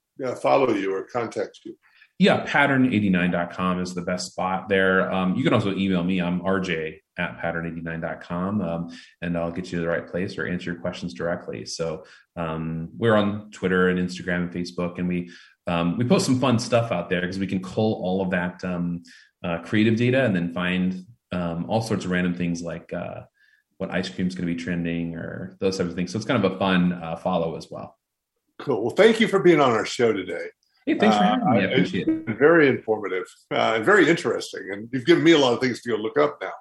follow 0.40 0.72
you 0.72 0.94
or 0.94 1.04
contact 1.04 1.60
you? 1.64 1.76
Yeah, 2.18 2.44
pattern89.com 2.44 3.80
is 3.80 3.94
the 3.94 4.02
best 4.02 4.32
spot 4.32 4.68
there. 4.68 5.10
Um, 5.10 5.36
you 5.36 5.44
can 5.44 5.54
also 5.54 5.74
email 5.74 6.04
me. 6.04 6.20
I'm 6.20 6.40
RJ 6.40 6.98
at 7.20 7.38
pattern89.com 7.38 8.60
um, 8.62 8.98
and 9.22 9.36
I'll 9.36 9.52
get 9.52 9.70
you 9.70 9.78
to 9.78 9.82
the 9.82 9.88
right 9.88 10.06
place 10.06 10.38
or 10.38 10.46
answer 10.46 10.72
your 10.72 10.80
questions 10.80 11.14
directly. 11.14 11.66
So 11.66 12.04
um, 12.36 12.88
we're 12.96 13.14
on 13.14 13.50
Twitter 13.50 13.90
and 13.90 13.98
Instagram 13.98 14.42
and 14.42 14.52
Facebook, 14.52 14.98
and 14.98 15.06
we 15.06 15.30
um, 15.66 15.96
we 15.98 16.04
post 16.04 16.26
some 16.26 16.40
fun 16.40 16.58
stuff 16.58 16.90
out 16.90 17.08
there 17.08 17.20
because 17.20 17.38
we 17.38 17.46
can 17.46 17.62
cull 17.62 18.00
all 18.02 18.22
of 18.22 18.30
that 18.30 18.64
um, 18.64 19.02
uh, 19.44 19.58
creative 19.58 19.96
data 19.96 20.24
and 20.24 20.34
then 20.34 20.52
find 20.52 21.04
um, 21.32 21.66
all 21.68 21.82
sorts 21.82 22.04
of 22.04 22.10
random 22.10 22.34
things 22.34 22.62
like 22.62 22.92
uh, 22.92 23.20
what 23.78 23.90
ice 23.90 24.08
cream 24.08 24.26
is 24.26 24.34
going 24.34 24.48
to 24.48 24.54
be 24.54 24.60
trending 24.60 25.14
or 25.16 25.56
those 25.60 25.78
types 25.78 25.90
of 25.90 25.96
things. 25.96 26.12
So 26.12 26.16
it's 26.18 26.26
kind 26.26 26.44
of 26.44 26.52
a 26.52 26.58
fun 26.58 26.92
uh, 26.92 27.16
follow 27.16 27.56
as 27.56 27.68
well. 27.70 27.96
Cool. 28.58 28.82
Well, 28.82 28.94
thank 28.94 29.20
you 29.20 29.28
for 29.28 29.38
being 29.38 29.60
on 29.60 29.72
our 29.72 29.86
show 29.86 30.12
today. 30.12 30.48
Hey, 30.86 30.98
thanks 30.98 31.16
for 31.16 31.22
having 31.22 31.50
me. 31.50 31.58
I 31.58 31.64
uh, 31.64 31.68
appreciate 31.68 32.08
it. 32.08 32.26
Very 32.38 32.68
informative 32.68 33.24
uh, 33.50 33.74
and 33.76 33.84
very 33.84 34.08
interesting. 34.08 34.70
And 34.72 34.88
you've 34.92 35.04
given 35.04 35.22
me 35.22 35.32
a 35.32 35.38
lot 35.38 35.52
of 35.52 35.60
things 35.60 35.82
to 35.82 35.90
go 35.90 35.96
look 35.96 36.18
up 36.18 36.38
now. 36.40 36.52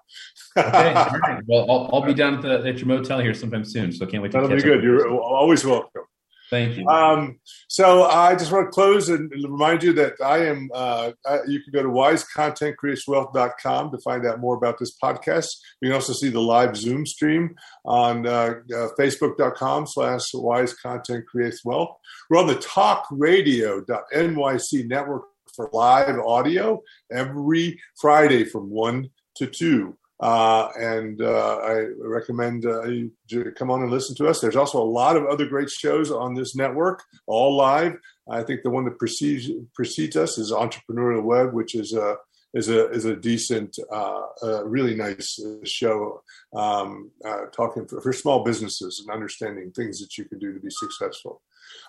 okay. 0.57 0.93
All 0.93 1.19
right. 1.19 1.43
Well, 1.47 1.65
I'll, 1.71 1.89
I'll 1.93 2.01
be 2.05 2.13
down 2.13 2.35
at, 2.35 2.41
the, 2.41 2.69
at 2.69 2.77
your 2.79 2.87
motel 2.87 3.19
here 3.19 3.33
sometime 3.33 3.63
soon. 3.63 3.91
So 3.91 4.05
can't 4.05 4.21
wait 4.21 4.31
to 4.33 4.41
That'll 4.41 4.55
be 4.55 4.61
good. 4.61 4.83
You're 4.83 5.09
always 5.09 5.65
welcome. 5.65 6.03
Thank 6.49 6.77
you. 6.77 6.87
Um, 6.87 7.39
so 7.67 8.05
I 8.05 8.35
just 8.35 8.51
want 8.51 8.67
to 8.67 8.71
close 8.71 9.09
and 9.09 9.29
remind 9.31 9.83
you 9.83 9.93
that 9.93 10.13
I 10.23 10.45
am, 10.45 10.71
uh, 10.73 11.11
you 11.47 11.61
can 11.61 11.71
go 11.71 11.83
to 11.83 11.89
wisecontentcreateswealth.com 11.89 13.91
to 13.91 13.97
find 13.99 14.25
out 14.25 14.39
more 14.39 14.55
about 14.55 14.79
this 14.79 14.97
podcast. 15.01 15.49
You 15.81 15.89
can 15.89 15.95
also 15.95 16.13
see 16.13 16.29
the 16.29 16.41
live 16.41 16.75
Zoom 16.75 17.05
stream 17.05 17.53
on 17.85 18.25
uh, 18.25 18.55
uh, 18.73 18.87
facebook.com 18.99 19.85
slash 19.85 20.31
wisecontentcreateswealth. 20.33 21.93
We're 22.29 22.39
on 22.39 22.47
the 22.47 22.55
talkradio.nyc 22.55 24.87
network 24.87 25.25
for 25.55 25.69
live 25.73 26.17
audio 26.19 26.81
every 27.11 27.79
Friday 27.99 28.45
from 28.45 28.71
1 28.71 29.09
to 29.35 29.47
2. 29.47 29.98
Uh, 30.19 30.69
and 30.77 31.21
uh, 31.21 31.59
I 31.63 31.85
recommend 31.97 32.65
uh, 32.65 32.83
you 32.83 33.11
come 33.55 33.71
on 33.71 33.81
and 33.81 33.91
listen 33.91 34.15
to 34.17 34.27
us. 34.27 34.41
There's 34.41 34.55
also 34.57 34.81
a 34.81 34.83
lot 34.83 35.15
of 35.15 35.25
other 35.25 35.45
great 35.45 35.69
shows 35.69 36.11
on 36.11 36.33
this 36.33 36.55
network, 36.55 37.03
all 37.25 37.55
live. 37.55 37.97
I 38.29 38.43
think 38.43 38.63
the 38.63 38.69
one 38.69 38.83
that 38.85 38.99
precedes 38.99 39.49
precedes 39.73 40.17
us 40.17 40.37
is 40.37 40.51
Entrepreneurial 40.51 41.23
Web, 41.23 41.53
which 41.53 41.73
is 41.73 41.93
a 41.93 42.17
is 42.53 42.67
a 42.67 42.89
is 42.89 43.05
a 43.05 43.15
decent, 43.15 43.79
uh, 43.93 44.65
really 44.65 44.93
nice 44.93 45.39
show, 45.63 46.21
um, 46.53 47.11
uh, 47.23 47.45
talking 47.53 47.87
for, 47.87 48.01
for, 48.01 48.11
small 48.11 48.43
businesses 48.43 48.99
and 48.99 49.13
understanding 49.13 49.71
things 49.71 49.99
that 49.99 50.17
you 50.17 50.25
can 50.25 50.39
do 50.39 50.51
to 50.53 50.59
be 50.59 50.69
successful. 50.69 51.41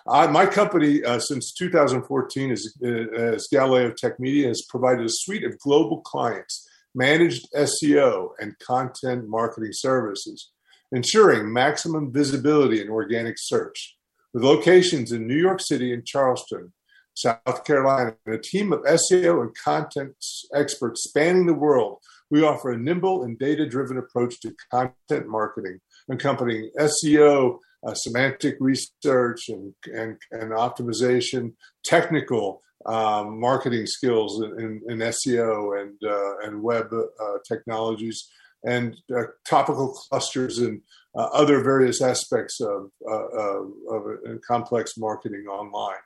my 0.05 0.45
company, 0.45 1.03
uh, 1.03 1.19
since 1.19 1.51
2014, 1.51 2.51
is, 2.51 2.77
is 2.79 3.47
Galileo 3.51 3.91
Tech 3.91 4.19
Media, 4.21 4.47
has 4.47 4.61
provided 4.61 5.05
a 5.05 5.09
suite 5.09 5.43
of 5.43 5.59
global 5.59 5.99
clients 6.01 6.69
managed 6.93 7.47
SEO, 7.55 8.29
and 8.39 8.57
content 8.59 9.27
marketing 9.27 9.71
services, 9.73 10.51
ensuring 10.91 11.51
maximum 11.51 12.11
visibility 12.11 12.81
in 12.81 12.89
organic 12.89 13.35
search. 13.37 13.97
With 14.33 14.43
locations 14.43 15.11
in 15.11 15.27
New 15.27 15.37
York 15.37 15.61
City 15.61 15.93
and 15.93 16.05
Charleston, 16.05 16.73
South 17.13 17.63
Carolina, 17.65 18.15
and 18.25 18.35
a 18.35 18.41
team 18.41 18.71
of 18.71 18.81
SEO 18.83 19.41
and 19.41 19.55
content 19.55 20.13
experts 20.55 21.03
spanning 21.03 21.45
the 21.45 21.53
world, 21.53 21.97
we 22.29 22.43
offer 22.43 22.71
a 22.71 22.77
nimble 22.77 23.23
and 23.23 23.37
data 23.37 23.67
driven 23.67 23.97
approach 23.97 24.39
to 24.41 24.55
content 24.71 25.27
marketing, 25.27 25.79
accompanying 26.09 26.71
SEO, 26.79 27.57
uh, 27.83 27.93
semantic 27.93 28.57
research, 28.59 29.49
and, 29.49 29.73
and, 29.85 30.17
and 30.31 30.51
optimization, 30.51 31.53
technical 31.83 32.61
um, 32.85 33.39
marketing 33.39 33.85
skills 33.85 34.41
in, 34.41 34.81
in 34.87 34.97
SEO 34.97 35.81
and 35.81 35.97
uh, 36.03 36.37
and 36.39 36.63
web 36.63 36.91
uh, 36.93 37.37
technologies 37.47 38.27
and 38.63 38.95
uh, 39.15 39.23
topical 39.45 39.89
clusters 39.89 40.59
and 40.59 40.81
uh, 41.15 41.29
other 41.33 41.63
various 41.63 42.01
aspects 42.01 42.61
of, 42.61 42.91
uh, 43.09 43.27
of, 43.27 43.71
of 43.89 44.41
complex 44.47 44.97
marketing 44.97 45.45
online. 45.47 45.97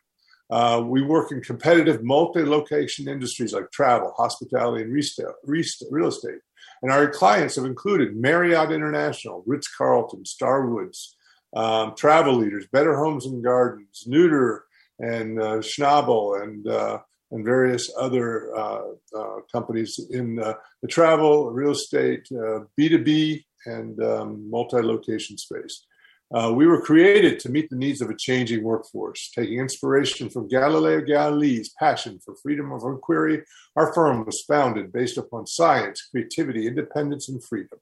We 0.89 1.01
work 1.01 1.31
in 1.31 1.41
competitive 1.41 2.03
multi-location 2.03 3.07
industries 3.09 3.53
like 3.53 3.71
travel, 3.71 4.13
hospitality, 4.15 4.83
and 4.83 4.93
real 5.43 6.07
estate. 6.07 6.39
And 6.81 6.91
our 6.91 7.09
clients 7.09 7.55
have 7.55 7.65
included 7.65 8.15
Marriott 8.15 8.71
International, 8.71 9.43
Ritz 9.45 9.67
Carlton, 9.67 10.23
Starwoods, 10.23 11.14
um, 11.55 11.95
Travel 11.95 12.35
Leaders, 12.35 12.67
Better 12.71 12.95
Homes 12.97 13.25
and 13.25 13.43
Gardens, 13.43 14.03
Neuter, 14.05 14.65
and 14.99 15.39
uh, 15.39 15.57
Schnabel, 15.57 16.43
and 16.43 16.67
uh, 16.67 16.99
and 17.31 17.43
various 17.43 17.91
other 17.97 18.55
uh, 18.55 18.81
uh 19.15 19.39
companies 19.51 19.99
in 20.11 20.39
uh, 20.39 20.53
the 20.81 20.87
travel, 20.87 21.51
real 21.51 21.71
estate, 21.71 22.27
B2B, 22.79 23.39
uh, 23.39 23.71
and 23.71 24.01
um, 24.03 24.49
multi-location 24.49 25.37
space. 25.37 25.85
We 26.31 26.67
were 26.67 26.81
created 26.81 27.39
to 27.39 27.49
meet 27.49 27.69
the 27.69 27.77
needs 27.77 28.01
of 28.01 28.09
a 28.09 28.15
changing 28.15 28.63
workforce. 28.63 29.31
Taking 29.33 29.59
inspiration 29.59 30.29
from 30.29 30.49
Galileo 30.49 31.01
Galilei's 31.01 31.69
passion 31.79 32.19
for 32.23 32.35
freedom 32.43 32.71
of 32.71 32.83
inquiry, 32.83 33.43
our 33.75 33.93
firm 33.93 34.25
was 34.25 34.43
founded 34.47 34.91
based 34.91 35.17
upon 35.17 35.47
science, 35.47 36.07
creativity, 36.11 36.67
independence, 36.67 37.29
and 37.29 37.43
freedom. 37.43 37.79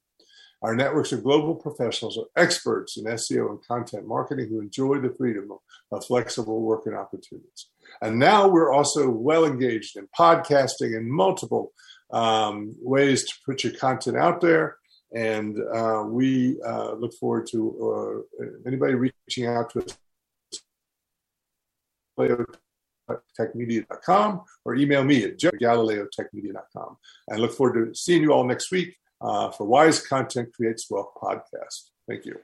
Our 0.63 0.75
networks 0.75 1.11
of 1.11 1.23
global 1.23 1.53
professionals 1.55 2.17
are 2.17 2.25
experts 2.41 2.97
in 2.97 3.03
SEO 3.03 3.49
and 3.49 3.61
content 3.67 4.07
marketing 4.07 4.47
who 4.47 4.61
enjoy 4.61 4.99
the 4.99 5.13
freedom 5.13 5.49
of 5.91 6.05
flexible 6.05 6.61
working 6.61 6.93
opportunities. 6.93 7.67
And 8.01 8.17
now 8.17 8.47
we're 8.47 8.71
also 8.71 9.09
well 9.09 9.43
engaged 9.43 9.97
in 9.97 10.07
podcasting 10.17 10.95
and 10.95 11.11
multiple 11.11 11.73
um, 12.11 12.73
ways 12.81 13.25
to 13.25 13.33
put 13.45 13.65
your 13.65 13.73
content 13.73 14.15
out 14.15 14.39
there. 14.39 14.77
And 15.13 15.59
uh, 15.75 16.05
we 16.07 16.61
uh, 16.65 16.93
look 16.93 17.13
forward 17.15 17.45
to 17.51 18.25
uh, 18.39 18.45
anybody 18.65 18.95
reaching 18.95 19.47
out 19.47 19.69
to 19.71 19.83
us 19.83 19.97
galileotechmedia.com 22.17 24.41
or 24.63 24.75
email 24.75 25.03
me 25.03 25.25
at 25.25 25.37
galileotechmedia.com. 25.37 26.97
And 27.27 27.39
look 27.39 27.51
forward 27.51 27.85
to 27.85 27.93
seeing 27.93 28.21
you 28.21 28.31
all 28.31 28.45
next 28.45 28.71
week 28.71 28.95
uh, 29.23 29.51
for 29.51 29.65
Wise 29.65 30.05
Content 30.05 30.53
Creates 30.53 30.89
Wealth 30.89 31.13
podcast. 31.21 31.89
Thank 32.07 32.25
you. 32.25 32.39